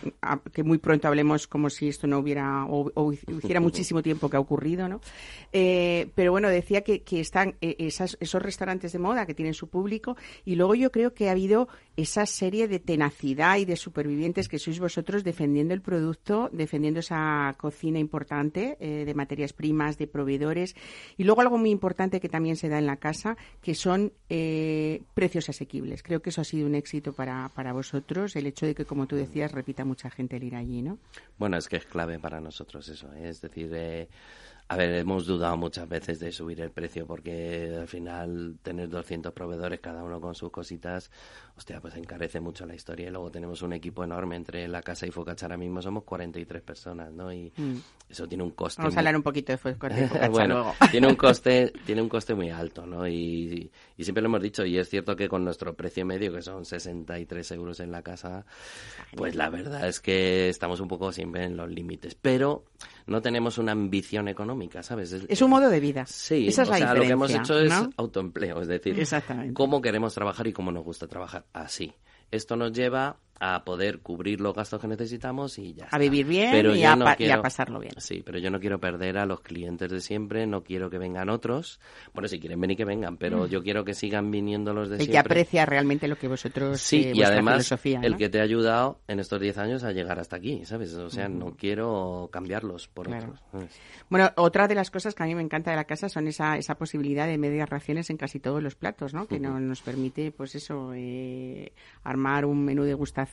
que 0.54 0.64
muy 0.64 0.78
pronto 0.78 1.08
hablemos 1.08 1.48
como 1.48 1.70
si 1.70 1.88
esto 1.88 2.08
no 2.08 2.20
hubiera 2.20 2.66
o, 2.66 3.14
hiciera 3.14 3.60
muchísimo 3.60 4.02
tiempo 4.02 4.30
que 4.30 4.38
ha 4.38 4.40
ocurrido, 4.40 4.88
¿no? 4.88 5.02
Eh, 5.52 6.10
pero 6.16 6.32
bueno, 6.32 6.50
decía 6.50 6.82
que, 6.82 7.02
que 7.02 7.20
están 7.20 7.56
eh, 7.62 7.76
esas, 7.80 8.18
esos 8.20 8.42
restaurantes 8.42 8.92
de 8.92 9.00
moda 9.00 9.26
que 9.26 9.34
tienen 9.34 9.54
su 9.54 9.68
público 9.68 10.18
y 10.44 10.56
luego 10.56 10.76
yo 10.76 10.92
creo 10.92 11.14
que 11.14 11.30
ha 11.30 11.32
habido 11.32 11.68
esa 11.96 12.26
serie 12.26 12.68
de 12.68 12.80
tenacidad 12.80 13.58
y 13.58 13.66
de 13.66 13.76
supervivientes 13.76 14.50
que 14.50 14.60
sois 14.60 14.80
vosotros 14.80 15.24
defendiendo 15.24 15.74
el 15.74 15.82
producto, 15.82 16.50
defendiendo 16.52 17.00
esa 17.00 17.56
cocina 17.58 18.00
importante 18.00 18.45
eh, 18.54 19.06
de 19.06 19.14
materias 19.14 19.54
primas, 19.54 19.98
de 19.98 20.08
proveedores. 20.08 20.76
Y 21.18 21.24
luego 21.24 21.42
algo 21.42 21.58
muy 21.58 21.70
importante 21.70 22.20
que 22.20 22.30
también 22.30 22.56
se 22.56 22.70
da 22.70 22.78
en 22.80 22.86
la 22.86 22.98
casa, 22.98 23.38
que 23.62 23.76
son 23.76 24.14
eh, 24.30 25.02
precios 25.14 25.50
asequibles. 25.50 26.04
Creo 26.04 26.22
que 26.22 26.30
eso 26.30 26.42
ha 26.42 26.46
sido 26.46 26.68
un 26.68 26.76
éxito 26.76 27.14
para, 27.14 27.50
para 27.56 27.74
vosotros, 27.74 28.36
el 28.36 28.48
hecho 28.48 28.66
de 28.66 28.76
que, 28.76 28.86
como 28.86 29.08
tú 29.08 29.16
decías, 29.16 29.52
repita 29.52 29.86
mucha 29.86 30.10
gente 30.10 30.38
el 30.38 30.44
ir 30.44 30.56
allí, 30.56 30.82
¿no? 30.82 30.98
Bueno, 31.38 31.58
es 31.58 31.68
que 31.68 31.78
es 31.78 31.86
clave 31.86 32.20
para 32.20 32.40
nosotros 32.40 32.88
eso. 32.90 33.12
¿eh? 33.14 33.30
Es 33.30 33.42
decir, 33.42 33.70
a 34.68 34.78
ver, 34.78 34.96
hemos 34.96 35.28
dudado 35.28 35.56
muchas 35.58 35.88
veces 35.88 36.20
de 36.20 36.32
subir 36.32 36.60
el 36.60 36.72
precio 36.72 37.06
porque 37.06 37.78
al 37.80 37.88
final 37.88 38.58
tener 38.64 38.90
200 38.90 39.32
proveedores, 39.32 39.80
cada 39.80 40.04
uno 40.04 40.20
con 40.20 40.34
sus 40.34 40.50
cositas, 40.50 41.12
hostia, 41.56 41.80
pues 41.80 41.96
encarece 41.96 42.40
mucho 42.40 42.66
la 42.66 42.74
historia. 42.74 43.08
Y 43.08 43.12
luego 43.12 43.30
tenemos 43.30 43.62
un 43.62 43.74
equipo 43.74 44.04
enorme 44.04 44.36
entre 44.36 44.68
la 44.68 44.82
casa 44.82 45.06
y 45.06 45.12
Focach 45.12 45.44
ahora 45.44 45.58
mismo 45.58 45.84
somos 45.84 46.04
43 46.04 46.64
personas, 46.64 47.12
¿no? 47.12 47.32
Y 47.32 47.54
mm. 47.56 47.76
eso 48.10 48.28
tiene 48.28 48.44
un 48.44 48.52
coste. 48.52 48.82
Vamos 48.82 48.96
a 48.98 49.02
hablar 49.02 49.16
un 49.16 49.22
poquito 49.22 49.52
de 49.52 49.58
Focach 49.60 49.94
bueno, 50.32 50.74
tiene 50.92 51.08
un 51.08 51.16
coste, 51.16 51.72
tiene 51.86 52.02
un 52.02 52.10
coste 52.10 52.34
muy 52.34 52.50
alto, 52.50 52.88
¿no? 52.88 53.08
Y, 53.08 53.72
y, 53.98 54.04
siempre 54.04 54.24
lo 54.24 54.30
hemos 54.30 54.42
dicho, 54.42 54.66
y 54.66 54.80
es 54.80 54.90
cierto 54.90 55.16
que 55.16 55.30
con 55.30 55.44
nuestro 55.44 55.76
precio 55.76 56.08
medio, 56.08 56.34
que 56.34 56.42
son 56.42 56.66
63 56.66 57.52
euros 57.52 57.80
en 57.82 57.92
la 57.92 58.02
casa, 58.02 58.48
pues 59.16 59.36
la 59.36 59.52
verdad 59.52 59.88
es 59.88 60.00
que 60.00 60.50
estamos 60.50 60.80
un 60.80 60.88
poco 60.88 61.12
siempre 61.12 61.44
en 61.44 61.56
los 61.56 61.70
límites. 61.70 62.16
Pero 62.16 62.64
no 63.08 63.22
tenemos 63.22 63.58
una 63.58 63.72
ambición 63.72 64.28
económica, 64.28 64.82
¿sabes? 64.84 65.14
Es, 65.14 65.42
un 65.42 65.50
modo 65.50 65.70
de 65.70 65.80
vida. 65.80 66.06
Sí, 66.06 66.48
Esa 66.48 66.64
es 66.64 66.70
o 66.70 66.76
sea, 66.76 66.94
lo 66.94 67.02
que 67.02 67.10
hemos 67.10 67.34
hecho 67.34 67.60
es 67.60 67.74
autoempleo, 67.98 68.62
es 68.62 68.68
decir, 68.68 69.02
cómo 69.54 69.82
queremos 69.82 70.14
trabajar 70.14 70.48
y 70.48 70.54
cómo 70.54 70.72
nos 70.72 70.84
gusta 70.84 71.08
trabajar 71.08 71.46
así. 71.54 71.94
Esto 72.32 72.56
nos 72.56 72.72
lleva 72.72 73.18
a 73.40 73.64
poder 73.66 74.00
cubrir 74.00 74.40
los 74.40 74.56
gastos 74.56 74.80
que 74.80 74.88
necesitamos 74.88 75.60
y 75.60 75.74
ya. 75.74 75.88
A 75.92 75.98
vivir 75.98 76.26
bien 76.26 76.72
y, 76.76 76.84
a 76.84 77.42
pasarlo 77.42 77.80
bien. 77.80 77.94
Sí, 77.98 78.24
pero 78.26 78.40
yo 78.40 78.50
no 78.50 78.60
quiero 78.60 78.80
perder 78.80 79.18
a 79.18 79.26
los 79.26 79.42
clientes 79.42 79.92
de 79.92 80.00
siempre, 80.00 80.48
no 80.48 80.64
quiero 80.64 80.90
que 80.90 80.98
vengan 80.98 81.30
otros. 81.30 81.80
Bueno, 82.14 82.28
si 82.30 82.40
quieren 82.40 82.60
venir, 82.62 82.78
que 82.78 82.86
vengan, 82.86 83.18
pero 83.18 83.46
mm. 83.46 83.48
yo 83.48 83.62
quiero 83.62 83.84
que 83.84 83.94
sigan 83.94 84.32
viniendo 84.32 84.74
los 84.74 84.90
de 84.90 84.98
siempre. 84.98 85.06
Y 85.06 85.12
que 85.12 85.18
aprecia 85.18 85.66
realmente 85.66 86.08
lo 86.08 86.18
que 86.18 86.28
vosotros. 86.28 86.80
Sí, 86.80 87.04
eh, 87.08 87.12
y 87.14 87.24
además 87.24 87.70
el 87.84 88.16
que 88.16 88.30
te 88.30 88.40
ha 88.40 88.44
ayudado 88.44 89.00
en 89.08 89.20
estos 89.20 89.40
10 89.40 89.58
años 89.58 89.84
a 89.84 89.92
llegar 89.92 90.20
hasta 90.20 90.38
aquí, 90.38 90.64
¿sabes? 90.66 90.94
O 90.94 91.10
sea, 91.10 91.28
no 91.28 91.56
quiero 91.58 92.30
cambiarlos 92.32 92.88
por 92.88 93.10
otros. 93.10 93.40
Bueno, 94.10 94.32
otra 94.38 94.68
de 94.68 94.76
las 94.76 94.92
cosas 94.92 95.14
que 95.14 95.24
a 95.24 95.26
mí 95.26 95.36
me 95.36 95.42
encanta 95.42 95.72
de 95.72 95.78
la 95.78 95.86
casa 95.86 96.08
son 96.08 96.28
esa, 96.28 96.58
esa 96.58 96.76
posibilidad 96.76 97.28
de 97.28 97.38
medias 97.38 97.70
raciones 97.70 98.10
en 98.10 98.18
casi 98.18 98.40
todos 98.40 98.64
los 98.64 98.76
platos, 98.76 99.14
¿no? 99.14 99.28
Que 99.28 99.40
nos 99.40 99.82
permite, 99.82 100.32
pues 100.32 100.56
eso, 100.56 100.94
eh, 100.94 101.74
armar 102.04 102.46
un 102.46 102.64
menú 102.64 102.84
de 102.84 102.94
gustación 102.94 103.25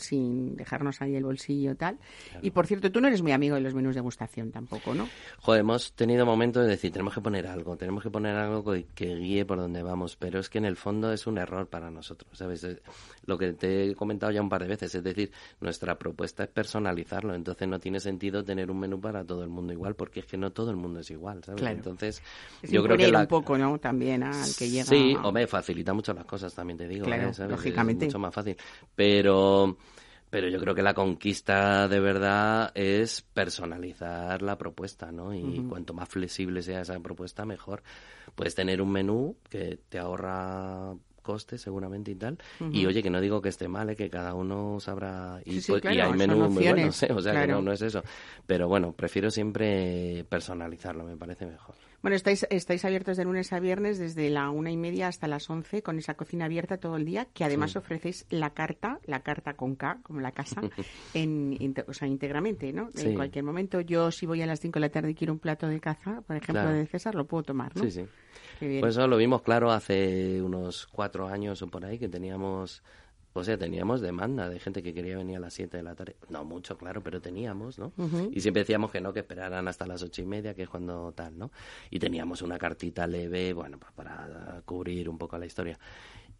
sin 0.00 0.56
dejarnos 0.56 1.00
ahí 1.02 1.16
el 1.16 1.24
bolsillo 1.24 1.76
tal. 1.76 1.98
Y 2.42 2.50
por 2.50 2.66
cierto, 2.66 2.90
tú 2.90 3.00
no 3.00 3.08
eres 3.08 3.22
muy 3.22 3.32
amigo 3.32 3.54
de 3.54 3.60
los 3.60 3.74
menús 3.74 3.94
de 3.94 4.00
gustación 4.00 4.50
tampoco, 4.50 4.94
¿no? 4.94 5.08
Joder, 5.40 5.60
hemos 5.60 5.92
tenido 5.92 6.24
momentos 6.26 6.64
de 6.64 6.70
decir, 6.70 6.92
tenemos 6.92 7.14
que 7.14 7.20
poner 7.20 7.46
algo, 7.46 7.76
tenemos 7.76 8.02
que 8.02 8.10
poner 8.10 8.36
algo 8.36 8.64
que, 8.94 9.14
guíe 9.14 9.44
por 9.44 9.58
donde 9.58 9.82
vamos, 9.82 10.16
pero 10.16 10.40
es 10.40 10.48
que 10.48 10.58
en 10.58 10.64
el 10.64 10.76
fondo 10.76 11.12
es 11.12 11.26
un 11.26 11.38
error 11.38 11.68
para 11.68 11.90
nosotros, 11.90 12.30
¿sabes? 12.36 12.66
Lo 13.26 13.38
que 13.38 13.52
te 13.52 13.90
he 13.90 13.94
comentado 13.94 14.32
ya 14.32 14.40
un 14.40 14.48
par 14.48 14.62
de 14.62 14.68
veces, 14.68 14.94
es 14.94 15.02
decir, 15.02 15.30
nuestra 15.60 15.98
propuesta 15.98 16.44
es 16.44 16.48
personalizarlo, 16.50 17.34
entonces 17.34 17.68
no 17.68 17.78
tiene 17.78 18.00
sentido 18.00 18.44
tener 18.44 18.70
un 18.70 18.80
menú 18.80 19.00
para 19.00 19.24
todo 19.24 19.42
el 19.42 19.50
mundo 19.50 19.72
igual, 19.72 19.94
porque 19.94 20.20
es 20.20 20.26
que 20.26 20.36
no 20.36 20.52
todo 20.52 20.70
el 20.70 20.76
mundo 20.76 21.00
es 21.00 21.10
igual, 21.10 21.42
¿sabes? 21.44 21.62
Entonces, 21.62 22.22
yo 22.62 22.82
creo 22.82 22.96
que 22.96 23.10
un 23.10 23.26
poco, 23.26 23.56
¿no? 23.58 23.78
También 23.78 24.22
al 24.22 24.54
que 24.56 24.68
llega. 24.68 24.84
Sí, 24.84 25.16
o 25.22 25.32
me 25.32 25.46
facilita 25.46 25.92
mucho 25.92 26.12
las 26.12 26.24
cosas, 26.24 26.54
también 26.54 26.78
te 26.78 26.88
digo, 26.88 27.06
claro, 27.06 27.30
¿eh? 27.30 27.48
lógicamente. 27.48 28.06
Es 28.06 28.10
mucho 28.10 28.18
más 28.18 28.34
fácil, 28.34 28.56
pero 28.94 29.39
pero 30.30 30.48
yo 30.48 30.60
creo 30.60 30.74
que 30.74 30.82
la 30.82 30.94
conquista 30.94 31.88
de 31.88 31.98
verdad 31.98 32.70
es 32.74 33.22
personalizar 33.22 34.42
la 34.42 34.56
propuesta, 34.56 35.10
¿no? 35.10 35.34
Y 35.34 35.64
cuanto 35.68 35.92
más 35.92 36.08
flexible 36.08 36.62
sea 36.62 36.82
esa 36.82 36.98
propuesta, 37.00 37.44
mejor. 37.44 37.82
Puedes 38.36 38.54
tener 38.54 38.80
un 38.80 38.92
menú 38.92 39.36
que 39.48 39.80
te 39.88 39.98
ahorra 39.98 40.94
costes 41.20 41.60
seguramente 41.60 42.12
y 42.12 42.14
tal. 42.14 42.38
Y 42.72 42.86
oye, 42.86 43.02
que 43.02 43.10
no 43.10 43.20
digo 43.20 43.42
que 43.42 43.48
esté 43.48 43.68
mal, 43.68 43.90
¿eh? 43.90 43.96
que 43.96 44.08
cada 44.08 44.34
uno 44.34 44.78
sabrá. 44.78 45.40
Y, 45.44 45.60
pues, 45.60 45.84
hay 45.84 46.12
menús 46.12 46.50
muy 46.50 46.64
buenos, 46.64 47.02
¿eh? 47.02 47.12
o 47.14 47.20
sea 47.20 47.40
que 47.40 47.48
no, 47.48 47.60
no 47.60 47.72
es 47.72 47.82
eso. 47.82 48.02
Pero 48.46 48.68
bueno, 48.68 48.92
prefiero 48.92 49.30
siempre 49.30 50.24
personalizarlo, 50.28 51.04
me 51.04 51.16
parece 51.16 51.46
mejor. 51.46 51.74
Bueno, 52.02 52.16
estáis, 52.16 52.46
estáis 52.48 52.84
abiertos 52.84 53.18
de 53.18 53.24
lunes 53.24 53.52
a 53.52 53.60
viernes 53.60 53.98
desde 53.98 54.30
la 54.30 54.48
una 54.48 54.70
y 54.70 54.76
media 54.76 55.08
hasta 55.08 55.28
las 55.28 55.50
once 55.50 55.82
con 55.82 55.98
esa 55.98 56.14
cocina 56.14 56.46
abierta 56.46 56.78
todo 56.78 56.96
el 56.96 57.04
día, 57.04 57.26
que 57.26 57.44
además 57.44 57.76
ofrecéis 57.76 58.26
la 58.30 58.50
carta, 58.50 59.00
la 59.04 59.20
carta 59.20 59.54
con 59.54 59.76
K, 59.76 60.00
como 60.02 60.20
la 60.20 60.32
casa, 60.32 60.62
en, 61.14 61.74
o 61.86 61.92
sea, 61.92 62.08
íntegramente, 62.08 62.72
¿no? 62.72 62.88
En 62.96 63.14
cualquier 63.14 63.44
momento, 63.44 63.80
yo 63.80 64.10
si 64.10 64.24
voy 64.24 64.40
a 64.40 64.46
las 64.46 64.60
cinco 64.60 64.78
de 64.78 64.86
la 64.86 64.88
tarde 64.88 65.10
y 65.10 65.14
quiero 65.14 65.34
un 65.34 65.38
plato 65.38 65.68
de 65.68 65.78
caza, 65.80 66.22
por 66.22 66.36
ejemplo, 66.36 66.70
de 66.70 66.86
César, 66.86 67.14
lo 67.14 67.26
puedo 67.26 67.42
tomar, 67.42 67.76
¿no? 67.76 67.82
Sí, 67.82 67.90
sí. 67.90 68.06
Pues 68.58 68.96
eso 68.96 69.06
lo 69.06 69.16
vimos 69.16 69.42
claro 69.42 69.70
hace 69.70 70.40
unos 70.42 70.86
cuatro 70.86 71.28
años 71.28 71.60
o 71.62 71.66
por 71.68 71.84
ahí, 71.84 71.98
que 71.98 72.08
teníamos 72.08 72.82
o 73.32 73.44
sea, 73.44 73.56
teníamos 73.56 74.00
demanda 74.00 74.48
de 74.48 74.58
gente 74.58 74.82
que 74.82 74.92
quería 74.92 75.16
venir 75.16 75.36
a 75.36 75.40
las 75.40 75.54
7 75.54 75.76
de 75.76 75.82
la 75.82 75.94
tarde. 75.94 76.16
No 76.28 76.44
mucho, 76.44 76.76
claro, 76.76 77.02
pero 77.02 77.20
teníamos, 77.20 77.78
¿no? 77.78 77.92
Y 78.32 78.40
siempre 78.40 78.62
decíamos 78.62 78.90
que 78.90 79.00
no, 79.00 79.12
que 79.12 79.20
esperaran 79.20 79.68
hasta 79.68 79.86
las 79.86 80.02
ocho 80.02 80.22
y 80.22 80.26
media, 80.26 80.54
que 80.54 80.62
es 80.62 80.68
cuando 80.68 81.12
tal, 81.12 81.38
¿no? 81.38 81.50
Y 81.90 81.98
teníamos 81.98 82.42
una 82.42 82.58
cartita 82.58 83.06
leve, 83.06 83.52
bueno, 83.52 83.78
pues 83.78 83.92
para 83.92 84.62
cubrir 84.64 85.08
un 85.08 85.16
poco 85.18 85.38
la 85.38 85.46
historia. 85.46 85.78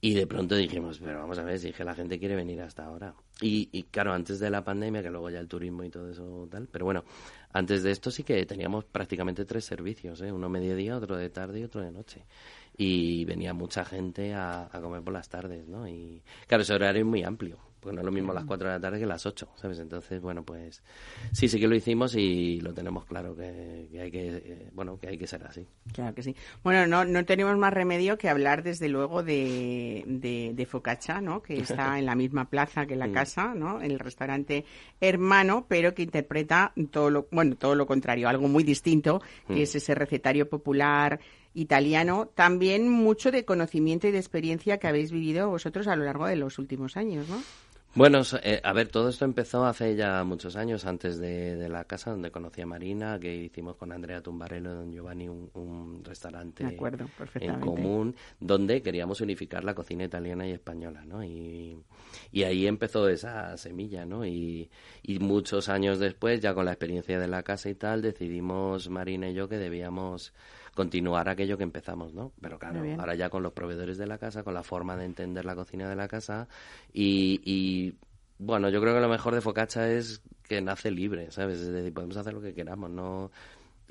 Y 0.02 0.14
de 0.14 0.26
pronto 0.26 0.56
dijimos, 0.56 0.98
pero 0.98 1.18
vamos 1.20 1.38
a 1.38 1.44
ver, 1.44 1.58
si 1.58 1.72
la 1.84 1.94
gente 1.94 2.18
quiere 2.18 2.34
venir 2.34 2.62
hasta 2.62 2.86
ahora. 2.86 3.14
Y, 3.42 3.68
y 3.70 3.82
claro, 3.84 4.14
antes 4.14 4.40
de 4.40 4.48
la 4.48 4.64
pandemia, 4.64 5.02
que 5.02 5.10
luego 5.10 5.28
ya 5.28 5.40
el 5.40 5.48
turismo 5.48 5.84
y 5.84 5.90
todo 5.90 6.08
eso 6.08 6.48
tal, 6.50 6.68
pero 6.68 6.86
bueno, 6.86 7.04
antes 7.52 7.82
de 7.82 7.90
esto 7.90 8.10
sí 8.10 8.22
que 8.22 8.46
teníamos 8.46 8.86
prácticamente 8.86 9.44
tres 9.44 9.66
servicios, 9.66 10.22
¿eh? 10.22 10.32
uno 10.32 10.48
mediodía, 10.48 10.96
otro 10.96 11.16
de 11.16 11.28
tarde 11.28 11.60
y 11.60 11.64
otro 11.64 11.82
de 11.82 11.92
noche. 11.92 12.24
Y 12.76 13.26
venía 13.26 13.52
mucha 13.52 13.84
gente 13.84 14.32
a, 14.32 14.70
a 14.72 14.80
comer 14.80 15.02
por 15.02 15.12
las 15.12 15.28
tardes, 15.28 15.68
¿no? 15.68 15.86
Y 15.86 16.22
claro, 16.46 16.62
ese 16.62 16.72
horario 16.72 17.02
es 17.02 17.06
muy 17.06 17.22
amplio 17.22 17.69
porque 17.80 17.94
no 17.94 18.02
es 18.02 18.06
lo 18.06 18.12
mismo 18.12 18.32
las 18.32 18.44
4 18.44 18.68
de 18.68 18.74
la 18.74 18.80
tarde 18.80 18.98
que 18.98 19.06
las 19.06 19.24
8, 19.24 19.48
¿sabes? 19.56 19.78
Entonces, 19.78 20.20
bueno, 20.20 20.44
pues 20.44 20.82
sí, 21.32 21.48
sí 21.48 21.58
que 21.58 21.66
lo 21.66 21.74
hicimos 21.74 22.14
y 22.14 22.60
lo 22.60 22.74
tenemos 22.74 23.06
claro 23.06 23.34
que, 23.34 23.88
hay 24.00 24.10
que, 24.10 24.36
eh, 24.36 24.70
bueno, 24.72 24.98
que 24.98 25.08
hay 25.08 25.18
que 25.18 25.26
ser 25.26 25.44
así. 25.44 25.66
Claro 25.92 26.14
que 26.14 26.22
sí. 26.22 26.36
Bueno, 26.62 26.86
no, 26.86 27.04
no 27.04 27.24
tenemos 27.24 27.56
más 27.56 27.72
remedio 27.72 28.18
que 28.18 28.28
hablar 28.28 28.62
desde 28.62 28.88
luego 28.88 29.22
de, 29.22 30.04
de, 30.06 30.52
de 30.54 30.66
Focaccia, 30.66 31.20
¿no? 31.20 31.42
Que 31.42 31.58
está 31.60 31.98
en 31.98 32.06
la 32.06 32.14
misma 32.14 32.48
plaza 32.48 32.87
que 32.87 32.96
la 32.96 33.08
mm. 33.08 33.12
casa, 33.12 33.54
¿no? 33.54 33.81
En 33.81 33.90
el 33.90 33.98
restaurante 33.98 34.64
hermano, 35.00 35.66
pero 35.68 35.94
que 35.94 36.02
interpreta 36.02 36.72
todo 36.90 37.10
lo, 37.10 37.28
bueno, 37.31 37.56
todo 37.56 37.74
lo 37.74 37.87
contrario, 37.87 38.28
algo 38.28 38.48
muy 38.48 38.64
distinto, 38.64 39.22
que 39.46 39.54
mm. 39.54 39.62
es 39.62 39.74
ese 39.74 39.94
recetario 39.94 40.48
popular 40.48 41.20
italiano, 41.54 42.31
también 42.35 42.88
mucho 42.88 43.31
de 43.31 43.44
conocimiento 43.44 44.06
y 44.06 44.12
de 44.12 44.18
experiencia 44.18 44.78
que 44.78 44.87
habéis 44.87 45.10
vivido 45.10 45.50
vosotros 45.50 45.88
a 45.88 45.96
lo 45.96 46.04
largo 46.04 46.26
de 46.26 46.37
los 46.37 46.58
últimos 46.58 46.96
años, 46.96 47.28
¿no? 47.28 47.42
Bueno, 47.92 48.22
eh, 48.44 48.60
a 48.62 48.72
ver, 48.72 48.88
todo 48.88 49.08
esto 49.08 49.24
empezó 49.24 49.64
hace 49.66 49.96
ya 49.96 50.22
muchos 50.22 50.54
años, 50.54 50.84
antes 50.86 51.18
de, 51.18 51.68
la 51.68 51.84
casa 51.84 52.12
donde 52.12 52.30
conocí 52.30 52.60
a 52.60 52.66
Marina, 52.66 53.18
que 53.18 53.34
hicimos 53.34 53.74
con 53.74 53.90
Andrea 53.90 54.22
Tumbarello 54.22 54.70
y 54.70 54.74
Don 54.74 54.92
Giovanni 54.92 55.28
un, 55.28 56.00
restaurante 56.04 56.64
en 57.34 57.60
común, 57.60 58.14
donde 58.38 58.80
queríamos 58.80 59.20
unificar 59.20 59.64
la 59.64 59.74
cocina 59.74 60.04
italiana 60.04 60.46
y 60.46 60.52
española, 60.52 61.04
¿no? 61.04 61.24
Y, 61.24 61.82
ahí 62.44 62.68
empezó 62.68 63.08
esa 63.08 63.56
semilla, 63.56 64.06
¿no? 64.06 64.24
Y, 64.24 64.70
y 65.02 65.18
muchos 65.18 65.68
años 65.68 65.98
después, 65.98 66.40
ya 66.40 66.54
con 66.54 66.66
la 66.66 66.72
experiencia 66.72 67.18
de 67.18 67.26
la 67.26 67.42
casa 67.42 67.70
y 67.70 67.74
tal, 67.74 68.02
decidimos 68.02 68.88
Marina 68.88 69.28
y 69.28 69.34
yo 69.34 69.48
que 69.48 69.58
debíamos 69.58 70.32
continuar 70.81 71.28
aquello 71.28 71.58
que 71.58 71.62
empezamos, 71.64 72.14
¿no? 72.14 72.33
Pero 72.40 72.58
claro, 72.58 72.83
ahora 72.98 73.14
ya 73.14 73.28
con 73.28 73.42
los 73.42 73.52
proveedores 73.52 73.98
de 73.98 74.06
la 74.06 74.16
casa, 74.16 74.42
con 74.42 74.54
la 74.54 74.62
forma 74.62 74.96
de 74.96 75.04
entender 75.04 75.44
la 75.44 75.54
cocina 75.54 75.87
de 75.90 75.94
la 75.94 76.08
casa 76.08 76.48
y, 76.90 77.42
y 77.44 77.96
bueno, 78.38 78.70
yo 78.70 78.81
creo 78.81 78.94
que 78.94 79.00
lo 79.02 79.08
mejor 79.10 79.35
de 79.35 79.42
Focaccia 79.42 79.92
es 79.92 80.22
que 80.42 80.62
nace 80.62 80.90
libre, 80.90 81.31
¿sabes? 81.33 81.60
Es 81.60 81.68
decir, 81.68 81.92
podemos 81.92 82.16
hacer 82.16 82.33
lo 82.33 82.40
que 82.40 82.54
queramos, 82.54 82.88
no 82.90 83.31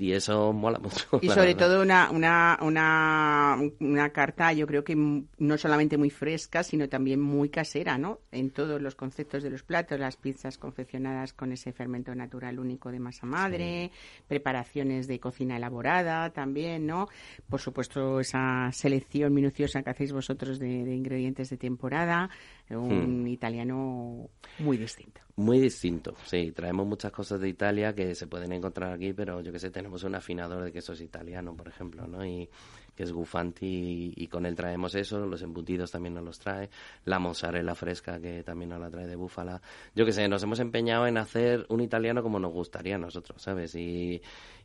y 0.00 0.12
eso 0.12 0.52
mola 0.54 0.78
mucho. 0.78 1.18
Y 1.20 1.28
sobre 1.28 1.54
todo 1.54 1.82
una, 1.82 2.10
una, 2.10 2.58
una, 2.62 3.58
una, 3.80 4.10
carta, 4.10 4.50
yo 4.54 4.66
creo 4.66 4.82
que 4.82 4.96
no 4.96 5.58
solamente 5.58 5.98
muy 5.98 6.08
fresca, 6.08 6.62
sino 6.62 6.88
también 6.88 7.20
muy 7.20 7.50
casera, 7.50 7.98
¿no? 7.98 8.20
En 8.32 8.50
todos 8.50 8.80
los 8.80 8.94
conceptos 8.94 9.42
de 9.42 9.50
los 9.50 9.62
platos, 9.62 10.00
las 10.00 10.16
pizzas 10.16 10.56
confeccionadas 10.56 11.34
con 11.34 11.52
ese 11.52 11.72
fermento 11.72 12.14
natural 12.14 12.58
único 12.58 12.90
de 12.90 12.98
masa 12.98 13.26
madre, 13.26 13.90
preparaciones 14.26 15.06
de 15.06 15.20
cocina 15.20 15.58
elaborada 15.58 16.30
también, 16.30 16.86
¿no? 16.86 17.08
Por 17.50 17.60
supuesto, 17.60 18.20
esa 18.20 18.70
selección 18.72 19.34
minuciosa 19.34 19.82
que 19.82 19.90
hacéis 19.90 20.12
vosotros 20.12 20.58
de 20.58 20.94
ingredientes 20.94 21.50
de 21.50 21.58
temporada 21.58 22.30
un 22.76 23.24
hmm. 23.24 23.26
italiano 23.28 24.28
muy 24.58 24.76
distinto. 24.76 25.20
Muy 25.36 25.58
distinto, 25.58 26.14
sí. 26.24 26.52
Traemos 26.52 26.86
muchas 26.86 27.10
cosas 27.10 27.40
de 27.40 27.48
Italia 27.48 27.94
que 27.94 28.14
se 28.14 28.26
pueden 28.26 28.52
encontrar 28.52 28.92
aquí, 28.92 29.12
pero 29.12 29.40
yo 29.40 29.52
que 29.52 29.58
sé, 29.58 29.70
tenemos 29.70 29.89
un 30.04 30.14
afinador 30.14 30.64
de 30.64 30.72
quesos 30.72 31.00
italiano, 31.00 31.54
por 31.54 31.68
ejemplo, 31.68 32.06
¿no? 32.06 32.24
Y 32.24 32.48
que 32.94 33.04
es 33.04 33.12
Gufanti 33.12 34.12
y, 34.16 34.26
con 34.26 34.44
él 34.44 34.54
traemos 34.54 34.94
eso, 34.94 35.24
los 35.24 35.40
embutidos 35.42 35.90
también 35.90 36.14
nos 36.14 36.24
los 36.24 36.38
trae, 36.38 36.68
la 37.04 37.18
mozzarella 37.18 37.74
fresca 37.74 38.20
que 38.20 38.42
también 38.42 38.70
nos 38.70 38.80
la 38.80 38.90
trae 38.90 39.06
de 39.06 39.16
búfala. 39.16 39.62
Yo 39.94 40.04
que 40.04 40.12
sé, 40.12 40.28
nos 40.28 40.42
hemos 40.42 40.60
empeñado 40.60 41.06
en 41.06 41.16
hacer 41.16 41.66
un 41.68 41.80
italiano 41.80 42.22
como 42.22 42.38
nos 42.38 42.52
gustaría 42.52 42.96
a 42.96 42.98
nosotros, 42.98 43.40
¿sabes? 43.40 43.74
Y, 43.74 44.20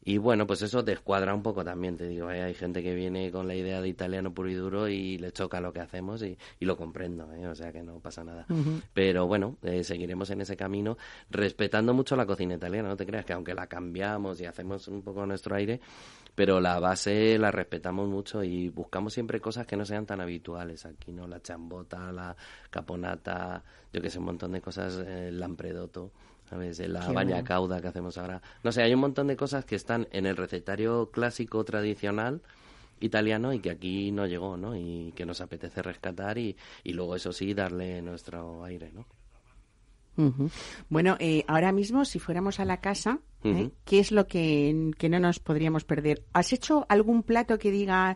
y 0.07 0.19
bueno, 0.19 0.45
pues 0.45 0.61
eso 0.61 0.83
descuadra 0.83 1.33
un 1.33 1.41
poco 1.41 1.63
también, 1.63 1.97
te 1.97 2.07
digo, 2.07 2.29
¿eh? 2.29 2.43
hay 2.43 2.53
gente 2.53 2.83
que 2.83 2.93
viene 2.93 3.31
con 3.31 3.47
la 3.47 3.55
idea 3.55 3.81
de 3.81 3.89
italiano 3.89 4.31
puro 4.31 4.47
y 4.51 4.53
duro 4.53 4.87
y 4.87 5.17
le 5.17 5.31
choca 5.31 5.59
lo 5.59 5.73
que 5.73 5.79
hacemos 5.79 6.21
y, 6.21 6.37
y 6.59 6.65
lo 6.65 6.77
comprendo, 6.77 7.33
¿eh? 7.33 7.47
o 7.47 7.55
sea 7.55 7.71
que 7.71 7.81
no 7.81 7.99
pasa 7.99 8.23
nada. 8.23 8.45
Pero 8.93 9.25
bueno, 9.25 9.57
eh, 9.63 9.83
seguiremos 9.83 10.29
en 10.29 10.41
ese 10.41 10.55
camino 10.55 10.95
respetando 11.31 11.95
mucho 11.95 12.15
la 12.15 12.27
cocina 12.27 12.53
italiana, 12.53 12.89
no 12.89 12.95
te 12.95 13.07
creas 13.07 13.25
que 13.25 13.33
aunque 13.33 13.55
la 13.55 13.65
cambiamos 13.65 14.39
y 14.39 14.45
hacemos 14.45 14.87
un 14.87 15.01
poco 15.01 15.25
nuestro 15.25 15.55
aire, 15.55 15.81
pero 16.35 16.61
la 16.61 16.79
base 16.79 17.39
la 17.39 17.49
respetamos 17.49 18.07
mucho 18.07 18.43
y 18.43 18.69
buscamos 18.69 19.11
siempre 19.11 19.41
cosas 19.41 19.65
que 19.65 19.75
no 19.75 19.85
sean 19.85 20.05
tan 20.05 20.21
habituales 20.21 20.85
aquí, 20.85 21.13
¿no? 21.13 21.27
La 21.27 21.41
chambota, 21.41 22.11
la 22.11 22.35
caponata, 22.69 23.63
yo 23.91 24.01
que 24.03 24.11
sé, 24.11 24.19
un 24.19 24.25
montón 24.25 24.51
de 24.51 24.61
cosas, 24.61 24.97
el 24.97 25.39
lampredotto 25.39 26.11
¿sabes? 26.49 26.79
La 26.79 27.11
baña 27.11 27.43
cauda 27.43 27.81
que 27.81 27.87
hacemos 27.87 28.17
ahora. 28.17 28.41
No 28.63 28.71
sé, 28.71 28.83
hay 28.83 28.93
un 28.93 28.99
montón 28.99 29.27
de 29.27 29.35
cosas 29.35 29.65
que 29.65 29.75
están 29.75 30.07
en 30.11 30.25
el 30.25 30.37
recetario 30.37 31.09
clásico 31.11 31.63
tradicional 31.63 32.41
italiano 32.99 33.53
y 33.53 33.59
que 33.59 33.71
aquí 33.71 34.11
no 34.11 34.25
llegó, 34.25 34.57
¿no? 34.57 34.75
Y 34.75 35.11
que 35.15 35.25
nos 35.25 35.41
apetece 35.41 35.81
rescatar 35.81 36.37
y, 36.37 36.55
y 36.83 36.93
luego, 36.93 37.15
eso 37.15 37.31
sí, 37.31 37.53
darle 37.53 38.01
nuestro 38.01 38.63
aire, 38.63 38.91
¿no? 38.93 39.05
Bueno, 40.89 41.17
eh, 41.19 41.43
ahora 41.47 41.73
mismo, 41.73 42.05
si 42.05 42.19
fuéramos 42.19 42.59
a 42.59 42.65
la 42.65 42.79
casa, 42.79 43.19
¿eh? 43.43 43.71
¿qué 43.83 43.99
es 43.99 44.11
lo 44.11 44.27
que, 44.27 44.91
que 44.97 45.09
no 45.09 45.19
nos 45.19 45.39
podríamos 45.39 45.83
perder? 45.83 46.23
¿Has 46.31 46.53
hecho 46.53 46.85
algún 46.87 47.23
plato 47.23 47.59
que 47.59 47.71
diga 47.71 48.15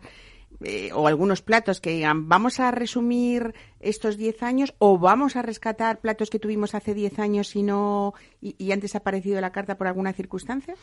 eh, 0.62 0.92
o 0.94 1.08
algunos 1.08 1.42
platos 1.42 1.80
que 1.80 1.92
digan, 1.92 2.28
vamos 2.28 2.60
a 2.60 2.72
resumir 2.72 3.54
estos 3.80 4.18
10 4.18 4.44
años 4.44 4.74
o 4.78 4.98
vamos 4.98 5.36
a 5.36 5.42
rescatar 5.42 6.00
platos 6.00 6.30
que 6.30 6.40
tuvimos 6.40 6.76
hace 6.76 6.94
10 6.94 7.20
años 7.20 7.56
y, 7.56 7.64
no, 7.64 8.14
y, 8.42 8.56
y 8.58 8.72
antes 8.72 8.96
ha 8.96 9.00
aparecido 9.00 9.40
la 9.40 9.52
carta 9.52 9.78
por 9.78 9.88
alguna 9.88 10.14
circunstancia? 10.14 10.76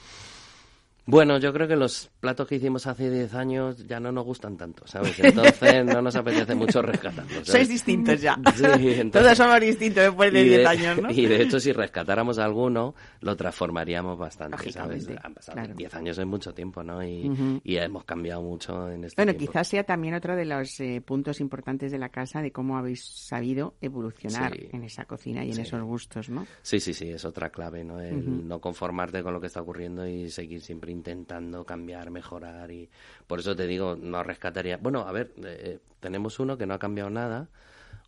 Bueno, 1.08 1.38
yo 1.38 1.52
creo 1.52 1.68
que 1.68 1.76
los 1.76 2.10
platos 2.18 2.48
que 2.48 2.56
hicimos 2.56 2.84
hace 2.88 3.08
10 3.08 3.34
años 3.34 3.86
ya 3.86 4.00
no 4.00 4.10
nos 4.10 4.24
gustan 4.24 4.56
tanto, 4.56 4.84
¿sabes? 4.88 5.16
Entonces 5.22 5.84
no 5.84 6.02
nos 6.02 6.16
apetece 6.16 6.54
mucho 6.56 6.82
rescatarlos. 6.82 7.46
Sois 7.46 7.68
distintos 7.68 8.20
ya. 8.20 8.36
Sí, 8.56 9.10
Todos 9.12 9.36
somos 9.36 9.60
distintos 9.60 10.02
después 10.02 10.32
de 10.32 10.42
10 10.42 10.66
años, 10.66 11.02
¿no? 11.02 11.10
Y 11.16 11.26
de 11.26 11.42
hecho, 11.42 11.60
si 11.60 11.72
rescatáramos 11.72 12.38
alguno, 12.38 12.94
lo 13.20 13.36
transformaríamos 13.36 14.18
bastante, 14.18 14.72
¿sabes? 14.72 15.08
Han 15.22 15.34
pasado 15.34 15.60
10 15.74 15.94
años 15.94 16.18
es 16.18 16.26
mucho 16.26 16.52
tiempo, 16.52 16.82
¿no? 16.82 17.02
Y, 17.04 17.60
y, 17.62 17.76
hemos 17.76 18.04
cambiado 18.04 18.42
mucho 18.42 18.90
en 18.90 19.04
este 19.04 19.22
Bueno, 19.22 19.38
quizás 19.38 19.68
sea 19.68 19.84
también 19.84 20.14
otro 20.14 20.34
de 20.34 20.44
los 20.44 20.80
eh, 20.80 21.00
puntos 21.04 21.40
importantes 21.40 21.92
de 21.92 21.98
la 21.98 22.08
casa 22.08 22.42
de 22.42 22.50
cómo 22.50 22.76
habéis 22.76 23.04
sabido 23.04 23.74
evolucionar 23.80 24.52
en 24.56 24.82
esa 24.82 25.04
cocina 25.04 25.44
y 25.44 25.52
en 25.52 25.60
esos 25.60 25.82
gustos, 25.82 26.28
¿no? 26.28 26.46
Sí, 26.62 26.80
sí, 26.80 26.92
sí, 26.92 27.10
es 27.10 27.24
otra 27.24 27.50
clave, 27.50 27.84
¿no? 27.84 28.00
El 28.00 28.48
no 28.48 28.60
conformarte 28.60 29.22
con 29.22 29.32
lo 29.32 29.40
que 29.40 29.46
está 29.46 29.60
ocurriendo 29.60 30.06
y 30.06 30.30
seguir 30.30 30.60
siempre 30.60 30.95
intentando 30.96 31.64
cambiar, 31.64 32.10
mejorar 32.10 32.70
y 32.70 32.90
por 33.26 33.40
eso 33.40 33.54
te 33.54 33.66
digo, 33.66 33.96
no 33.96 34.22
rescataría. 34.22 34.78
Bueno, 34.78 35.00
a 35.00 35.12
ver, 35.12 35.32
eh, 35.38 35.60
eh, 35.64 35.78
tenemos 36.00 36.38
uno 36.40 36.56
que 36.58 36.66
no 36.66 36.74
ha 36.74 36.78
cambiado 36.78 37.10
nada 37.10 37.48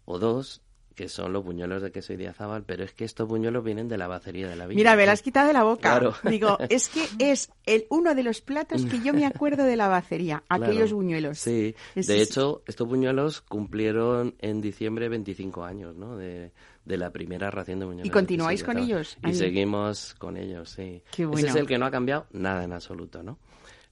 o 0.05 0.19
dos 0.19 0.63
que 0.99 1.09
son 1.09 1.33
los 1.33 1.45
buñuelos 1.45 1.81
de 1.81 1.93
queso 1.93 2.13
y 2.13 2.17
diazábal, 2.17 2.65
pero 2.65 2.83
es 2.83 2.93
que 2.93 3.05
estos 3.05 3.29
buñuelos 3.29 3.63
vienen 3.63 3.87
de 3.87 3.97
la 3.97 4.09
bacería 4.09 4.49
de 4.49 4.57
la 4.57 4.67
villa. 4.67 4.79
Mira, 4.79 4.97
me 4.97 5.07
las 5.07 5.13
has 5.13 5.23
quitado 5.23 5.47
de 5.47 5.53
la 5.53 5.63
boca. 5.63 5.97
Claro. 5.97 6.17
Digo, 6.25 6.59
es 6.69 6.89
que 6.89 7.07
es 7.21 7.53
el 7.67 7.87
uno 7.89 8.17
de 8.17 8.25
los 8.25 8.41
platos 8.41 8.85
que 8.85 8.99
yo 9.01 9.15
me 9.15 9.25
acuerdo 9.25 9.63
de 9.63 9.77
la 9.77 9.87
bacería, 9.87 10.43
aquellos 10.49 10.93
buñuelos. 10.93 11.39
Sí, 11.39 11.77
de 11.95 12.21
hecho, 12.21 12.63
estos 12.67 12.89
buñuelos 12.89 13.43
cumplieron 13.43 14.35
en 14.41 14.61
diciembre 14.61 15.09
25 15.09 15.63
años, 15.63 15.95
¿no? 15.95 16.17
De, 16.17 16.51
de 16.85 16.97
la 16.97 17.13
primera 17.13 17.49
ración 17.53 17.79
de 17.79 17.87
buñuelos. 17.87 18.09
¿Y 18.09 18.11
continuáis 18.11 18.65
con 18.65 18.77
ellos? 18.79 19.17
Y 19.25 19.35
seguimos 19.35 20.15
con 20.15 20.37
ellos, 20.37 20.71
sí. 20.71 21.01
Ese 21.17 21.47
es 21.47 21.55
el 21.55 21.69
que 21.69 21.79
no 21.79 21.87
ha 21.87 21.93
cambiado 21.93 22.27
nada 22.33 22.65
en 22.65 22.73
absoluto, 22.73 23.23
¿no? 23.23 23.39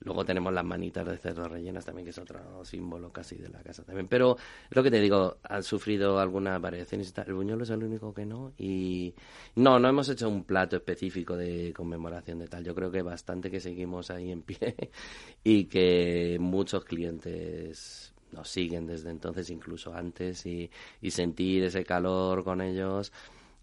Luego 0.00 0.24
tenemos 0.24 0.52
las 0.52 0.64
manitas 0.64 1.06
de 1.06 1.16
cerdo 1.16 1.48
rellenas 1.48 1.84
también, 1.84 2.04
que 2.04 2.10
es 2.10 2.18
otro 2.18 2.64
símbolo 2.64 3.10
casi 3.10 3.36
de 3.36 3.48
la 3.48 3.62
casa 3.62 3.82
también. 3.82 4.08
Pero 4.08 4.36
lo 4.70 4.82
que 4.82 4.90
te 4.90 5.00
digo, 5.00 5.38
han 5.42 5.62
sufrido 5.62 6.18
algunas 6.18 6.60
variaciones. 6.60 7.12
El 7.26 7.34
buñuelo 7.34 7.64
es 7.64 7.70
el 7.70 7.82
único 7.82 8.12
que 8.12 8.26
no. 8.26 8.52
Y 8.58 9.14
no, 9.56 9.78
no 9.78 9.88
hemos 9.88 10.08
hecho 10.08 10.28
un 10.28 10.44
plato 10.44 10.76
específico 10.76 11.36
de 11.36 11.72
conmemoración 11.74 12.38
de 12.38 12.46
tal. 12.46 12.64
Yo 12.64 12.74
creo 12.74 12.90
que 12.90 13.02
bastante 13.02 13.50
que 13.50 13.60
seguimos 13.60 14.10
ahí 14.10 14.30
en 14.30 14.42
pie 14.42 14.76
y 15.42 15.64
que 15.64 16.36
muchos 16.38 16.84
clientes 16.84 18.12
nos 18.32 18.48
siguen 18.48 18.86
desde 18.86 19.10
entonces, 19.10 19.48
incluso 19.50 19.94
antes, 19.94 20.44
y, 20.44 20.70
y 21.00 21.10
sentir 21.10 21.64
ese 21.64 21.84
calor 21.84 22.44
con 22.44 22.60
ellos 22.60 23.12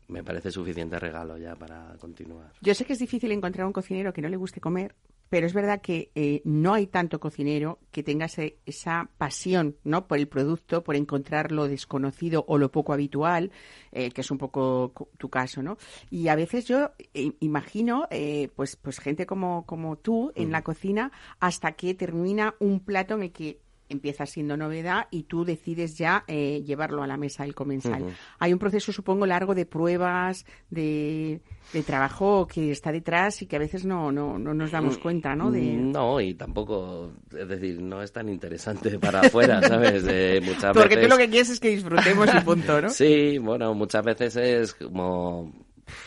me 0.08 0.24
parece 0.24 0.52
suficiente 0.52 1.00
regalo 1.00 1.38
ya 1.38 1.56
para 1.56 1.96
continuar. 2.00 2.52
Yo 2.62 2.74
sé 2.74 2.86
que 2.86 2.94
es 2.94 3.00
difícil 3.00 3.32
encontrar 3.32 3.66
un 3.66 3.74
cocinero 3.74 4.14
que 4.14 4.22
no 4.22 4.30
le 4.30 4.38
guste 4.38 4.60
comer, 4.60 4.96
pero 5.34 5.48
es 5.48 5.54
verdad 5.56 5.82
que 5.82 6.12
eh, 6.14 6.44
no 6.46 6.76
hay 6.76 6.86
tanto 6.86 7.20
cocinero 7.20 7.80
que 7.90 8.04
tenga 8.04 8.28
esa 8.68 9.10
pasión 9.18 9.76
¿no? 9.84 10.08
por 10.08 10.20
el 10.20 10.28
producto, 10.28 10.84
por 10.84 10.96
encontrar 10.96 11.52
lo 11.52 11.68
desconocido 11.68 12.46
o 12.48 12.60
lo 12.60 12.72
poco 12.72 12.94
habitual, 12.94 13.52
eh, 13.92 14.12
que 14.12 14.22
es 14.22 14.30
un 14.30 14.38
poco 14.38 14.94
tu 15.18 15.30
caso, 15.30 15.64
¿no? 15.64 15.80
Y 16.12 16.28
a 16.28 16.36
veces 16.36 16.66
yo 16.66 16.92
eh, 17.16 17.32
imagino, 17.40 18.08
pues, 18.56 18.76
pues 18.76 19.00
gente 19.00 19.26
como, 19.26 19.66
como 19.66 19.96
tú 19.96 20.32
en 20.36 20.52
la 20.52 20.62
cocina, 20.62 21.12
hasta 21.40 21.72
que 21.72 21.96
termina 21.96 22.54
un 22.60 22.80
plato 22.82 23.16
en 23.16 23.24
el 23.24 23.32
que 23.32 23.58
empieza 23.94 24.26
siendo 24.26 24.58
novedad 24.58 25.08
y 25.12 25.24
tú 25.24 25.46
decides 25.46 25.98
ya 25.98 26.24
eh, 26.28 26.62
llevarlo 26.66 27.04
a 27.04 27.08
la 27.08 27.18
mesa 27.18 27.46
el 27.46 27.56
comensal. 27.56 28.16
Hay 28.40 28.54
un 28.54 28.60
proceso, 28.60 28.92
supongo, 28.92 29.26
largo 29.26 29.56
de 29.56 29.66
pruebas, 29.66 30.46
de, 30.70 31.42
trabajo 31.86 32.48
que 32.48 32.72
está 32.72 32.92
detrás 32.92 33.42
y 33.42 33.46
que 33.46 33.56
a 33.56 33.60
veces 33.60 33.86
no, 33.86 34.12
no, 34.12 34.38
no 34.38 34.54
nos 34.54 34.72
damos 34.72 34.98
cuenta, 34.98 35.36
¿no? 35.36 35.50
No, 35.52 36.20
y 36.20 36.34
tampoco, 36.34 37.12
es 37.32 37.48
decir, 37.48 37.82
no 37.82 38.02
es 38.02 38.12
tan 38.12 38.30
interesante 38.30 39.00
para 39.00 39.22
afuera, 39.22 39.62
¿sabes? 39.68 40.04
muchas 40.44 40.74
Porque 40.74 40.98
tú 40.98 41.08
lo 41.08 41.18
que 41.18 41.30
quieres 41.30 41.50
es 41.50 41.60
que 41.60 41.70
disfrutemos 41.70 42.30
y 42.34 42.42
punto, 42.42 42.82
¿no? 42.82 42.90
Sí, 42.90 43.38
bueno, 43.38 43.74
muchas 43.74 44.04
veces 44.04 44.36
es 44.36 44.74
como... 44.74 45.52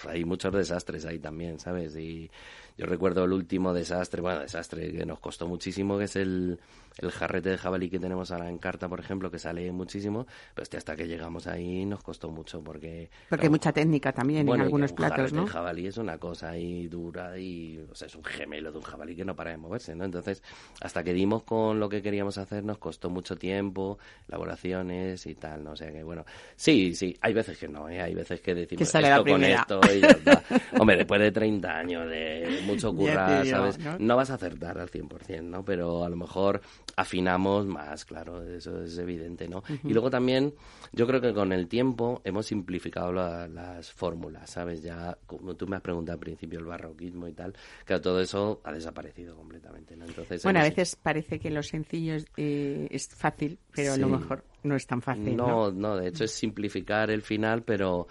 Hay 0.09 0.25
muchos 0.25 0.53
desastres 0.53 1.05
ahí 1.05 1.19
también, 1.19 1.59
¿sabes? 1.59 1.95
Y 1.97 2.31
yo 2.79 2.87
recuerdo 2.87 3.25
el 3.25 3.33
último 3.33 3.73
desastre, 3.73 4.21
bueno, 4.21 4.41
desastre 4.41 4.93
que 4.93 5.07
nos 5.07 5.19
costó 5.19 5.49
muchísimo, 5.49 5.97
que 5.97 6.05
es 6.05 6.17
el, 6.17 6.59
el 6.99 7.11
jarrete 7.11 7.51
de 7.51 7.59
jabalí 7.59 7.91
que 7.91 7.99
tenemos 7.99 8.31
ahora 8.31 8.49
en 8.49 8.59
carta, 8.59 8.89
por 8.89 9.01
ejemplo, 9.01 9.31
que 9.31 9.39
sale 9.39 9.71
muchísimo, 9.73 10.27
este 10.57 10.77
hasta 10.77 10.97
que 10.97 11.07
llegamos 11.07 11.47
ahí 11.47 11.85
nos 11.85 12.03
costó 12.03 12.31
mucho 12.31 12.63
porque... 12.63 13.11
Porque 13.29 13.47
hay 13.47 13.51
mucha 13.51 13.73
técnica 13.73 14.13
también 14.13 14.49
en 14.49 14.61
algunos 14.61 14.93
platos, 14.93 15.33
¿no? 15.33 15.43
El 15.43 15.49
jabalí 15.49 15.87
es 15.87 15.99
una 15.99 16.19
cosa 16.19 16.51
ahí 16.51 16.89
dura 16.89 17.39
y, 17.39 17.79
o 17.91 17.95
sea, 17.95 18.07
es 18.07 18.15
un 18.15 18.25
gemelo 18.25 18.73
de 18.73 18.79
un 18.79 18.85
jabalí 18.85 19.15
que 19.15 19.25
no 19.25 19.37
para 19.37 19.51
de 19.51 19.57
moverse, 19.59 19.95
¿no? 19.95 20.05
Entonces, 20.05 20.43
hasta 20.81 21.03
que 21.05 21.13
dimos 21.13 21.43
con 21.43 21.79
lo 21.79 21.89
que 21.89 22.03
queríamos 22.03 22.39
hacer 22.39 22.65
nos 22.65 22.79
costó 22.79 23.11
mucho 23.11 23.37
tiempo, 23.37 23.99
elaboraciones 24.29 25.27
y 25.27 25.35
tal, 25.35 25.65
¿no? 25.65 25.73
O 25.73 25.77
sea 25.77 25.93
que, 25.93 26.03
bueno, 26.03 26.25
sí, 26.57 26.95
sí, 26.95 27.17
hay 27.21 27.35
veces 27.35 27.59
que 27.59 27.69
no, 27.69 27.89
¿eh? 27.89 28.01
Hay 28.01 28.15
veces 28.15 28.41
que 28.41 28.55
decimos 28.55 28.95
esto 28.95 29.25
con 29.25 29.45
esto 29.45 29.81
y 29.95 30.01
ya 30.01 30.09
está. 30.09 30.43
Hombre, 30.79 30.97
después 30.97 31.21
de 31.21 31.33
30 31.33 31.79
años 31.79 32.09
de 32.09 32.63
mucho 32.65 32.95
currar, 32.95 33.47
¿sabes? 33.47 33.79
¿no? 33.79 33.97
¿no? 33.99 34.17
vas 34.17 34.31
a 34.31 34.35
acertar 34.35 34.79
al 34.79 34.91
100%, 34.91 35.43
¿no? 35.43 35.65
Pero 35.65 36.05
a 36.05 36.09
lo 36.09 36.17
mejor 36.17 36.61
afinamos 36.95 37.67
más, 37.67 38.05
claro, 38.05 38.43
eso 38.43 38.83
es 38.83 38.97
evidente, 38.99 39.49
¿no? 39.49 39.63
Y 39.85 39.93
luego 39.93 40.11
también, 40.11 40.55
yo 40.93 41.07
creo 41.07 41.21
que 41.21 41.35
con 41.35 41.53
el 41.53 41.69
tiempo 41.69 42.23
hemos 42.25 42.47
simplificado 42.47 43.13
las 43.13 43.93
fórmulas, 43.93 44.51
¿sabes? 44.51 44.83
Ya, 44.83 45.19
como 45.27 45.55
tú 45.55 45.67
me 45.67 45.77
has 45.77 45.83
preguntado 45.83 46.15
al 46.15 46.21
principio, 46.21 46.59
el 46.59 46.65
barroquismo 46.65 47.29
y 47.29 47.33
tal, 47.33 47.55
que 47.85 47.99
todo 47.99 48.21
eso 48.21 48.61
ha 48.65 48.73
desaparecido 48.73 49.37
completamente, 49.37 49.97
¿no? 49.97 50.07
Entonces, 50.07 50.43
bueno, 50.43 50.61
a 50.61 50.65
veces 50.65 50.97
parece 50.97 51.39
que 51.39 51.51
lo 51.51 51.63
sencillo 51.63 52.15
es, 52.15 52.27
eh, 52.37 52.89
es 52.91 53.09
fácil, 53.09 53.59
pero 53.75 53.93
a 53.93 53.97
lo 53.97 54.09
mejor 54.09 54.45
no 54.63 54.77
es 54.77 54.87
tan 54.87 55.03
fácil. 55.03 55.37
No, 55.37 55.71
no, 55.71 55.97
de 55.97 56.09
hecho 56.09 56.25
es 56.25 56.33
simplificar 56.33 57.11
el 57.11 57.23
final, 57.23 57.63
pero 57.63 58.07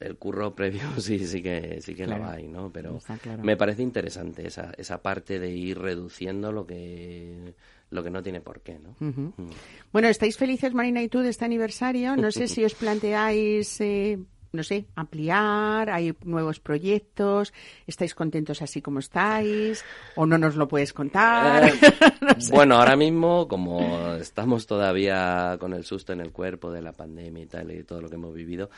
el 0.00 0.16
curro 0.16 0.54
previo 0.54 0.82
sí 0.98 1.18
sí 1.26 1.42
que 1.42 1.80
sí 1.80 1.94
que 1.94 2.06
lo 2.06 2.24
hay 2.24 2.46
no 2.46 2.70
pero 2.72 3.00
me 3.42 3.56
parece 3.56 3.82
interesante 3.82 4.46
esa 4.46 4.72
esa 4.76 5.02
parte 5.02 5.38
de 5.40 5.50
ir 5.50 5.76
reduciendo 5.76 6.52
lo 6.52 6.64
que 6.64 7.54
lo 7.90 8.02
que 8.02 8.10
no 8.10 8.22
tiene 8.22 8.40
por 8.40 8.60
qué, 8.60 8.78
¿no? 8.78 8.94
Mm. 8.98 9.50
Bueno, 9.92 10.08
estáis 10.08 10.36
felices, 10.36 10.74
Marina 10.74 11.02
y 11.02 11.08
tú, 11.08 11.20
de 11.20 11.30
este 11.30 11.44
aniversario. 11.44 12.16
No 12.16 12.30
sé 12.30 12.48
si 12.48 12.64
os 12.64 12.74
planteáis, 12.74 13.80
eh, 13.80 14.18
no 14.52 14.62
sé, 14.62 14.86
ampliar, 14.94 15.90
hay 15.90 16.14
nuevos 16.24 16.60
proyectos, 16.60 17.52
estáis 17.86 18.14
contentos 18.14 18.62
así 18.62 18.80
como 18.80 18.98
estáis, 18.98 19.84
o 20.16 20.26
no 20.26 20.38
nos 20.38 20.56
lo 20.56 20.68
puedes 20.68 20.92
contar. 20.92 21.68
Eh, 21.68 21.72
bueno, 22.50 22.76
ahora 22.76 22.96
mismo, 22.96 23.48
como 23.48 24.14
estamos 24.14 24.66
todavía 24.66 25.56
con 25.58 25.72
el 25.72 25.84
susto 25.84 26.12
en 26.12 26.20
el 26.20 26.32
cuerpo 26.32 26.70
de 26.70 26.82
la 26.82 26.92
pandemia 26.92 27.42
y 27.42 27.46
tal, 27.46 27.70
y 27.72 27.84
todo 27.84 28.02
lo 28.02 28.08
que 28.08 28.16
hemos 28.16 28.34
vivido, 28.34 28.70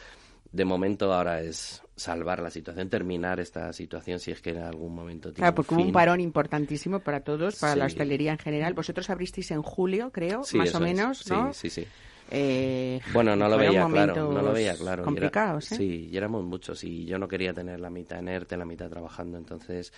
de 0.52 0.64
momento 0.64 1.12
ahora 1.12 1.40
es 1.40 1.82
salvar 2.00 2.40
la 2.40 2.50
situación, 2.50 2.88
terminar 2.88 3.40
esta 3.40 3.72
situación 3.72 4.18
si 4.18 4.30
es 4.30 4.40
que 4.40 4.50
en 4.50 4.62
algún 4.62 4.94
momento 4.94 5.28
tiene 5.28 5.36
Claro, 5.36 5.54
porque 5.54 5.74
hubo 5.74 5.82
un 5.82 5.92
parón 5.92 6.20
importantísimo 6.20 7.00
para 7.00 7.20
todos, 7.20 7.56
para 7.56 7.76
la 7.76 7.86
hostelería 7.86 8.32
en 8.32 8.38
general. 8.38 8.72
Vosotros 8.74 9.10
abristeis 9.10 9.50
en 9.50 9.62
julio, 9.62 10.10
creo, 10.10 10.42
más 10.54 10.74
o 10.74 10.80
menos, 10.80 11.28
¿no? 11.30 11.52
Sí, 11.52 11.68
sí, 11.68 11.82
sí. 11.82 11.88
Eh, 12.32 13.00
bueno, 13.12 13.34
no 13.34 13.48
lo 13.48 13.58
veía 13.58 13.86
claro, 13.86 14.32
no 14.32 14.40
lo 14.40 14.52
veía 14.52 14.76
claro. 14.76 15.02
Complicados, 15.02 15.72
¿eh? 15.72 15.76
Sí, 15.76 16.08
y 16.10 16.16
éramos 16.16 16.44
muchos 16.44 16.82
y 16.84 17.04
yo 17.04 17.18
no 17.18 17.26
quería 17.26 17.52
tener 17.52 17.80
la 17.80 17.90
mitad 17.90 18.20
en 18.20 18.28
ERTE, 18.28 18.56
la 18.56 18.64
mitad 18.64 18.88
trabajando, 18.88 19.36
entonces 19.36 19.92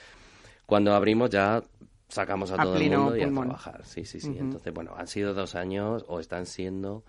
cuando 0.64 0.94
abrimos 0.94 1.28
ya 1.28 1.62
sacamos 2.08 2.50
a, 2.50 2.56
todo 2.56 2.76
el 2.76 2.90
mundo 2.90 3.16
y 3.16 3.22
a 3.22 3.30
trabajar. 3.30 3.84
Sí, 3.84 4.04
sí, 4.04 4.20
sí. 4.20 4.34
Entonces, 4.38 4.72
bueno, 4.72 4.94
han 4.96 5.06
sido 5.06 5.34
dos 5.34 5.54
años 5.54 6.04
o 6.08 6.20
están 6.20 6.46
siendo 6.46 7.04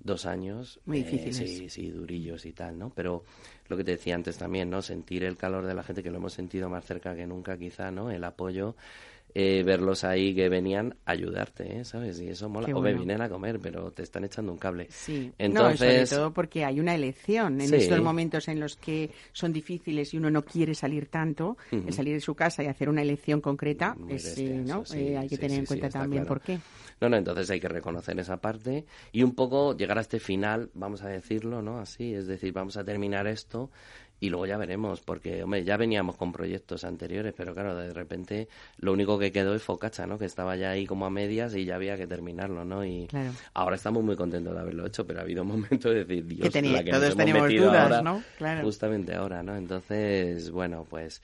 dos 0.00 0.26
años. 0.26 0.80
Muy 0.86 1.00
eh, 1.00 1.04
difíciles. 1.04 1.36
sí, 1.36 1.68
sí, 1.68 1.90
durillos 1.90 2.46
y 2.46 2.52
tal, 2.52 2.78
¿no? 2.78 2.90
Pero 2.90 3.24
lo 3.70 3.76
que 3.76 3.84
te 3.84 3.92
decía 3.92 4.16
antes 4.16 4.36
también, 4.36 4.68
¿no? 4.68 4.82
Sentir 4.82 5.22
el 5.24 5.36
calor 5.36 5.64
de 5.64 5.74
la 5.74 5.84
gente, 5.84 6.02
que 6.02 6.10
lo 6.10 6.18
hemos 6.18 6.32
sentido 6.32 6.68
más 6.68 6.84
cerca 6.84 7.14
que 7.14 7.26
nunca 7.26 7.56
quizá, 7.56 7.92
¿no? 7.92 8.10
El 8.10 8.24
apoyo 8.24 8.74
eh, 9.34 9.62
verlos 9.64 10.04
ahí 10.04 10.34
que 10.34 10.48
venían 10.48 10.96
a 11.04 11.12
ayudarte, 11.12 11.80
¿eh? 11.80 11.84
¿sabes? 11.84 12.20
Y 12.20 12.28
eso 12.28 12.48
mola. 12.48 12.74
O 12.74 12.80
me 12.80 12.94
vienen 12.94 13.20
a 13.22 13.28
comer, 13.28 13.58
pero 13.60 13.90
te 13.90 14.02
están 14.02 14.24
echando 14.24 14.52
un 14.52 14.58
cable. 14.58 14.86
Sí, 14.90 15.32
Entonces... 15.38 16.08
sobre 16.08 16.20
todo 16.20 16.32
porque 16.32 16.64
hay 16.64 16.80
una 16.80 16.94
elección. 16.94 17.60
En 17.60 17.72
estos 17.72 18.00
momentos 18.00 18.48
en 18.48 18.60
los 18.60 18.76
que 18.76 19.10
son 19.32 19.52
difíciles 19.52 20.12
y 20.14 20.18
uno 20.18 20.30
no 20.30 20.44
quiere 20.44 20.74
salir 20.74 21.06
tanto, 21.06 21.56
el 21.70 21.92
salir 21.92 22.14
de 22.14 22.20
su 22.20 22.34
casa 22.34 22.62
y 22.62 22.66
hacer 22.66 22.88
una 22.88 23.02
elección 23.02 23.40
concreta, 23.40 23.96
es, 24.08 24.38
¿no? 24.38 24.84
Eh, 24.94 25.16
hay 25.16 25.28
que 25.28 25.38
tener 25.38 25.60
en 25.60 25.66
cuenta 25.66 25.88
también 25.88 26.26
por 26.26 26.40
qué. 26.40 26.58
No, 27.00 27.08
no, 27.08 27.16
entonces 27.16 27.50
hay 27.50 27.60
que 27.60 27.68
reconocer 27.68 28.18
esa 28.18 28.36
parte 28.36 28.84
y 29.12 29.22
un 29.22 29.34
poco 29.34 29.74
llegar 29.76 29.96
a 29.98 30.02
este 30.02 30.20
final, 30.20 30.70
vamos 30.74 31.02
a 31.02 31.08
decirlo, 31.08 31.62
¿no? 31.62 31.78
Así, 31.78 32.14
es 32.14 32.26
decir, 32.26 32.52
vamos 32.52 32.76
a 32.76 32.84
terminar 32.84 33.26
esto 33.26 33.70
y 34.20 34.28
luego 34.28 34.46
ya 34.46 34.58
veremos, 34.58 35.00
porque, 35.00 35.42
hombre, 35.42 35.64
ya 35.64 35.78
veníamos 35.78 36.16
con 36.16 36.30
proyectos 36.30 36.84
anteriores, 36.84 37.32
pero 37.34 37.54
claro, 37.54 37.74
de 37.74 37.92
repente 37.92 38.48
lo 38.78 38.92
único 38.92 39.18
que 39.18 39.32
quedó 39.32 39.54
es 39.54 39.62
Focacha, 39.62 40.06
¿no? 40.06 40.18
Que 40.18 40.26
estaba 40.26 40.56
ya 40.56 40.70
ahí 40.70 40.86
como 40.86 41.06
a 41.06 41.10
medias 41.10 41.54
y 41.54 41.64
ya 41.64 41.76
había 41.76 41.96
que 41.96 42.06
terminarlo, 42.06 42.64
¿no? 42.64 42.84
Y 42.84 43.08
ahora 43.54 43.76
estamos 43.76 44.04
muy 44.04 44.16
contentos 44.16 44.54
de 44.54 44.60
haberlo 44.60 44.86
hecho, 44.86 45.06
pero 45.06 45.20
ha 45.20 45.22
habido 45.22 45.42
un 45.42 45.48
momento 45.48 45.88
de 45.88 46.04
decir, 46.04 46.26
Dios, 46.26 46.50
que 46.50 46.62
la 46.62 46.84
que 46.84 46.90
todos 46.90 47.16
nos 47.16 47.48
dudas, 47.48 48.02
¿no? 48.02 48.22
Claro. 48.36 48.62
Justamente 48.62 49.14
ahora, 49.14 49.42
¿no? 49.42 49.56
Entonces, 49.56 50.50
bueno, 50.50 50.86
pues... 50.88 51.22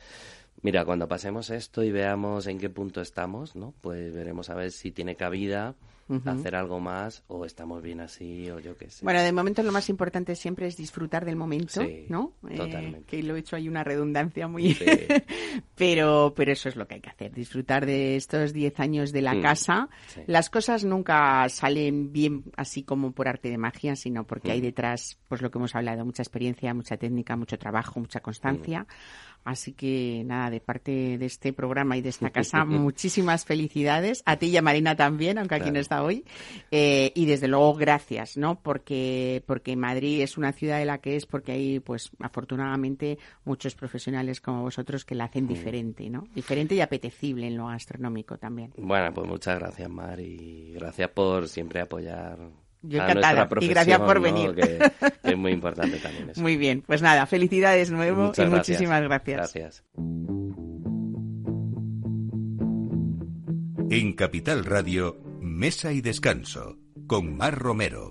Mira, 0.63 0.87
cuando 0.87 1.07
pasemos 1.07 1.51
esto 1.51 1.85
y 1.85 1.93
veamos 1.93 2.47
en 2.47 2.59
qué 2.59 2.71
punto 2.71 3.03
estamos, 3.03 3.55
¿no? 3.55 3.75
Pues 3.83 4.13
veremos 4.15 4.49
a 4.49 4.55
ver 4.55 4.73
si 4.73 4.91
tiene 4.91 5.15
cabida 5.15 5.75
hacer 6.25 6.55
algo 6.55 6.81
más 6.81 7.25
o 7.27 7.45
estamos 7.45 7.83
bien 7.83 8.01
así 8.01 8.49
o 8.51 8.61
yo 8.61 8.77
qué 8.77 8.91
sé. 8.91 9.05
Bueno, 9.05 9.21
de 9.21 9.33
momento 9.33 9.63
lo 9.63 9.73
más 9.73 9.89
importante 9.89 10.35
siempre 10.37 10.67
es 10.67 10.77
disfrutar 10.77 11.25
del 11.25 11.37
momento, 11.37 11.83
¿no? 12.09 12.33
Eh, 12.49 12.57
totalmente. 12.57 13.05
que 13.07 13.23
lo 13.23 13.37
he 13.37 13.41
hecho 13.41 13.57
hay 13.57 13.69
una 13.69 13.83
redundancia 13.83 14.47
muy... 14.49 14.77
pero, 15.75 16.33
pero 16.37 16.53
eso 16.53 16.69
es 16.69 16.77
lo 16.77 16.87
que 16.87 16.97
hay 16.97 17.01
que 17.01 17.11
hacer, 17.11 17.33
disfrutar 17.33 17.87
de 17.87 18.17
estos 18.17 18.53
10 18.53 18.81
años 18.81 19.13
de 19.13 19.23
la 19.23 19.35
mm, 19.35 19.43
casa. 19.43 19.89
Las 20.27 20.51
cosas 20.51 20.85
nunca 20.85 21.49
salen 21.49 22.13
bien 22.13 22.45
así 22.57 22.83
como 22.83 23.13
por 23.13 23.29
arte 23.29 23.51
de 23.51 23.59
magia, 23.59 23.97
sino 23.97 24.25
porque 24.25 24.53
hay 24.53 24.61
mm. 24.61 24.65
detrás, 24.65 25.19
pues 25.29 25.43
lo 25.43 25.51
que 25.51 25.59
hemos 25.59 25.75
hablado, 25.75 26.05
mucha 26.05 26.23
experiencia, 26.23 26.73
mucha 26.75 26.97
técnica, 26.97 27.37
mucho 27.37 27.59
trabajo, 27.59 28.01
mucha 28.01 28.21
constancia. 28.21 28.83
Mm. 28.83 28.87
Así 29.47 29.75
que 29.75 30.25
nada, 30.27 30.51
de 30.51 30.61
parte 30.61 31.19
de 31.19 31.25
este 31.25 31.53
programa 31.53 31.97
y 31.97 32.03
de 32.03 32.09
esta 32.09 32.31
casa, 32.33 32.65
muchísimas 32.65 33.45
felicidades. 33.45 34.25
A 34.27 34.37
ti 34.37 34.47
y 34.47 34.57
a 34.57 34.63
Marina 34.63 34.97
también, 34.97 35.39
aunque 35.39 35.55
aquí 35.55 35.71
no 35.71 35.79
está 35.79 36.03
hoy. 36.03 36.25
Eh, 36.73 37.13
y 37.15 37.27
desde 37.27 37.47
luego 37.47 37.75
gracias, 37.75 38.37
¿no? 38.37 38.61
Porque, 38.61 39.45
porque 39.47 39.77
Madrid 39.77 40.21
es 40.23 40.37
una 40.37 40.53
ciudad 40.53 40.81
de 40.81 40.85
la 40.85 40.99
que 40.99 41.15
es, 41.15 41.27
porque 41.27 41.53
hay, 41.53 41.79
pues, 41.79 42.11
afortunadamente, 42.19 43.19
muchos 43.45 43.77
profesionales 43.77 44.41
como 44.41 44.63
vosotros 44.63 45.05
que 45.05 45.15
la 45.15 45.25
hacen 45.25 45.45
mm. 45.45 45.49
diferente, 45.49 46.11
¿no? 46.11 46.27
Diferente 46.35 46.75
y 46.75 46.81
apetecible 46.81 47.47
en 47.47 47.57
lo 47.57 47.69
gastronómico 47.69 48.39
también. 48.39 48.73
Bueno, 48.77 49.15
pues 49.15 49.29
muchas 49.29 49.61
gracias, 49.61 49.89
Mar, 49.89 50.19
y 50.19 50.73
gracias 50.75 51.09
por 51.11 51.49
siempre 51.49 51.81
apoyar 51.81 52.66
yo 52.89 53.03
encantada. 53.03 53.49
Y 53.61 53.69
gracias 53.69 54.01
por 54.01 54.21
venir. 54.21 54.55
Que, 54.55 54.93
es 55.23 55.37
muy 55.37 55.53
importante 55.53 55.99
también 55.99 56.31
eso. 56.31 56.41
Muy 56.47 56.57
bien. 56.57 56.83
Pues 56.87 57.03
nada, 57.03 57.27
felicidades 57.27 57.91
nuevo 57.91 58.33
y 58.37 58.47
muchísimas 58.47 59.03
gracias. 59.03 59.53
Gracias. 59.55 59.85
En 63.89 64.13
Capital 64.15 64.65
Radio, 64.65 65.17
Mesa 65.41 65.93
y 65.93 66.01
Descanso, 66.01 66.77
con 67.07 67.37
Mar 67.37 67.57
Romero. 67.59 68.11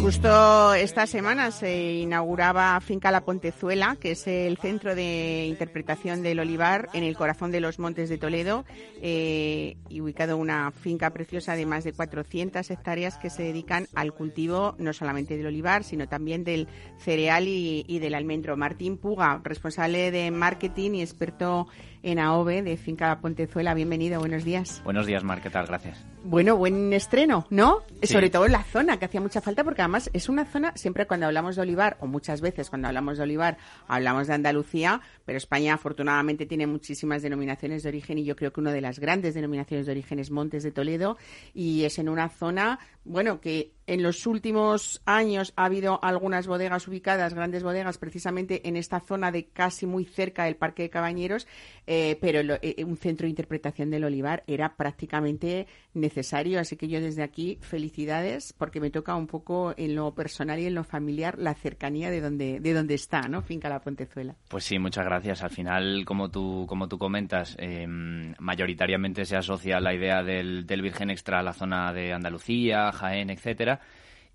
Justo 0.00 0.74
esta 0.74 1.06
semana 1.08 1.50
se 1.50 1.94
inauguraba 1.94 2.80
Finca 2.80 3.10
La 3.10 3.24
Pontezuela, 3.24 3.96
que 4.00 4.12
es 4.12 4.28
el 4.28 4.56
centro 4.58 4.94
de 4.94 5.46
interpretación 5.48 6.22
del 6.22 6.38
olivar 6.38 6.88
en 6.92 7.02
el 7.02 7.16
corazón 7.16 7.50
de 7.50 7.60
los 7.60 7.80
Montes 7.80 8.08
de 8.08 8.16
Toledo 8.16 8.64
eh, 9.02 9.76
y 9.88 10.00
ubicado 10.00 10.36
una 10.36 10.70
finca 10.70 11.10
preciosa 11.10 11.56
de 11.56 11.66
más 11.66 11.82
de 11.82 11.92
400 11.92 12.70
hectáreas 12.70 13.18
que 13.18 13.30
se 13.30 13.42
dedican 13.42 13.88
al 13.94 14.12
cultivo 14.12 14.76
no 14.78 14.92
solamente 14.92 15.36
del 15.36 15.46
olivar, 15.46 15.82
sino 15.82 16.06
también 16.06 16.44
del 16.44 16.68
cereal 16.98 17.48
y, 17.48 17.84
y 17.88 17.98
del 17.98 18.14
almendro. 18.14 18.56
Martín 18.56 18.98
Puga, 18.98 19.40
responsable 19.42 20.12
de 20.12 20.30
marketing 20.30 20.92
y 20.92 21.02
experto 21.02 21.66
en 22.02 22.18
AOVE 22.18 22.62
de 22.62 22.76
Finca 22.76 23.08
La 23.08 23.20
Pontezuela. 23.20 23.74
Bienvenido, 23.74 24.20
buenos 24.20 24.44
días. 24.44 24.82
Buenos 24.84 25.06
días, 25.06 25.24
Mar, 25.24 25.42
¿qué 25.42 25.50
tal? 25.50 25.66
Gracias. 25.66 26.04
Bueno, 26.24 26.56
buen 26.56 26.92
estreno, 26.92 27.46
¿no? 27.50 27.82
Sobre 28.02 28.30
todo 28.30 28.46
en 28.46 28.52
la 28.52 28.64
zona, 28.64 28.98
que 28.98 29.04
hacía 29.04 29.20
mucha 29.20 29.40
falta, 29.40 29.62
porque 29.62 29.82
además 29.82 30.10
es 30.12 30.28
una 30.28 30.44
zona, 30.44 30.72
siempre 30.76 31.06
cuando 31.06 31.26
hablamos 31.26 31.56
de 31.56 31.62
olivar, 31.62 31.96
o 32.00 32.06
muchas 32.06 32.40
veces 32.40 32.68
cuando 32.68 32.88
hablamos 32.88 33.16
de 33.18 33.22
olivar, 33.22 33.58
hablamos 33.86 34.26
de 34.26 34.34
Andalucía, 34.34 35.00
pero 35.24 35.38
España 35.38 35.74
afortunadamente 35.74 36.46
tiene 36.46 36.66
muchísimas 36.66 37.22
denominaciones 37.22 37.82
de 37.82 37.90
origen 37.90 38.18
y 38.18 38.24
yo 38.24 38.34
creo 38.34 38.52
que 38.52 38.60
una 38.60 38.72
de 38.72 38.80
las 38.80 38.98
grandes 38.98 39.34
denominaciones 39.34 39.86
de 39.86 39.92
origen 39.92 40.18
es 40.18 40.30
Montes 40.30 40.62
de 40.62 40.72
Toledo 40.72 41.16
y 41.54 41.84
es 41.84 41.98
en 41.98 42.08
una 42.08 42.28
zona, 42.28 42.80
bueno, 43.04 43.40
que 43.40 43.75
en 43.86 44.02
los 44.02 44.26
últimos 44.26 45.00
años 45.04 45.52
ha 45.56 45.66
habido 45.66 46.02
algunas 46.02 46.46
bodegas 46.46 46.88
ubicadas, 46.88 47.34
grandes 47.34 47.62
bodegas, 47.62 47.98
precisamente 47.98 48.68
en 48.68 48.76
esta 48.76 49.00
zona 49.00 49.30
de 49.30 49.46
casi 49.46 49.86
muy 49.86 50.04
cerca 50.04 50.44
del 50.44 50.56
Parque 50.56 50.82
de 50.82 50.90
Cabañeros, 50.90 51.46
eh, 51.86 52.18
pero 52.20 52.40
eh, 52.62 52.84
un 52.84 52.96
centro 52.96 53.26
de 53.26 53.30
interpretación 53.30 53.90
del 53.90 54.04
olivar 54.04 54.42
era 54.46 54.76
prácticamente 54.76 55.66
necesario. 55.94 56.58
Así 56.58 56.76
que 56.76 56.88
yo 56.88 57.00
desde 57.00 57.22
aquí 57.22 57.58
felicidades 57.60 58.52
porque 58.52 58.80
me 58.80 58.90
toca 58.90 59.14
un 59.14 59.28
poco 59.28 59.72
en 59.76 59.94
lo 59.94 60.14
personal 60.14 60.58
y 60.58 60.66
en 60.66 60.74
lo 60.74 60.84
familiar 60.84 61.38
la 61.38 61.54
cercanía 61.54 62.10
de 62.10 62.20
donde, 62.20 62.60
de 62.60 62.74
donde 62.74 62.94
está, 62.94 63.22
¿no? 63.28 63.42
Finca 63.42 63.68
La 63.68 63.80
Pontezuela. 63.80 64.34
Pues 64.48 64.64
sí, 64.64 64.78
muchas 64.78 65.04
gracias. 65.04 65.42
Al 65.42 65.50
final, 65.50 66.04
como 66.04 66.28
tú, 66.28 66.66
como 66.68 66.88
tú 66.88 66.98
comentas, 66.98 67.56
em, 67.58 68.34
mayoritariamente 68.40 69.24
se 69.24 69.36
asocia 69.36 69.78
la 69.80 69.94
idea 69.94 70.22
del, 70.24 70.66
del 70.66 70.82
Virgen 70.82 71.10
Extra 71.10 71.38
a 71.38 71.42
la 71.42 71.52
zona 71.52 71.92
de 71.92 72.12
Andalucía, 72.12 72.90
Jaén, 72.90 73.30
etcétera 73.30 73.75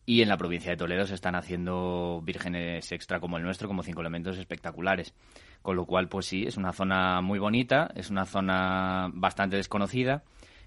y 0.06 0.22
en 0.22 0.30
la 0.30 0.38
provincia 0.38 0.72
de 0.72 0.78
Toledo 0.78 1.06
se 1.06 1.14
están 1.14 1.36
haciendo 1.36 2.22
vírgenes 2.24 2.92
extra 2.92 3.20
como 3.20 3.38
el 3.38 3.44
nuestro, 3.44 3.68
como 3.68 3.84
cinco 3.84 4.02
elementos 4.02 4.38
espectaculares. 4.38 5.14
Con 5.62 5.76
lo 5.76 5.86
cual, 5.86 6.10
pues 6.10 6.26
sí, 6.26 6.44
es 6.48 6.58
una 6.58 6.74
zona 6.74 7.22
muy 7.22 7.38
bonita, 7.38 7.92
es 7.96 8.10
una 8.10 8.26
zona 8.26 9.12
bastante 9.14 9.58
desconocida, 9.58 10.24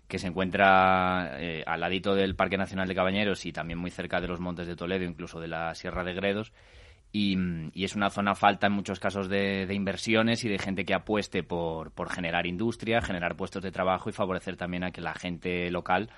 que 0.07 0.19
se 0.19 0.29
encuentra 0.29 1.37
eh, 1.41 1.65
al 1.67 1.81
ladito 1.81 2.15
del 2.15 2.37
Parque 2.37 2.57
Nacional 2.57 2.87
de 2.87 2.95
Cabañeros 2.95 3.45
y 3.47 3.53
también 3.53 3.79
muy 3.79 3.91
cerca 3.91 4.21
de 4.21 4.29
los 4.29 4.39
Montes 4.39 4.69
de 4.69 4.77
Toledo, 4.77 5.05
incluso 5.05 5.41
de 5.41 5.49
la 5.49 5.75
Sierra 5.75 6.05
de 6.05 6.15
Gredos. 6.15 6.53
Y, 7.11 7.37
es 7.75 7.95
una 7.95 8.11
zona 8.11 8.35
falta 8.35 8.67
en 8.67 8.73
muchos 8.73 8.99
casos 8.99 9.29
de, 9.29 9.69
inversiones 9.73 10.45
y 10.45 10.49
de 10.49 10.59
gente 10.59 10.85
que 10.85 10.95
apueste 10.95 11.43
por, 11.43 11.93
por 11.93 12.11
generar 12.11 12.47
industria, 12.47 13.01
generar 13.03 13.37
puestos 13.37 13.63
de 13.63 13.71
trabajo 13.71 14.11
y 14.11 14.13
favorecer 14.13 14.57
también 14.57 14.85
a 14.85 14.91
que 14.91 15.01
la 15.01 15.15
gente 15.15 15.71
local 15.71 16.11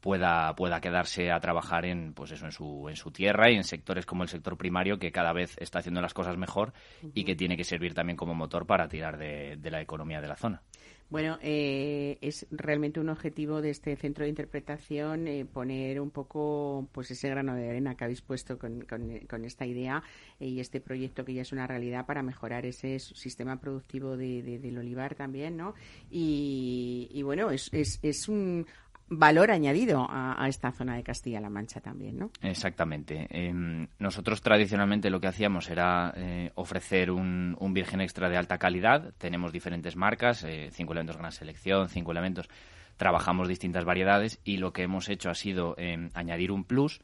pueda, 0.00 0.54
pueda 0.54 0.80
quedarse 0.80 1.30
a 1.30 1.40
trabajar 1.40 1.84
en, 1.84 2.12
pues 2.14 2.30
eso, 2.32 2.46
en 2.46 2.52
su, 2.52 2.88
en 2.88 2.96
su 2.96 3.10
tierra 3.10 3.50
y 3.50 3.56
en 3.56 3.64
sectores 3.64 4.06
como 4.06 4.22
el 4.22 4.28
sector 4.28 4.56
primario 4.56 4.98
que 4.98 5.12
cada 5.12 5.32
vez 5.32 5.56
está 5.58 5.80
haciendo 5.80 6.00
las 6.00 6.14
cosas 6.14 6.36
mejor 6.36 6.72
y 7.14 7.24
que 7.24 7.36
tiene 7.36 7.56
que 7.56 7.64
servir 7.64 7.94
también 7.94 8.16
como 8.16 8.34
motor 8.34 8.66
para 8.66 8.88
tirar 8.88 9.18
de, 9.18 9.56
de 9.56 9.70
la 9.70 9.80
economía 9.80 10.20
de 10.20 10.28
la 10.28 10.36
zona. 10.36 10.62
Bueno, 11.10 11.38
eh, 11.40 12.18
es 12.20 12.46
realmente 12.50 13.00
un 13.00 13.08
objetivo 13.08 13.62
de 13.62 13.70
este 13.70 13.96
centro 13.96 14.24
de 14.24 14.28
interpretación 14.28 15.26
eh, 15.26 15.46
poner 15.46 16.02
un 16.02 16.10
poco 16.10 16.86
pues 16.92 17.10
ese 17.10 17.30
grano 17.30 17.54
de 17.54 17.70
arena 17.70 17.94
que 17.94 18.04
habéis 18.04 18.20
puesto 18.20 18.58
con, 18.58 18.82
con, 18.82 19.44
esta 19.46 19.64
idea 19.64 20.02
y 20.38 20.60
este 20.60 20.82
proyecto 20.82 21.24
que 21.24 21.32
ya 21.32 21.42
es 21.42 21.52
una 21.52 21.66
realidad 21.66 22.04
para 22.04 22.22
mejorar 22.22 22.66
ese 22.66 22.98
sistema 22.98 23.58
productivo 23.58 24.18
de, 24.18 24.42
del 24.42 24.76
olivar 24.76 25.14
también, 25.14 25.56
¿no? 25.56 25.74
Y, 26.10 27.08
y 27.10 27.22
bueno, 27.22 27.50
es, 27.50 27.70
es, 27.72 28.00
es 28.02 28.28
un 28.28 28.66
valor 29.10 29.50
añadido 29.50 30.06
a, 30.08 30.46
esta 30.48 30.72
zona 30.72 30.96
de 30.96 31.02
Castilla-La 31.02 31.50
Mancha 31.50 31.80
también, 31.80 32.18
¿no? 32.18 32.30
Exactamente. 32.42 33.26
Em, 33.30 33.88
nosotros 33.98 34.42
tradicionalmente 34.42 35.10
lo 35.10 35.20
que 35.20 35.28
hacíamos 35.28 35.70
era 35.70 36.12
eh, 36.16 36.50
ofrecer 36.54 37.10
un, 37.10 37.56
virgen 37.72 38.00
extra 38.00 38.28
de 38.28 38.36
alta 38.36 38.58
calidad. 38.58 39.12
Tenemos 39.18 39.52
diferentes 39.52 39.96
marcas, 39.96 40.44
eh, 40.44 40.70
cinco 40.72 40.92
elementos 40.92 41.16
gran 41.16 41.32
selección, 41.32 41.88
cinco 41.88 42.12
elementos. 42.12 42.48
Trabajamos 42.96 43.48
distintas 43.48 43.84
variedades 43.84 44.40
y 44.44 44.56
lo 44.56 44.72
que 44.72 44.82
hemos 44.82 45.08
hecho 45.08 45.30
ha 45.30 45.34
sido 45.34 45.74
em, 45.78 46.10
añadir 46.14 46.50
un 46.50 46.64
plus 46.64 47.00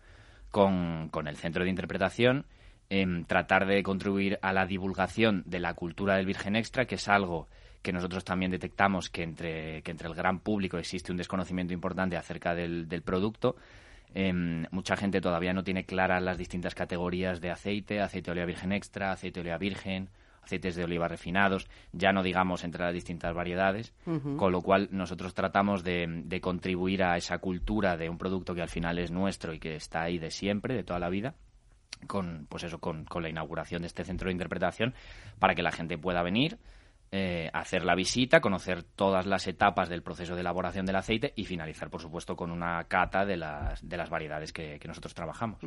con, 0.51 1.09
con, 1.11 1.29
el 1.29 1.37
centro 1.37 1.65
de 1.65 1.71
interpretación, 1.71 2.47
em, 2.91 3.25
tratar 3.25 3.67
de 3.67 3.83
contribuir 3.83 4.39
a 4.43 4.53
la 4.53 4.67
divulgación 4.67 5.43
de 5.47 5.61
la 5.61 5.75
cultura 5.75 6.17
del 6.17 6.27
virgen 6.27 6.57
extra, 6.57 6.87
que 6.87 6.97
es 6.97 7.09
algo 7.09 7.49
que 7.85 7.93
nosotros 7.93 8.25
también 8.25 8.51
detectamos 8.51 9.11
que 9.11 9.23
entre, 9.23 9.83
que 9.83 9.91
entre 9.91 10.09
el 10.09 10.15
gran 10.15 10.41
público 10.41 10.79
existe 10.79 11.13
un 11.13 11.19
desconocimiento 11.19 11.75
importante 11.75 12.17
acerca 12.17 12.55
del, 12.55 13.03
producto. 13.05 13.57
Em, 14.15 14.65
mucha 14.71 14.97
gente 14.97 15.21
todavía 15.21 15.53
no 15.53 15.63
tiene 15.63 15.85
claras 15.85 16.23
las 16.23 16.39
distintas 16.39 16.75
categorías 16.75 17.43
de 17.43 17.51
aceite, 17.51 18.01
aceite 18.01 18.31
de 18.31 18.33
oliva 18.33 18.47
virgen 18.47 18.73
extra, 18.73 19.13
aceite 19.13 19.41
de 19.41 19.41
oliva 19.43 19.59
virgen, 19.59 20.09
aceites 20.43 20.77
de 20.77 20.85
oliva 20.85 21.09
refinados, 21.09 21.69
ya 21.93 22.11
no 22.13 22.23
digamos 22.23 22.65
entre 22.65 22.85
las 22.85 22.95
distintas 22.95 23.35
variedades, 23.35 23.93
con 24.37 24.51
lo 24.51 24.63
cual 24.63 24.89
nosotros 24.91 25.35
tratamos 25.35 25.85
de, 25.85 26.23
de, 26.25 26.41
contribuir 26.41 27.03
a 27.03 27.19
esa 27.19 27.37
cultura 27.39 27.99
de 27.99 28.09
un 28.09 28.17
producto 28.17 28.55
que 28.55 28.63
al 28.63 28.69
final 28.69 28.99
es 28.99 29.11
nuestro 29.11 29.53
y 29.53 29.59
que 29.59 29.77
está 29.77 30.03
ahí 30.03 30.19
de 30.19 30.31
siempre, 30.31 30.75
de 30.75 30.85
toda 30.85 31.01
la 31.01 31.11
vida, 31.11 31.35
con 32.07 32.47
pues 32.49 32.65
eso, 32.65 32.79
con, 32.79 33.05
con 33.05 33.23
la 33.23 33.29
inauguración 33.29 33.83
de 33.83 33.89
este 33.89 34.05
centro 34.05 34.29
de 34.29 34.33
interpretación, 34.33 34.95
para 35.39 35.55
que 35.55 35.63
la 35.63 35.73
gente 35.73 35.99
pueda 35.99 36.23
venir, 36.23 36.59
eh, 37.17 37.49
hacer 37.53 37.85
la 37.85 37.95
visita, 37.95 38.41
conocer 38.41 38.83
todas 38.83 39.25
las 39.25 39.47
etapas 39.47 39.89
del 39.89 40.03
proceso 40.03 40.35
de 40.35 40.41
elaboración 40.41 40.85
del 40.85 40.97
aceite 40.97 41.33
y 41.37 41.45
finalizar, 41.45 41.89
por 41.89 42.01
supuesto, 42.03 42.35
con 42.35 42.51
una 42.51 42.83
cata 42.89 43.25
de 43.25 43.37
las, 43.37 43.89
de 43.89 43.97
las 43.97 44.11
variedades 44.11 44.53
que, 44.53 44.81
nosotros 44.85 45.15
trabajamos. 45.15 45.61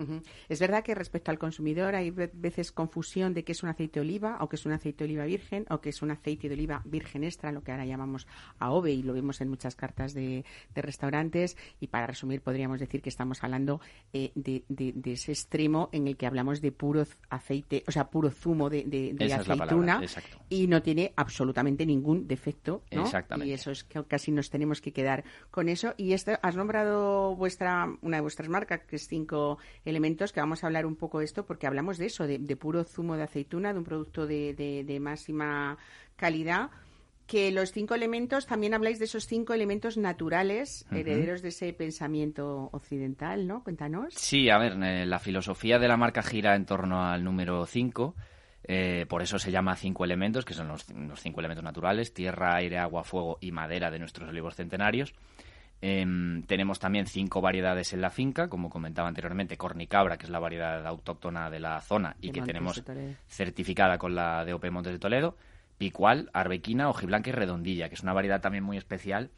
Es 0.50 0.60
verdad 0.60 0.84
que 0.84 0.94
respecto 0.94 1.32
al 1.32 1.40
consumidor 1.40 1.96
hay 1.96 2.12
veces 2.12 2.74
confusión 2.74 3.34
de 3.34 3.46
que 3.46 3.54
es 3.54 3.64
un 3.64 3.70
aceite 3.70 4.02
de 4.02 4.06
oliva 4.06 4.40
o 4.42 4.50
que 4.50 4.58
es 4.58 4.66
un 4.66 4.74
aceite 4.74 5.06
de 5.06 5.12
oliva 5.12 5.24
virgen 5.24 5.66
o 5.70 5.80
que 5.80 5.88
es 5.88 6.02
un 6.02 6.12
aceite 6.12 6.50
de 6.50 6.56
oliva 6.56 6.82
virgen 6.84 7.24
extra, 7.24 7.54
lo 7.54 7.64
que 7.64 7.72
ahora 7.72 7.86
llamamos 7.86 8.28
AOVE 8.60 8.92
y 8.92 9.04
lo 9.04 9.14
vemos 9.14 9.40
en 9.40 9.48
muchas 9.48 9.78
cartas 9.78 10.14
de, 10.14 10.44
restaurantes. 10.76 11.56
Y 11.80 11.88
para 11.88 12.08
resumir, 12.08 12.42
podríamos 12.42 12.82
decir 12.82 13.02
que 13.02 13.08
estamos 13.08 13.42
hablando 13.42 13.80
eh, 14.12 14.34
de, 14.36 14.66
ese 15.06 15.32
extremo 15.32 15.88
en 15.94 16.10
el 16.10 16.18
que 16.18 16.28
hablamos 16.28 16.60
de 16.60 16.74
puro 16.74 17.06
aceite, 17.30 17.86
o 17.88 17.92
sea, 17.94 18.10
puro 18.10 18.32
zumo 18.32 18.70
de, 18.70 19.16
aceituna 19.34 20.02
y 20.50 20.68
no 20.68 20.82
tiene 20.82 21.14
absolutamente 21.16 21.37
absolutamente 21.38 21.86
ningún 21.86 22.28
defecto, 22.28 22.82
¿no? 22.92 23.04
Exactamente. 23.04 23.52
Y 23.52 23.54
eso 23.54 23.70
es 23.70 23.84
que 23.84 24.04
casi 24.06 24.32
nos 24.32 24.50
tenemos 24.50 24.82
que 24.82 24.92
quedar 24.92 25.24
con 25.52 25.70
eso. 25.70 25.94
Y 25.96 26.14
esto, 26.14 26.32
has 26.42 26.56
nombrado 26.56 27.36
vuestra, 27.36 27.86
una 28.02 28.18
de 28.18 28.22
vuestras 28.22 28.50
marcas, 28.50 28.82
que 28.88 28.96
es 28.96 29.08
Cinco 29.08 29.60
Elementos, 29.86 30.34
que 30.34 30.40
vamos 30.40 30.64
a 30.64 30.68
hablar 30.68 30.88
un 30.88 30.96
poco 30.96 31.20
de 31.20 31.26
esto, 31.26 31.46
porque 31.46 31.68
hablamos 31.68 32.00
de 32.00 32.08
eso, 32.08 32.26
de, 32.26 32.40
puro 32.56 32.84
zumo 32.84 33.16
de 33.16 33.24
aceituna, 33.24 33.72
de 33.72 33.78
un 33.78 33.86
producto 33.86 34.26
de, 34.26 34.56
de, 34.56 35.00
máxima 35.00 35.78
calidad 36.16 36.72
que 37.28 37.52
los 37.52 37.74
cinco 37.74 37.94
elementos, 37.94 38.48
también 38.48 38.74
habláis 38.74 39.00
de 39.00 39.06
esos 39.06 39.28
cinco 39.28 39.54
elementos 39.54 39.98
naturales, 39.98 40.86
herederos 40.92 41.42
de 41.42 41.50
ese 41.50 41.74
pensamiento 41.74 42.70
occidental, 42.72 43.46
¿no? 43.46 43.66
Cuéntanos. 43.66 44.14
Sí, 44.14 44.50
a 44.50 44.58
ver, 44.58 44.82
eh, 44.82 45.06
la 45.06 45.20
filosofía 45.20 45.78
de 45.78 45.90
la 45.90 45.98
marca 45.98 46.24
gira 46.24 46.56
en 46.56 46.66
torno 46.66 47.04
al 47.06 47.26
número 47.26 47.66
cinco. 47.66 48.16
Eh, 48.68 49.06
por 49.08 49.22
eso 49.22 49.40
se 49.40 49.52
llama 49.52 49.76
cinco 49.76 50.04
elementos, 50.04 50.44
que 50.44 50.54
son 50.54 50.68
los, 50.68 50.86
cinco 51.16 51.40
elementos 51.40 51.64
naturales, 51.64 52.14
tierra, 52.14 52.56
aire, 52.56 52.78
agua, 52.78 53.04
fuego 53.04 53.38
y 53.40 53.52
madera 53.52 53.90
de 53.90 54.00
nuestros 54.00 54.28
olivos 54.28 54.56
centenarios. 54.56 55.14
Em, 55.80 56.44
tenemos 56.44 56.80
también 56.80 57.06
cinco 57.06 57.40
variedades 57.40 57.94
en 57.94 58.02
la 58.02 58.10
finca, 58.10 58.50
como 58.50 58.70
comentaba 58.70 59.08
anteriormente, 59.08 59.58
cornicabra, 59.58 60.18
que 60.18 60.26
es 60.26 60.32
la 60.32 60.40
variedad 60.40 60.86
autóctona 60.86 61.50
de 61.50 61.60
la 61.60 61.80
zona 61.82 62.16
y 62.20 62.32
que 62.32 62.42
tenemos 62.42 62.84
certificada 63.28 63.98
con 63.98 64.16
la 64.16 64.44
DOP 64.44 64.70
Montes 64.72 64.94
de 64.94 65.00
Toledo, 65.00 65.38
picual, 65.78 66.30
arbequina, 66.34 66.90
ojiblanca 66.90 67.30
y 67.30 67.34
redondilla, 67.34 67.90
que 67.90 67.96
es 67.96 68.02
una 68.02 68.14
variedad 68.14 68.42
también 68.42 68.64
muy 68.64 68.78
especial 68.78 69.30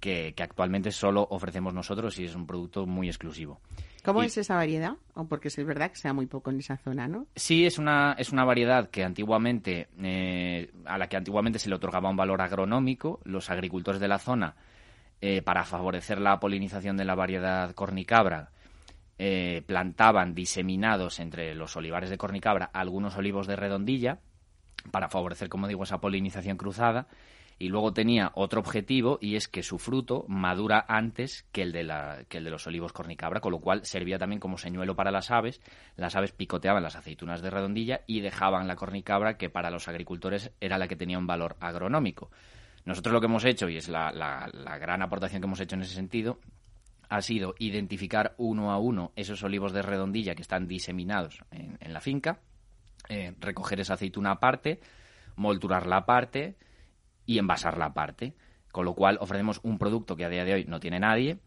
que, 0.00 0.34
actualmente 0.38 0.92
solo 0.92 1.26
ofrecemos 1.30 1.74
nosotros 1.74 2.18
y 2.18 2.24
es 2.24 2.34
un 2.34 2.46
producto 2.46 2.86
muy 2.86 3.08
exclusivo. 3.08 3.60
¿Cómo 4.08 4.22
es 4.22 4.38
esa 4.38 4.54
variedad? 4.54 4.94
O 5.14 5.26
porque 5.26 5.48
es 5.48 5.56
verdad 5.66 5.90
que 5.90 5.96
sea 5.96 6.14
muy 6.14 6.26
poco 6.26 6.50
en 6.50 6.60
esa 6.60 6.78
zona, 6.78 7.06
¿no? 7.08 7.26
Sí, 7.36 7.66
es 7.66 7.78
una, 7.78 8.14
es 8.18 8.32
una 8.32 8.44
variedad 8.44 8.88
que 8.88 9.04
antiguamente, 9.04 9.88
eh, 10.02 10.70
a 10.86 10.96
la 10.96 11.08
que 11.08 11.18
antiguamente 11.18 11.58
se 11.58 11.68
le 11.68 11.74
otorgaba 11.74 12.08
un 12.08 12.16
valor 12.16 12.40
agronómico. 12.40 13.20
Los 13.24 13.50
agricultores 13.50 14.00
de 14.00 14.08
la 14.08 14.18
zona, 14.18 14.56
eh, 15.20 15.42
para 15.42 15.64
favorecer 15.64 16.20
la 16.20 16.40
polinización 16.40 16.96
de 16.96 17.04
la 17.04 17.14
variedad 17.14 17.74
cornicabra, 17.74 18.50
eh, 19.18 19.62
plantaban 19.66 20.34
diseminados 20.34 21.20
entre 21.20 21.54
los 21.54 21.76
olivares 21.76 22.08
de 22.08 22.16
cornicabra 22.16 22.70
algunos 22.72 23.16
olivos 23.16 23.46
de 23.46 23.56
redondilla 23.56 24.20
para 24.90 25.08
favorecer, 25.10 25.50
como 25.50 25.68
digo, 25.68 25.82
esa 25.82 26.00
polinización 26.00 26.56
cruzada 26.56 27.08
y 27.58 27.68
luego 27.68 27.92
tenía 27.92 28.30
otro 28.34 28.60
objetivo 28.60 29.18
y 29.20 29.34
es 29.34 29.48
que 29.48 29.62
su 29.62 29.78
fruto 29.78 30.24
madura 30.28 30.84
antes 30.88 31.44
que 31.50 31.62
el 31.62 31.72
de, 31.72 31.82
la, 31.82 32.24
que 32.28 32.38
el 32.38 32.44
de 32.44 32.50
los 32.50 32.66
olivos 32.68 32.92
cornicabra, 32.92 33.40
con 33.40 33.52
lo 33.52 33.60
cual 33.60 33.84
servía 33.84 34.18
también 34.18 34.38
como 34.38 34.58
señuelo 34.58 34.94
para 34.94 35.10
las 35.10 35.30
aves. 35.32 35.60
Las 35.96 36.14
aves 36.14 36.32
picoteaban 36.32 36.82
las 36.82 36.94
aceitunas 36.94 37.42
de 37.42 37.50
redondilla 37.50 38.02
y 38.06 38.20
dejaban 38.20 38.68
la 38.68 38.76
cornicabra 38.76 39.36
que 39.36 39.50
para 39.50 39.70
los 39.70 39.88
agricultores 39.88 40.52
era 40.60 40.78
la 40.78 40.86
que 40.86 40.96
tenía 40.96 41.18
un 41.18 41.26
valor 41.26 41.56
agronómico. 41.58 42.30
Nosotros 42.84 43.12
lo 43.12 43.20
que 43.20 43.26
hemos 43.26 43.44
hecho, 43.44 43.68
y 43.68 43.76
es 43.76 43.88
la, 43.88 44.12
la, 44.12 44.78
gran 44.78 45.02
aportación 45.02 45.42
que 45.42 45.46
hemos 45.46 45.60
hecho 45.60 45.74
en 45.74 45.82
ese 45.82 45.94
sentido, 45.94 46.38
ha 47.08 47.20
sido 47.22 47.54
identificar 47.58 48.34
uno 48.38 48.70
a 48.70 48.78
uno 48.78 49.12
esos 49.16 49.42
olivos 49.42 49.72
de 49.72 49.82
redondilla 49.82 50.34
que 50.34 50.42
están 50.42 50.68
diseminados 50.68 51.44
en, 51.50 51.92
la 51.92 52.00
finca, 52.00 52.38
eh, 53.08 53.34
recoger 53.40 53.80
esa 53.80 53.94
aceituna 53.94 54.32
aparte, 54.32 54.80
molturarla 55.36 55.98
aparte, 55.98 56.56
y 57.28 57.38
envasarla 57.38 57.84
aparte. 57.84 58.34
Con 58.72 58.86
lo 58.86 58.94
cual 58.94 59.18
ofrecemos 59.20 59.60
un 59.62 59.78
producto 59.78 60.16
que 60.16 60.24
a 60.24 60.30
día 60.30 60.44
de 60.44 60.54
hoy 60.54 60.64
no 60.64 60.80
tiene 60.80 60.98
nadie 60.98 61.38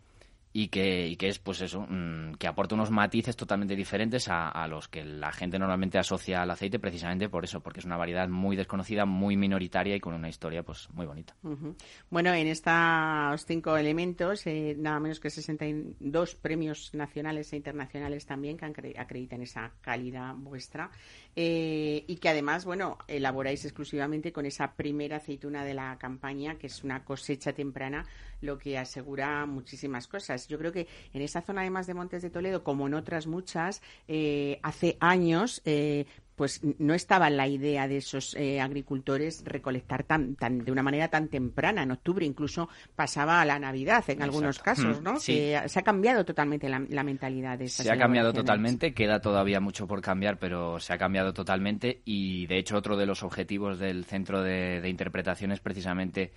y 0.53 0.67
que, 0.67 1.07
y 1.07 1.15
que 1.15 1.27
es 1.27 1.39
pues 1.39 1.61
eso, 1.61 1.85
mm, 1.87 2.35
que 2.35 2.47
aporta 2.47 2.75
unos 2.75 2.91
matices 2.91 3.35
totalmente 3.35 3.75
diferentes 3.75 4.27
a, 4.29 4.67
los 4.67 4.87
que 4.87 5.03
la 5.03 5.31
gente 5.31 5.57
normalmente 5.57 5.97
asocia 5.97 6.41
al 6.41 6.51
aceite 6.51 6.79
precisamente 6.79 7.29
por 7.29 7.43
eso, 7.43 7.61
porque 7.61 7.79
es 7.79 7.85
una 7.85 7.97
variedad 7.97 8.27
muy 8.27 8.55
desconocida, 8.55 9.05
muy 9.05 9.37
minoritaria 9.37 9.95
y 9.95 9.99
con 9.99 10.13
una 10.13 10.29
historia 10.29 10.63
pues 10.63 10.89
muy 10.91 11.05
bonita. 11.05 11.35
Uh. 11.43 11.73
Bueno, 12.09 12.33
en 12.33 12.47
estos 12.47 13.45
cinco 13.45 13.77
elementos, 13.77 14.45
eh, 14.47 14.75
nada 14.77 14.99
menos 14.99 15.19
que 15.19 15.29
62 15.29 16.35
premios 16.35 16.93
nacionales 16.93 17.53
e 17.53 17.57
internacionales 17.57 18.25
también 18.25 18.57
que 18.57 18.65
acreditan 18.97 19.41
esa 19.41 19.71
calidad 19.81 20.35
vuestra 20.35 20.91
eh, 21.35 22.03
y 22.07 22.17
que 22.17 22.29
además, 22.29 22.65
bueno, 22.65 22.97
elaboráis 23.07 23.63
exclusivamente 23.63 24.33
con 24.33 24.45
esa 24.45 24.73
primera 24.73 25.17
aceituna 25.17 25.63
de 25.63 25.73
la 25.73 25.97
campaña, 25.97 26.55
que 26.55 26.67
es 26.67 26.83
una 26.83 27.05
cosecha 27.05 27.53
temprana, 27.53 28.05
lo 28.41 28.57
que 28.57 28.77
asegura 28.77 29.45
muchísimas 29.45 30.07
cosas. 30.07 30.40
Yo 30.47 30.57
creo 30.57 30.71
que 30.71 30.87
en 31.13 31.21
esa 31.21 31.41
zona, 31.41 31.61
además 31.61 31.87
de 31.87 31.93
Montes 31.93 32.21
de 32.21 32.29
Toledo, 32.29 32.63
como 32.63 32.87
en 32.87 32.93
otras 32.93 33.27
muchas, 33.27 33.81
eh, 34.07 34.59
hace 34.63 34.97
años, 34.99 35.61
eh, 35.65 36.05
pues 36.41 36.61
no 36.79 36.95
estaba 36.95 37.29
la 37.29 37.47
idea 37.47 37.87
de 37.87 37.97
esos 37.97 38.33
eh, 38.35 38.59
agricultores 38.59 39.43
recolectar 39.45 40.03
tan, 40.03 40.35
tan, 40.35 40.65
de 40.65 40.71
una 40.71 40.81
manera 40.81 41.07
tan 41.07 41.27
temprana, 41.27 41.83
en 41.83 41.91
octubre, 41.91 42.25
incluso 42.25 42.67
pasaba 42.95 43.41
a 43.41 43.45
la 43.45 43.59
Navidad 43.59 44.03
en 44.07 44.13
Exacto. 44.13 44.23
algunos 44.23 44.57
casos, 44.57 45.01
¿no? 45.03 45.19
Sí. 45.19 45.33
Que 45.33 45.61
se 45.67 45.79
ha 45.79 45.83
cambiado 45.83 46.25
totalmente 46.25 46.67
la, 46.67 46.83
la 46.89 47.03
mentalidad 47.03 47.59
de 47.59 47.65
esas 47.65 47.85
Se 47.85 47.91
ha 47.91 47.97
cambiado 47.97 48.33
totalmente, 48.33 48.93
queda 48.95 49.21
todavía 49.21 49.59
mucho 49.59 49.85
por 49.85 50.01
cambiar, 50.01 50.39
pero 50.39 50.79
se 50.79 50.93
ha 50.93 50.97
cambiado 50.97 51.31
totalmente 51.31 52.01
y 52.05 52.47
de 52.47 52.57
hecho 52.57 52.75
otro 52.75 52.97
de 52.97 53.05
los 53.05 53.21
objetivos 53.21 53.77
del 53.77 54.05
Centro 54.05 54.41
de, 54.41 54.81
de 54.81 54.89
Interpretación 54.89 55.51
es 55.51 55.59
precisamente 55.59 56.31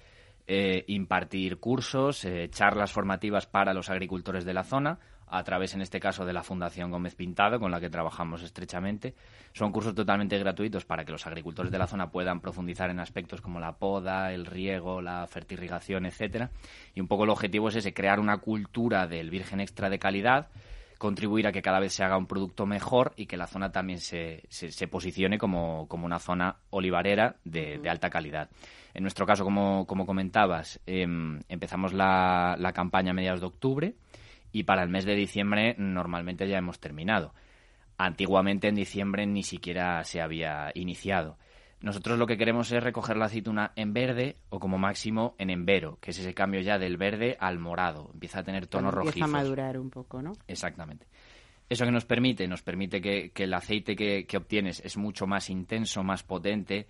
eh, 0.46 0.84
impartir 0.88 1.58
cursos, 1.58 2.24
eh, 2.24 2.48
charlas 2.50 2.92
formativas 2.92 3.46
para 3.46 3.74
los 3.74 3.90
agricultores 3.90 4.44
de 4.44 4.54
la 4.54 4.64
zona, 4.64 4.98
a 5.26 5.42
través, 5.42 5.74
en 5.74 5.80
este 5.80 6.00
caso, 6.00 6.24
de 6.24 6.32
la 6.32 6.42
Fundación 6.42 6.90
Gómez 6.90 7.14
Pintado, 7.14 7.58
con 7.58 7.70
la 7.70 7.80
que 7.80 7.90
trabajamos 7.90 8.42
estrechamente. 8.42 9.14
Son 9.52 9.72
cursos 9.72 9.94
totalmente 9.94 10.38
gratuitos 10.38 10.84
para 10.84 11.04
que 11.04 11.12
los 11.12 11.26
agricultores 11.26 11.72
de 11.72 11.78
la 11.78 11.86
zona 11.86 12.10
puedan 12.10 12.40
profundizar 12.40 12.90
en 12.90 13.00
aspectos 13.00 13.40
como 13.40 13.58
la 13.58 13.72
poda, 13.72 14.32
el 14.32 14.46
riego, 14.46 15.00
la 15.00 15.26
fertirrigación, 15.26 16.06
etcétera. 16.06 16.50
Y 16.94 17.00
un 17.00 17.08
poco 17.08 17.24
el 17.24 17.30
objetivo 17.30 17.68
es 17.68 17.76
ese, 17.76 17.94
crear 17.94 18.20
una 18.20 18.38
cultura 18.38 19.06
del 19.06 19.30
virgen 19.30 19.60
extra 19.60 19.88
de 19.88 19.98
calidad, 19.98 20.50
contribuir 20.98 21.46
a 21.46 21.52
que 21.52 21.62
cada 21.62 21.80
vez 21.80 21.92
se 21.92 22.04
haga 22.04 22.16
un 22.16 22.26
producto 22.26 22.66
mejor 22.66 23.12
y 23.16 23.26
que 23.26 23.36
la 23.36 23.46
zona 23.46 23.72
también 23.72 23.98
se, 23.98 24.44
se, 24.48 24.70
se 24.70 24.88
posicione 24.88 25.38
como, 25.38 25.88
como, 25.88 26.06
una 26.06 26.18
zona 26.18 26.56
olivarera 26.70 27.36
de, 27.44 27.78
de, 27.78 27.90
alta 27.90 28.10
calidad. 28.10 28.50
En 28.94 29.02
nuestro 29.02 29.26
caso, 29.26 29.44
como, 29.44 29.86
como 29.86 30.06
comentabas, 30.06 30.80
eh, 30.86 31.06
empezamos 31.48 31.92
la, 31.92 32.56
la 32.58 32.72
campaña 32.72 33.10
a 33.10 33.14
mediados 33.14 33.40
de 33.40 33.46
octubre 33.46 33.94
y 34.52 34.62
para 34.62 34.84
el 34.84 34.88
mes 34.88 35.04
de 35.04 35.16
diciembre 35.16 35.74
normalmente 35.78 36.48
ya 36.48 36.58
hemos 36.58 36.78
terminado. 36.78 37.34
Antiguamente 37.98 38.68
en 38.68 38.76
diciembre 38.76 39.26
ni 39.26 39.42
siquiera 39.42 40.02
se 40.04 40.20
había 40.20 40.70
iniciado. 40.74 41.36
Nosotros 41.80 42.18
lo 42.18 42.26
que 42.26 42.38
queremos 42.38 42.72
es 42.72 42.82
recoger 42.82 43.16
la 43.18 43.26
aceituna 43.26 43.72
en 43.76 43.92
verde 43.92 44.36
o 44.48 44.58
como 44.58 44.78
máximo 44.78 45.34
en 45.38 45.50
embero, 45.50 45.98
que 46.00 46.12
es 46.12 46.18
ese 46.18 46.32
cambio 46.32 46.62
ya 46.62 46.78
del 46.78 46.96
verde 46.96 47.36
al 47.38 47.58
morado. 47.58 48.10
Empieza 48.14 48.40
a 48.40 48.42
tener 48.42 48.66
tonos 48.68 48.94
rojizos. 48.94 49.16
Empieza 49.16 49.38
a 49.38 49.42
madurar 49.42 49.78
un 49.78 49.90
poco, 49.90 50.22
¿no? 50.22 50.32
Exactamente. 50.48 51.06
¿Eso 51.68 51.84
que 51.84 51.90
nos 51.90 52.06
permite? 52.06 52.48
Nos 52.48 52.62
permite 52.62 53.02
que, 53.02 53.32
que 53.32 53.44
el 53.44 53.52
aceite 53.52 53.96
que, 53.96 54.24
que, 54.26 54.36
obtienes 54.36 54.80
es 54.84 54.96
mucho 54.96 55.26
más 55.26 55.50
intenso, 55.50 56.02
más 56.02 56.22
potente, 56.22 56.86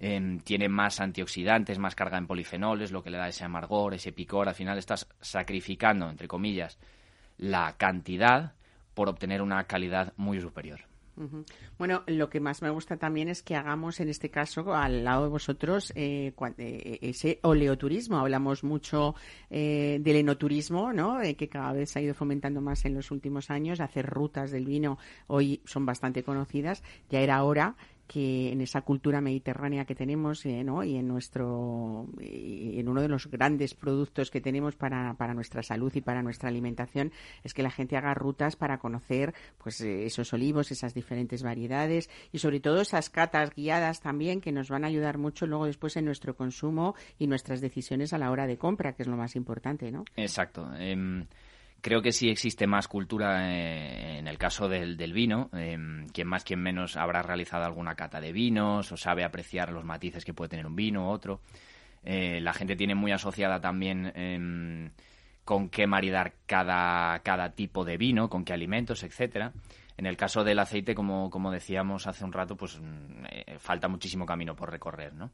eh, 0.00 0.38
tiene 0.44 0.68
más 0.68 1.00
antioxidantes, 1.00 1.78
más 1.78 1.94
carga 1.94 2.18
en 2.18 2.26
polifenoles, 2.26 2.92
lo 2.92 3.02
que 3.02 3.10
le 3.10 3.18
da 3.18 3.28
ese 3.28 3.44
amargor, 3.44 3.94
ese 3.94 4.12
picor. 4.12 4.48
Al 4.48 4.54
final 4.54 4.78
estás 4.78 5.08
sacrificando, 5.20 6.08
entre 6.08 6.28
comillas, 6.28 6.78
la 7.36 7.76
cantidad 7.76 8.54
por 8.94 9.08
obtener 9.08 9.42
una 9.42 9.64
calidad 9.64 10.12
muy 10.16 10.40
superior. 10.40 10.88
Bueno, 11.78 12.04
lo 12.06 12.28
que 12.28 12.40
más 12.40 12.62
me 12.62 12.70
gusta 12.70 12.96
también 12.96 13.28
es 13.28 13.42
que 13.42 13.56
hagamos 13.56 13.98
en 14.00 14.08
este 14.08 14.30
caso, 14.30 14.74
al 14.74 15.04
lado 15.04 15.24
de 15.24 15.28
vosotros, 15.30 15.92
eh, 15.96 16.32
ese 17.02 17.40
oleoturismo. 17.42 18.18
Hablamos 18.18 18.62
mucho 18.62 19.14
eh, 19.50 19.98
del 20.00 20.16
enoturismo, 20.16 20.92
¿no? 20.92 21.20
Eh, 21.20 21.34
que 21.34 21.48
cada 21.48 21.72
vez 21.72 21.90
se 21.90 21.98
ha 21.98 22.02
ido 22.02 22.14
fomentando 22.14 22.60
más 22.60 22.84
en 22.84 22.94
los 22.94 23.10
últimos 23.10 23.50
años. 23.50 23.80
Hacer 23.80 24.06
rutas 24.06 24.50
del 24.50 24.64
vino 24.64 24.98
hoy 25.26 25.60
son 25.64 25.86
bastante 25.86 26.22
conocidas. 26.22 26.82
Ya 27.10 27.20
era 27.20 27.42
hora 27.42 27.76
que 28.08 28.50
en 28.50 28.62
esa 28.62 28.80
cultura 28.80 29.20
mediterránea 29.20 29.84
que 29.84 29.94
tenemos 29.94 30.44
eh, 30.46 30.64
y 30.84 30.96
en 30.96 31.06
nuestro 31.06 32.08
en 32.18 32.88
uno 32.88 33.02
de 33.02 33.08
los 33.08 33.26
grandes 33.26 33.74
productos 33.74 34.30
que 34.30 34.40
tenemos 34.40 34.74
para, 34.74 35.14
para 35.14 35.34
nuestra 35.34 35.62
salud 35.62 35.92
y 35.94 36.00
para 36.00 36.22
nuestra 36.22 36.48
alimentación 36.48 37.12
es 37.44 37.52
que 37.54 37.62
la 37.62 37.70
gente 37.70 37.96
haga 37.96 38.14
rutas 38.14 38.56
para 38.56 38.78
conocer 38.78 39.34
pues 39.58 39.80
esos 39.82 40.32
olivos, 40.32 40.72
esas 40.72 40.94
diferentes 40.94 41.42
variedades 41.42 42.08
y 42.32 42.38
sobre 42.38 42.60
todo 42.60 42.80
esas 42.80 43.10
catas 43.10 43.54
guiadas 43.54 44.00
también 44.00 44.40
que 44.40 44.52
nos 44.52 44.70
van 44.70 44.84
a 44.84 44.88
ayudar 44.88 45.18
mucho 45.18 45.46
luego 45.46 45.66
después 45.66 45.96
en 45.96 46.06
nuestro 46.06 46.34
consumo 46.34 46.94
y 47.18 47.26
nuestras 47.26 47.60
decisiones 47.60 48.14
a 48.14 48.18
la 48.18 48.30
hora 48.30 48.46
de 48.46 48.56
compra, 48.56 48.94
que 48.94 49.02
es 49.02 49.08
lo 49.08 49.18
más 49.18 49.36
importante, 49.36 49.92
¿no? 49.92 50.04
Exacto. 50.16 50.70
Eh, 50.78 51.26
Creo 51.80 52.02
que 52.02 52.12
sí 52.12 52.28
existe 52.28 52.66
más 52.66 52.88
cultura 52.88 53.52
eh, 53.52 54.18
en 54.18 54.26
el 54.26 54.36
caso 54.36 54.68
del, 54.68 54.96
vino. 55.12 55.48
Eh, 55.52 55.78
quien 56.12 56.26
más, 56.26 56.42
quien 56.42 56.60
menos 56.60 56.96
habrá 56.96 57.22
realizado 57.22 57.64
alguna 57.64 57.94
cata 57.94 58.20
de 58.20 58.32
vinos 58.32 58.90
o 58.90 58.96
sabe 58.96 59.22
apreciar 59.22 59.70
los 59.72 59.84
matices 59.84 60.24
que 60.24 60.34
puede 60.34 60.48
tener 60.48 60.66
un 60.66 60.74
vino 60.74 61.06
u 61.06 61.10
otro. 61.10 61.40
Eh, 62.02 62.40
la 62.40 62.52
gente 62.52 62.74
tiene 62.74 62.94
muy 62.94 63.12
asociada 63.12 63.60
también 63.60 64.12
em, 64.16 64.90
con 65.44 65.68
qué 65.68 65.86
maridar 65.86 66.34
cada, 66.46 67.20
cada 67.20 67.52
tipo 67.52 67.84
de 67.84 67.96
vino, 67.96 68.28
con 68.28 68.44
qué 68.44 68.52
alimentos, 68.52 69.04
etcétera. 69.04 69.52
En 69.96 70.06
el 70.06 70.16
caso 70.16 70.44
del 70.44 70.58
aceite, 70.58 70.94
como, 70.94 71.30
como 71.30 71.50
decíamos 71.50 72.06
hace 72.06 72.24
un 72.24 72.32
rato, 72.32 72.56
pues 72.56 72.80
eh, 73.30 73.56
falta 73.58 73.88
muchísimo 73.88 74.26
camino 74.26 74.54
por 74.54 74.70
recorrer, 74.70 75.12
¿no? 75.12 75.30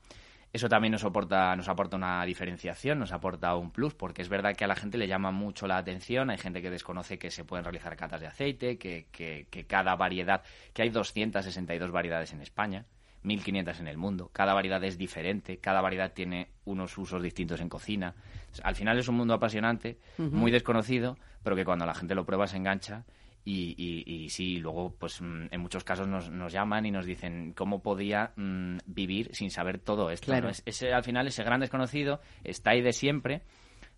Eso 0.55 0.69
también 0.69 0.93
nos 0.93 1.03
aporta, 1.03 1.57
nos 1.57 1.69
aporta 1.69 1.97
una 1.97 2.25
diferenciación, 2.25 3.01
nos 3.01 3.11
aporta 3.11 3.57
un 3.57 3.73
plus, 3.73 3.93
porque 3.93 4.23
es 4.23 4.29
verdad 4.29 4.55
que 4.55 4.63
a 4.63 4.69
la 4.69 4.77
gente 4.77 4.97
le 4.99 5.09
llama 5.09 5.33
mucho 5.33 5.67
la 5.67 5.79
atención. 5.79 6.31
Hay 6.31 6.39
gente 6.39 6.63
que 6.63 6.71
desconoce 6.71 7.19
que 7.19 7.33
se 7.33 7.45
pueden 7.45 7.65
realizar 7.65 7.97
catas 7.97 8.21
de 8.21 8.29
aceite, 8.29 8.79
que, 8.79 9.09
que, 9.11 9.49
que 9.51 9.67
cada 9.67 9.97
variedad, 9.97 10.45
que 10.73 10.83
hay 10.83 10.91
262 10.91 11.91
variedades 11.91 12.33
en 12.35 12.41
España, 12.41 12.85
1.500 13.25 13.81
en 13.81 13.89
el 13.89 13.97
mundo. 13.97 14.31
Cada 14.33 14.55
variedad 14.55 14.85
es 14.85 14.97
diferente, 14.97 15.59
cada 15.59 15.81
variedad 15.81 16.13
tiene 16.13 16.47
unos 16.67 16.97
usos 16.99 17.21
distintos 17.21 17.61
en 17.61 17.69
cocina. 17.69 18.15
Al 18.63 18.77
final 18.77 18.97
es 18.97 19.09
un 19.09 19.17
mundo 19.17 19.35
apasionante, 19.35 19.99
uh 20.19 20.23
-huh. 20.23 20.31
muy 20.31 20.53
desconocido, 20.53 21.19
pero 21.43 21.57
que 21.57 21.65
cuando 21.65 21.85
la 21.85 21.95
gente 21.95 22.15
lo 22.15 22.25
prueba 22.25 22.47
se 22.47 22.59
engancha 22.59 23.03
y, 23.45 23.75
y, 23.77 24.05
y, 24.07 24.29
sí, 24.31 24.59
luego, 24.59 24.95
pues 24.99 25.21
en 25.21 25.61
muchos 25.61 25.85
casos 25.85 26.09
nos, 26.09 26.31
nos 26.31 26.53
llaman 26.53 26.87
y 26.87 26.91
nos 26.91 27.05
dicen 27.05 27.53
cómo 27.55 27.83
podía 27.83 28.33
mmm, 28.37 28.79
vivir 28.87 29.35
sin 29.35 29.51
saber 29.51 29.79
todo 29.79 30.11
esto. 30.11 30.27
Claro. 30.27 30.49
¿no? 30.49 30.55
Es, 30.65 30.83
al 30.83 31.05
final, 31.05 31.27
ese 31.27 31.45
gran 31.45 31.61
desconocido 31.61 32.21
está 32.43 32.71
ahí 32.71 32.81
de 32.81 32.93
siempre, 32.93 33.43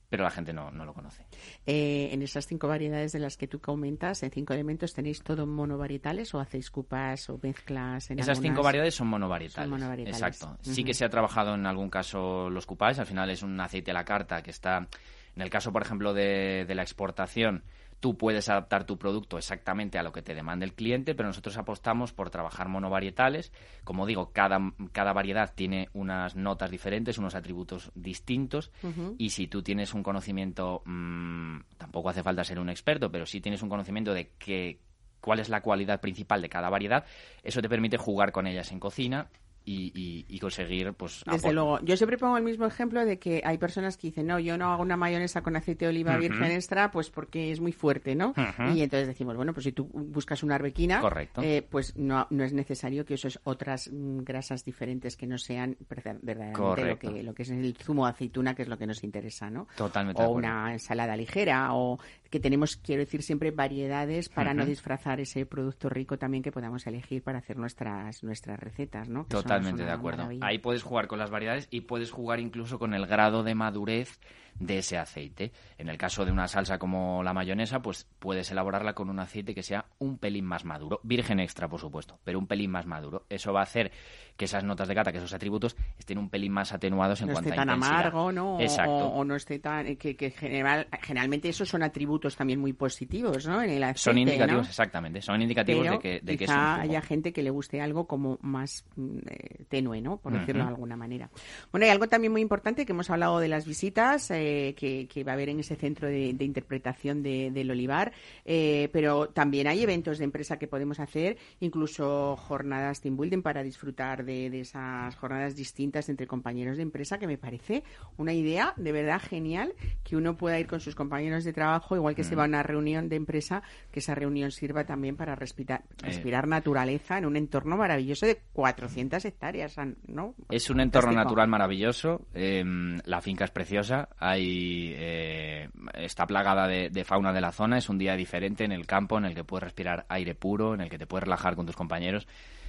pero 0.09 0.23
la 0.23 0.31
gente 0.31 0.53
no, 0.53 0.71
no 0.71 0.85
lo 0.85 0.95
conoce. 0.95 1.27
Eh, 1.67 2.11
en 2.13 2.23
esas 2.23 2.47
cinco 2.47 2.69
variedades 2.69 3.11
de 3.13 3.19
las 3.19 3.37
que 3.37 3.49
tú 3.49 3.61
comentas, 3.61 4.23
en 4.23 4.31
cinco 4.31 4.55
elementos, 4.55 4.95
¿tenéis 4.95 5.21
todo 5.23 5.47
monovarietales 5.47 6.33
o 6.35 6.39
hacéis 6.39 6.71
cupas 6.71 7.29
o 7.29 7.41
mezclas? 7.43 8.11
En 8.11 8.19
esas 8.21 8.39
algunas... 8.39 8.53
cinco 8.53 8.63
variedades 8.63 8.95
son 8.95 9.09
monovarietales. 9.09 9.65
Son 9.65 9.71
monovarietales. 9.71 10.21
Exacto. 10.21 10.47
Uh 10.47 10.63
-huh. 10.63 10.75
Sí 10.75 10.85
que 10.85 10.95
se 10.95 11.05
ha 11.05 11.09
trabajado 11.09 11.55
en 11.55 11.67
algún 11.67 11.91
caso 11.91 12.51
los 12.51 12.67
cupás, 12.67 12.99
al 12.99 13.07
final 13.07 13.31
es 13.31 13.43
un 13.43 13.61
aceite 13.61 13.91
a 13.91 13.95
la 13.95 14.05
carta 14.05 14.43
que 14.43 14.51
está, 14.51 14.87
en 15.35 15.43
el 15.43 15.51
caso, 15.51 15.73
por 15.73 15.83
ejemplo, 15.83 16.15
de, 16.15 16.65
de 16.67 16.75
la 16.77 16.83
exportación, 16.83 17.65
Tú 18.01 18.17
puedes 18.17 18.49
adaptar 18.49 18.85
tu 18.85 18.99
producto 18.99 19.39
exactamente 19.39 19.99
a 19.99 20.03
lo 20.03 20.13
que 20.13 20.23
te 20.23 20.35
demanda 20.35 20.65
el 20.65 20.75
cliente, 20.75 21.15
pero 21.15 21.29
nosotros 21.29 21.57
apostamos 21.57 22.13
por 22.13 22.31
trabajar 22.31 22.69
monovarietales. 22.69 23.53
Como 23.85 24.07
digo, 24.07 24.33
cada, 24.33 24.59
cada 24.93 25.13
variedad 25.13 25.53
tiene 25.55 25.89
unas 25.93 26.37
notas 26.37 26.71
diferentes, 26.71 27.19
unos 27.19 27.35
atributos 27.35 27.91
distintos, 27.95 28.71
uh 28.83 28.89
-huh. 28.89 29.15
y 29.19 29.31
si 29.31 29.49
tú 29.49 29.63
tienes 29.63 29.95
un 29.95 30.03
conocimiento, 30.03 30.83
mmm, 30.85 31.61
tampoco 31.79 32.11
hace 32.11 32.23
falta 32.23 32.45
ser 32.45 32.59
un 32.59 32.69
experto, 32.69 33.11
pero 33.11 33.27
si 33.27 33.41
tienes 33.41 33.63
un 33.63 33.69
conocimiento 33.69 34.13
de 34.13 34.33
que, 34.39 34.81
cuál 35.21 35.41
es 35.41 35.49
la 35.49 35.63
cualidad 35.63 36.01
principal 36.01 36.43
de 36.43 36.49
cada 36.49 36.71
variedad, 36.71 37.05
eso 37.43 37.61
te 37.61 37.69
permite 37.69 37.97
jugar 37.97 38.31
con 38.33 38.47
ellas 38.47 38.71
en 38.73 38.81
cocina 38.81 39.29
y, 39.67 39.93
y, 39.95 40.25
y, 40.29 40.39
conseguir, 40.39 40.93
pues... 40.93 41.25
Desde 41.29 41.53
luego. 41.53 41.81
Yo 41.83 41.97
siempre 41.97 42.17
pongo 42.17 42.37
el 42.39 42.45
mismo 42.45 42.67
ejemplo 42.67 43.05
de 43.05 43.19
que 43.19 43.43
hay 43.45 43.59
personas 43.59 43.97
que 43.97 44.07
dicen, 44.07 44.29
no, 44.29 44.39
yo 44.39 44.57
no 44.57 44.73
hago 44.73 44.83
una 44.83 44.97
mayonesa 44.97 45.43
con 45.43 45.57
aceite 45.57 45.87
de 45.87 45.89
oliva 45.89 46.13
uh 46.13 46.17
-huh. 46.17 46.21
virgen 46.21 46.53
extra, 46.53 46.93
pues 46.93 47.11
porque 47.11 47.51
es 47.51 47.61
muy 47.61 47.73
fuerte, 47.73 48.15
¿no? 48.15 48.29
Uh 48.29 48.35
-huh. 48.35 48.77
Y 48.77 48.83
entonces 48.83 49.09
decimos, 49.09 49.35
bueno, 49.35 49.53
pues 49.53 49.65
si 49.65 49.73
tú 49.73 49.91
buscas 49.93 50.45
una 50.45 50.55
arbequina, 50.55 51.03
eh, 51.43 51.67
pues 51.69 51.97
no, 51.97 52.29
no 52.31 52.45
es 52.45 52.53
necesario 52.53 53.05
que 53.05 53.15
uses 53.15 53.41
otras 53.43 53.91
mm, 53.93 54.21
grasas 54.21 54.65
diferentes 54.65 55.17
que 55.17 55.27
no 55.27 55.37
sean 55.37 55.77
verdaderamente 55.89 56.87
lo 56.87 56.99
que, 56.99 57.23
lo 57.25 57.35
que 57.35 57.43
es 57.43 57.51
el 57.51 57.77
zumo 57.77 58.05
de 58.07 58.13
aceituna, 58.13 58.55
que 58.55 58.63
es 58.63 58.69
lo 58.69 58.79
que 58.79 58.87
nos 58.87 59.03
interesa, 59.03 59.51
¿no? 59.51 59.67
Totalmente. 59.77 60.23
O 60.23 60.31
una 60.31 60.73
ensalada 60.73 61.17
ligera, 61.17 61.75
o 61.75 61.99
que 62.31 62.39
tenemos, 62.39 62.77
quiero 62.77 63.01
decir, 63.01 63.23
siempre 63.23 63.51
variedades 63.51 64.29
para 64.29 64.51
uh 64.51 64.55
-huh. 64.55 64.59
no 64.59 64.67
disfrazar 64.67 65.19
ese 65.19 65.45
producto 65.45 65.89
rico 65.89 66.19
también 66.19 66.45
que 66.45 66.53
podamos 66.53 66.87
elegir 66.87 67.25
para 67.25 67.39
hacer 67.39 67.57
nuestras, 67.57 68.23
nuestras 68.23 68.61
recetas, 68.61 69.09
¿no? 69.09 69.27
Que 69.27 69.37
Totalmente 69.59 69.85
de 69.85 69.91
acuerdo. 69.91 70.23
Maravilla. 70.23 70.47
Ahí 70.47 70.59
puedes 70.59 70.83
jugar 70.83 71.07
con 71.07 71.19
las 71.19 71.31
variedades 71.31 71.69
y 71.71 71.83
puedes 71.83 72.11
jugar 72.11 72.41
incluso 72.41 72.79
con 72.79 72.95
el 72.95 73.07
grado 73.07 73.43
de 73.43 73.55
madurez 73.55 74.19
de 74.59 74.79
ese 74.79 74.99
aceite. 74.99 75.53
En 75.79 75.89
el 75.89 75.99
caso 75.99 76.25
de 76.25 76.33
una 76.33 76.49
salsa 76.49 76.79
como 76.79 77.23
la 77.23 77.33
mayonesa, 77.33 77.81
pues 77.81 78.07
puedes 78.19 78.51
elaborarla 78.51 78.95
con 78.95 79.11
un 79.11 79.19
aceite 79.19 79.55
que 79.55 79.63
sea 79.63 79.87
un 79.99 80.19
pelín 80.19 80.45
más 80.45 80.65
maduro, 80.65 81.01
virgen 81.03 81.41
extra, 81.41 81.69
por 81.69 81.81
supuesto, 81.81 82.19
pero 82.25 82.39
un 82.39 82.47
pelín 82.47 82.71
más 82.71 82.87
maduro. 82.87 83.27
Eso 83.29 83.53
va 83.53 83.61
a 83.61 83.65
hacer 83.65 83.93
que 84.37 84.45
esas 84.45 84.65
notas 84.65 84.89
de 84.89 84.95
cata, 84.95 85.13
que 85.13 85.19
esos 85.19 85.33
atributos, 85.33 85.77
estén 85.99 86.19
un 86.19 86.29
pelín 86.29 86.53
más 86.53 86.73
atenuados 86.73 87.21
en 87.23 87.29
no 87.29 87.33
cuanto 87.35 87.49
esté 87.49 87.57
tan 87.57 87.71
amargo, 87.71 88.33
¿no? 88.33 88.61
Exacto. 88.61 89.09
O, 89.09 89.25
no 89.25 89.35
esté 89.37 89.59
tan... 89.59 89.97
Que, 89.97 90.17
que 90.17 90.31
general, 90.31 90.89
generalmente 91.01 91.49
esos 91.49 91.69
son 91.69 91.83
atributos 91.83 92.37
también 92.37 92.61
muy 92.61 92.73
positivos, 92.73 93.47
¿no? 93.47 93.63
En 93.63 93.71
el 93.71 93.83
aceite, 93.83 94.01
son 94.01 94.19
indicativos, 94.19 94.63
¿no? 94.63 94.69
exactamente. 94.69 95.23
Son 95.23 95.41
indicativos 95.41 95.83
Pero 95.83 95.93
de 95.95 95.99
que, 95.99 96.21
de 96.23 96.37
que 96.37 96.45
es 96.45 96.51
quizá 96.51 96.81
haya 96.81 97.01
gente 97.01 97.33
que 97.33 97.43
le 97.43 97.51
guste 97.51 97.81
algo 97.81 98.07
como 98.07 98.39
más 98.43 98.85
mm, 98.97 99.19
eh, 99.27 99.65
tenue, 99.69 100.01
¿no? 100.01 100.19
Por 100.19 100.33
decirlo 100.33 100.65
de 100.65 100.69
alguna 100.69 100.97
manera. 100.97 101.31
Bueno, 101.73 101.85
hay 101.85 101.91
algo 101.91 102.09
también 102.09 102.33
muy 102.33 102.43
importante 102.43 102.85
que 102.85 102.93
hemos 102.93 103.11
hablado 103.11 103.41
de 103.41 103.49
las 103.49 103.67
visitas 103.67 104.31
eh, 104.31 104.46
que, 104.77 105.09
que 105.13 105.25
va 105.25 105.33
a 105.33 105.35
haber 105.35 105.49
en 105.49 105.61
ese 105.61 105.77
centro 105.77 106.09
de, 106.09 106.33
de 106.35 106.45
interpretación 106.45 107.23
de- 107.23 107.51
del 107.51 107.71
Olivar, 107.71 108.13
eh, 108.45 108.89
pero 108.93 109.29
también 109.29 109.67
hay 109.67 109.83
eventos 109.83 110.19
de 110.19 110.25
empresa 110.25 110.59
que 110.59 110.67
podemos 110.69 111.01
hacer, 111.01 111.37
incluso 111.61 112.37
jornadas 112.37 113.01
team 113.01 113.17
building 113.17 113.43
para 113.43 113.63
disfrutar 113.63 114.25
de, 114.25 114.51
de 114.51 114.61
esas 114.61 115.15
jornadas 115.17 115.55
distintas 115.57 116.09
entre 116.09 116.27
compañeros 116.27 116.77
de 116.77 116.83
empresa, 116.83 117.19
que 117.19 117.27
me 117.27 117.39
parece 117.39 117.83
una 118.17 118.33
idea 118.33 118.73
de 118.77 118.93
verdad 118.93 119.21
genial 119.21 119.73
que 120.05 120.17
uno 120.17 120.37
pueda 120.37 120.59
ir 120.59 120.67
con 120.67 120.81
sus 120.81 120.95
compañeros 120.95 121.45
de 121.45 121.53
trabajo, 121.53 121.97
igual 121.97 122.15
que 122.15 122.25
se 122.25 122.35
Mm. 122.35 122.39
va 122.39 122.45
a 122.45 122.47
una 122.49 122.63
reunión 122.63 123.09
de 123.09 123.17
empresa, 123.17 123.63
que 123.91 124.01
esa 124.01 124.15
reunión 124.15 124.51
sirva 124.51 124.85
también 124.85 125.17
para 125.17 125.35
respirar, 125.35 125.83
Eh. 126.03 126.07
respirar 126.07 126.47
naturaleza 126.49 127.19
en 127.19 127.27
un 127.27 127.37
entorno 127.37 127.77
maravilloso 127.77 128.27
de 128.27 128.41
400 128.53 129.25
hectáreas, 129.25 129.77
¿no? 130.07 130.35
Es 130.51 130.71
un 130.71 130.81
entorno 130.81 131.13
natural 131.13 131.49
maravilloso. 131.49 132.27
eh, 132.35 132.65
la 133.05 133.21
finca 133.21 133.45
es 133.45 133.51
preciosa. 133.51 134.09
Hay, 134.19 134.36
eh, 134.45 135.69
está 135.95 136.27
plagada 136.27 136.67
de, 136.67 137.05
fauna 137.05 137.33
de 137.33 137.41
la 137.41 137.53
zona. 137.53 137.79
Es 137.79 137.89
un 137.89 137.99
día 137.99 138.17
diferente 138.17 138.65
en 138.65 138.73
el 138.73 138.87
campo 138.87 139.19
en 139.19 139.25
el 139.25 139.35
que 139.35 139.45
puedes 139.45 139.65
respirar 139.65 140.07
aire 140.09 140.35
puro, 140.35 140.75
en 140.75 140.81
el 140.81 140.89
que 140.91 140.99
te 140.99 141.07
puedes 141.07 141.25
relajar 141.25 141.57
con 141.57 141.67
tus 141.67 141.77
compañeros. 141.77 142.27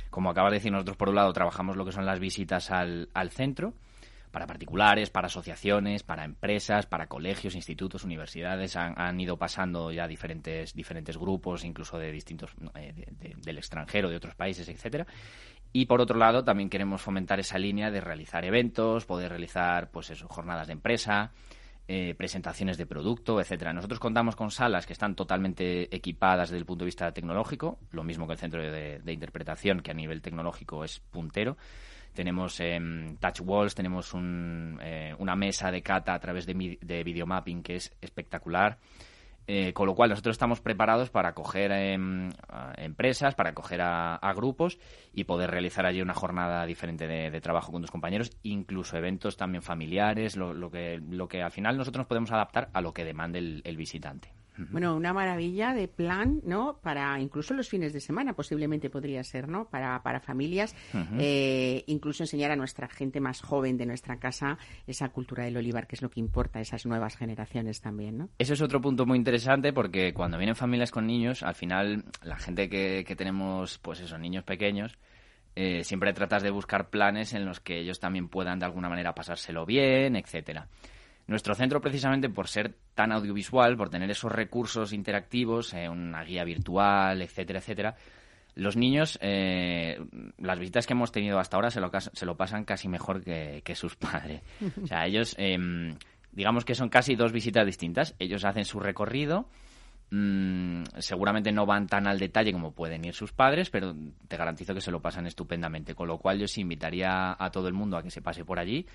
Como 0.10 0.30
acabas 0.30 0.52
de 0.52 0.58
decir, 0.58 0.72
nosotros 0.72 0.98
por 0.98 1.10
un 1.10 1.16
lado 1.16 1.34
trabajamos 1.34 1.76
lo 1.76 1.86
que 1.86 1.92
son 1.92 2.06
las 2.06 2.20
visitas 2.20 2.72
al, 2.72 3.10
centro 3.32 3.74
para 4.32 4.46
particulares, 4.46 5.10
para 5.10 5.28
asociaciones, 5.28 6.04
para 6.04 6.24
empresas, 6.26 6.86
para 6.86 7.08
colegios, 7.08 7.56
institutos, 7.56 8.04
universidades. 8.04 8.76
Han, 8.76 9.20
ido 9.20 9.38
pasando 9.38 9.92
ya 9.92 10.08
diferentes, 10.08 10.74
diferentes 10.74 11.18
grupos, 11.18 11.64
incluso 11.66 11.98
de 11.98 12.12
distintos, 12.12 12.52
eh, 12.76 12.94
de- 12.94 13.30
de- 13.30 13.36
del 13.42 13.58
extranjero, 13.58 14.10
de 14.10 14.16
otros 14.18 14.36
países, 14.36 14.68
etcétera. 14.70 15.08
Y 15.74 15.86
por 15.86 16.02
otro 16.02 16.18
lado, 16.18 16.44
también 16.44 16.70
queremos 16.70 17.02
fomentar 17.02 17.40
esa 17.40 17.58
línea 17.58 17.92
de 17.92 18.02
realizar 18.02 18.46
eventos, 18.46 19.06
poder 19.06 19.30
realizar, 19.30 19.92
pues 19.92 20.10
eso, 20.10 20.28
jornadas 20.28 20.68
de 20.68 20.74
empresa, 20.74 21.32
eh, 21.90 22.16
presentaciones 22.18 22.78
de 22.78 22.86
producto, 22.86 23.40
etcétera. 23.40 23.74
Nosotros 23.74 24.00
contamos 24.00 24.36
con 24.36 24.52
salas 24.52 24.86
que 24.86 24.94
están 24.94 25.16
totalmente 25.16 25.96
equipadas 25.96 26.50
desde 26.50 26.60
el 26.60 26.66
punto 26.66 26.84
de 26.84 26.88
vista 26.88 27.12
tecnológico, 27.12 27.80
lo 27.92 28.04
mismo 28.04 28.28
que 28.28 28.34
el 28.34 28.40
centro 28.40 28.62
de, 28.62 29.14
interpretación, 29.14 29.80
que 29.80 29.92
a 29.92 29.94
nivel 29.94 30.22
tecnológico 30.22 30.84
es 30.84 31.00
puntero. 31.00 31.56
Tenemos 32.14 32.60
em, 32.60 33.16
touch 33.18 33.42
walls, 33.42 33.76
tenemos 33.76 34.14
un, 34.14 34.80
eh, 34.82 35.16
una 35.20 35.36
mesa 35.36 35.72
de 35.72 35.82
cata 35.82 36.14
a 36.14 36.20
través 36.20 36.46
de, 36.46 36.78
de 36.82 37.04
videomapping 37.04 37.62
que 37.62 37.76
es 37.76 37.96
espectacular. 38.02 38.80
Eh, 39.50 39.72
con 39.72 39.88
lo 39.88 39.96
cual 39.96 40.10
nosotros 40.10 40.34
estamos 40.34 40.60
preparados 40.60 41.10
para 41.10 41.30
acoger 41.30 41.72
em, 41.72 42.30
a 42.50 42.74
empresas, 42.76 43.34
para 43.34 43.52
acoger 43.52 43.80
a, 43.82 44.34
grupos 44.36 44.78
y 45.14 45.24
poder 45.24 45.50
realizar 45.50 45.86
allí 45.86 46.02
una 46.02 46.14
jornada 46.14 46.66
diferente 46.66 47.08
de, 47.08 47.40
trabajo 47.40 47.72
con 47.72 47.82
tus 47.82 47.90
compañeros, 47.90 48.32
incluso 48.44 48.98
eventos 48.98 49.38
también 49.38 49.62
familiares, 49.62 50.36
lo, 50.36 50.54
lo 50.54 50.70
que, 50.70 51.00
lo 51.10 51.30
que 51.30 51.42
al 51.42 51.52
final 51.52 51.78
nosotros 51.78 52.02
nos 52.02 52.08
podemos 52.08 52.32
adaptar 52.34 52.70
a 52.74 52.82
lo 52.82 52.94
que 52.94 53.06
demande 53.06 53.62
el 53.64 53.78
visitante. 53.78 54.37
Bueno, 54.72 54.96
una 54.96 55.14
maravilla 55.14 55.74
de 55.74 55.88
plan, 55.88 56.42
¿no? 56.44 56.80
Para 56.82 57.20
incluso 57.20 57.54
los 57.54 57.70
fines 57.70 57.94
de 57.94 58.00
semana, 58.00 58.34
posiblemente 58.34 58.90
podría 58.90 59.24
ser, 59.24 59.48
¿no? 59.48 59.70
Para, 59.70 60.02
para 60.04 60.20
familias, 60.20 60.76
eh, 61.20 61.84
incluso 61.88 62.24
enseñar 62.24 62.52
a 62.52 62.56
nuestra 62.56 62.88
gente 62.88 63.20
más 63.20 63.42
joven 63.42 63.78
de 63.78 63.86
nuestra 63.86 64.20
casa 64.20 64.58
esa 64.86 65.10
cultura 65.10 65.46
del 65.46 65.58
olivar, 65.58 65.88
que 65.88 65.96
es 65.96 66.02
lo 66.02 66.10
que 66.10 66.20
importa 66.20 66.60
a 66.60 66.62
esas 66.62 66.86
nuevas 66.86 67.16
generaciones 67.16 67.82
también, 67.82 68.18
¿no? 68.18 68.30
Ese 68.38 68.54
es 68.54 68.62
otro 68.62 68.82
punto 68.82 69.06
muy 69.06 69.18
interesante 69.18 69.74
porque 69.74 70.14
cuando 70.14 70.38
vienen 70.38 70.56
familias 70.56 70.92
con 70.92 71.06
niños, 71.06 71.44
al 71.44 71.56
final 71.56 72.06
la 72.24 72.38
gente 72.38 72.70
que, 72.70 73.04
que 73.06 73.16
tenemos, 73.16 73.78
pues 73.80 74.00
esos 74.00 74.20
niños 74.20 74.44
pequeños, 74.44 74.98
eh, 75.60 75.84
siempre 75.84 76.14
tratas 76.14 76.44
de 76.44 76.52
buscar 76.52 76.92
planes 76.92 77.34
en 77.34 77.44
los 77.44 77.60
que 77.60 77.80
ellos 77.80 78.00
también 78.00 78.30
puedan 78.30 78.60
de 78.60 78.66
alguna 78.66 78.90
manera 78.90 79.16
pasárselo 79.16 79.66
bien, 79.66 80.16
etcétera. 80.16 80.68
Nuestro 81.28 81.56
centro, 81.56 81.82
precisamente 81.82 82.30
por 82.30 82.48
ser 82.48 82.76
tan 82.96 83.12
audiovisual, 83.12 83.76
por 83.76 83.90
tener 83.90 84.10
esos 84.10 84.32
recursos 84.32 84.94
interactivos, 84.94 85.74
eh, 85.74 85.90
una 85.90 86.24
guía 86.24 86.46
virtual, 86.46 87.22
etcétera, 87.22 87.60
etcétera, 87.60 87.96
los 88.58 88.76
niños, 88.76 89.20
eh, 89.22 90.00
las 90.40 90.58
visitas 90.58 90.88
que 90.88 90.94
hemos 90.94 91.12
tenido 91.12 91.40
hasta 91.40 91.58
ahora 91.58 91.70
se 91.70 91.80
lo, 91.80 91.92
se 92.00 92.26
lo 92.26 92.36
pasan 92.36 92.66
casi 92.66 92.88
mejor 92.88 93.24
que, 93.24 93.62
que 93.64 93.76
sus 93.76 93.96
padres. 93.96 94.42
O 94.84 94.88
sea, 94.88 95.06
ellos, 95.06 95.36
em, 95.38 95.96
digamos 96.32 96.66
que 96.66 96.74
son 96.74 96.90
casi 96.90 97.16
dos 97.16 97.32
visitas 97.32 97.66
distintas. 97.66 98.16
Ellos 98.18 98.46
hacen 98.46 98.66
su 98.66 98.80
recorrido, 98.80 99.48
mm, 100.10 100.84
seguramente 100.98 101.52
no 101.52 101.68
van 101.68 101.86
tan 101.86 102.08
al 102.08 102.18
detalle 102.18 102.52
como 102.52 102.72
pueden 102.72 103.06
ir 103.06 103.14
sus 103.14 103.32
padres, 103.32 103.70
pero 103.70 103.96
te 104.28 104.38
garantizo 104.38 104.74
que 104.74 104.82
se 104.82 104.92
lo 104.92 105.04
pasan 105.04 105.28
estupendamente. 105.28 105.94
Con 105.94 106.08
lo 106.08 106.18
cual 106.18 106.40
yo 106.40 106.48
sí 106.48 106.62
invitaría 106.62 107.36
a 107.38 107.52
todo 107.52 107.68
el 107.68 107.76
mundo 107.76 107.96
a 107.96 108.02
que 108.02 108.10
se 108.10 108.24
pase 108.24 108.44
por 108.44 108.58
allí. 108.58 108.88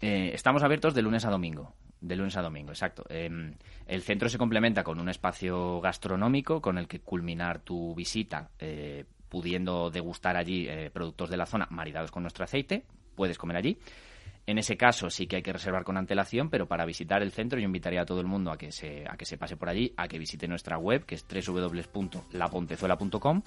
Eh, 0.00 0.30
estamos 0.34 0.62
abiertos 0.62 0.94
de 0.94 1.02
lunes 1.02 1.24
a 1.24 1.30
domingo. 1.30 1.74
De 2.00 2.14
lunes 2.14 2.36
a 2.36 2.42
domingo, 2.42 2.70
exacto. 2.70 3.04
Eh, 3.08 3.28
el 3.86 4.02
centro 4.02 4.28
se 4.28 4.38
complementa 4.38 4.84
con 4.84 5.00
un 5.00 5.08
espacio 5.08 5.80
gastronómico 5.80 6.60
con 6.60 6.78
el 6.78 6.86
que 6.86 7.00
culminar 7.00 7.58
tu 7.58 7.92
visita 7.94 8.50
eh, 8.60 9.04
pudiendo 9.28 9.90
degustar 9.90 10.36
allí 10.36 10.68
eh, 10.68 10.90
productos 10.92 11.30
de 11.30 11.36
la 11.36 11.46
zona 11.46 11.66
maridados 11.70 12.12
con 12.12 12.22
nuestro 12.22 12.44
aceite. 12.44 12.84
Puedes 13.16 13.38
comer 13.38 13.56
allí. 13.56 13.78
En 14.46 14.58
ese 14.58 14.76
caso 14.76 15.10
sí 15.10 15.26
que 15.26 15.36
hay 15.36 15.42
que 15.42 15.52
reservar 15.52 15.84
con 15.84 15.98
antelación, 15.98 16.48
pero 16.48 16.66
para 16.66 16.86
visitar 16.86 17.22
el 17.22 17.32
centro 17.32 17.58
yo 17.58 17.66
invitaría 17.66 18.02
a 18.02 18.06
todo 18.06 18.20
el 18.20 18.26
mundo 18.26 18.50
a 18.50 18.56
que 18.56 18.72
se, 18.72 19.04
a 19.06 19.16
que 19.16 19.26
se 19.26 19.36
pase 19.36 19.56
por 19.56 19.68
allí, 19.68 19.92
a 19.96 20.08
que 20.08 20.18
visite 20.18 20.48
nuestra 20.48 20.78
web, 20.78 21.04
que 21.04 21.16
es 21.16 21.26
www.lapontezuela.com 21.26 23.42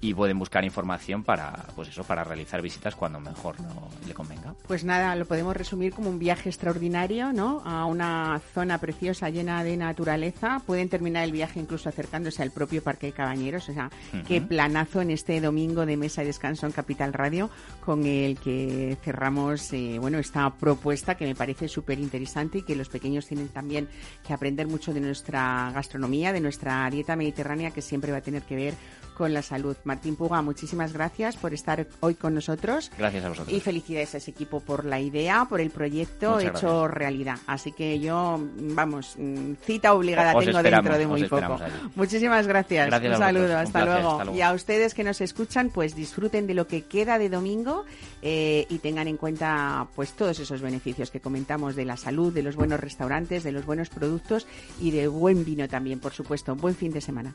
y 0.00 0.14
pueden 0.14 0.38
buscar 0.38 0.64
información 0.64 1.24
para, 1.24 1.52
pues 1.74 1.88
eso, 1.88 2.04
para 2.04 2.22
realizar 2.24 2.62
visitas 2.62 2.94
cuando 2.94 3.18
mejor 3.18 3.56
lo- 3.60 3.88
le 4.06 4.14
convenga. 4.14 4.54
Pues 4.66 4.84
nada, 4.84 5.16
lo 5.16 5.26
podemos 5.26 5.56
resumir 5.56 5.92
como 5.92 6.08
un 6.08 6.18
viaje 6.18 6.48
extraordinario, 6.48 7.32
¿no? 7.32 7.62
A 7.64 7.84
una 7.84 8.40
zona 8.54 8.78
preciosa 8.78 9.28
llena 9.30 9.64
de 9.64 9.76
naturaleza. 9.76 10.62
Pueden 10.66 10.88
terminar 10.88 11.24
el 11.24 11.32
viaje 11.32 11.58
incluso 11.58 11.88
acercándose 11.88 12.42
al 12.42 12.50
propio 12.52 12.82
Parque 12.82 13.06
de 13.08 13.12
Cabañeros. 13.12 13.68
O 13.68 13.72
sea, 13.74 13.90
Ujú. 14.14 14.22
qué 14.26 14.40
planazo 14.40 15.00
en 15.02 15.10
este 15.10 15.40
domingo 15.40 15.84
de 15.84 15.96
mesa 15.96 16.22
y 16.22 16.26
descanso 16.26 16.66
en 16.66 16.72
Capital 16.72 17.12
Radio 17.12 17.50
con 17.84 18.06
el 18.06 18.38
que 18.38 18.96
cerramos, 19.02 19.72
eh, 19.72 19.98
bueno, 20.00 20.18
esta 20.18 20.48
propuesta 20.54 21.16
que 21.16 21.24
me 21.26 21.34
parece 21.34 21.66
súper 21.66 21.98
interesante 21.98 22.58
y 22.58 22.62
que 22.62 22.76
los 22.76 22.88
pequeños 22.88 23.26
tienen 23.26 23.48
también 23.48 23.88
que 24.26 24.32
aprender 24.32 24.68
mucho 24.68 24.94
de 24.94 25.00
nuestra 25.00 25.72
gastronomía, 25.74 26.32
de 26.32 26.40
nuestra 26.40 26.88
dieta 26.90 27.16
mediterránea 27.16 27.70
que 27.72 27.82
siempre 27.82 28.12
va 28.12 28.18
a 28.18 28.22
tener 28.22 28.42
que 28.42 28.54
ver 28.54 28.74
con 29.18 29.34
la 29.34 29.42
salud. 29.42 29.76
Martín 29.84 30.14
Puga, 30.16 30.40
muchísimas 30.40 30.92
gracias 30.92 31.36
por 31.36 31.52
estar 31.52 31.86
hoy 32.00 32.14
con 32.14 32.34
nosotros. 32.34 32.90
Gracias 32.96 33.24
a 33.24 33.28
vosotros. 33.28 33.54
Y 33.54 33.60
felicidades 33.60 34.14
a 34.14 34.18
ese 34.18 34.30
equipo 34.30 34.60
por 34.60 34.84
la 34.84 35.00
idea, 35.00 35.44
por 35.48 35.60
el 35.60 35.70
proyecto 35.70 36.36
Muchas 36.36 36.56
hecho 36.56 36.86
realidad. 36.86 37.36
Así 37.46 37.72
que 37.72 37.98
yo, 37.98 38.40
vamos, 38.56 39.16
mm, 39.18 39.54
cita 39.62 39.92
obligada 39.92 40.36
Os 40.36 40.44
tengo 40.44 40.62
dentro 40.62 40.96
de 40.96 41.06
muy 41.06 41.24
poco. 41.24 41.58
allí. 41.60 41.72
Muchísimas 41.96 42.46
gracias. 42.46 42.86
Gracias 42.86 43.12
Un 43.14 43.18
saludo, 43.18 43.44
Un 43.46 43.50
hasta, 43.52 43.72
placer, 43.72 43.88
luego. 43.88 44.10
hasta 44.12 44.24
luego. 44.24 44.38
Y 44.38 44.42
a 44.42 44.52
ustedes 44.52 44.94
que 44.94 45.02
nos 45.04 45.20
escuchan, 45.20 45.70
pues 45.70 45.96
disfruten 45.96 46.46
de 46.46 46.54
lo 46.54 46.68
que 46.68 46.82
queda 46.82 47.18
de 47.18 47.28
domingo 47.28 47.84
eh, 48.22 48.66
y 48.70 48.78
tengan 48.78 49.08
en 49.08 49.16
cuenta 49.16 49.88
pues 49.96 50.12
todos 50.12 50.38
esos 50.38 50.60
beneficios 50.60 51.10
que 51.10 51.20
comentamos 51.20 51.74
de 51.74 51.84
la 51.84 51.96
salud, 51.96 52.32
de 52.32 52.44
los 52.44 52.54
buenos 52.54 52.78
restaurantes, 52.78 53.42
de 53.42 53.50
los 53.50 53.66
buenos 53.66 53.88
productos 53.88 54.46
y 54.80 54.92
de 54.92 55.08
buen 55.08 55.44
vino 55.44 55.66
también, 55.68 55.98
por 55.98 56.12
supuesto. 56.12 56.54
Buen 56.54 56.76
fin 56.76 56.92
de 56.92 57.00
semana. 57.00 57.34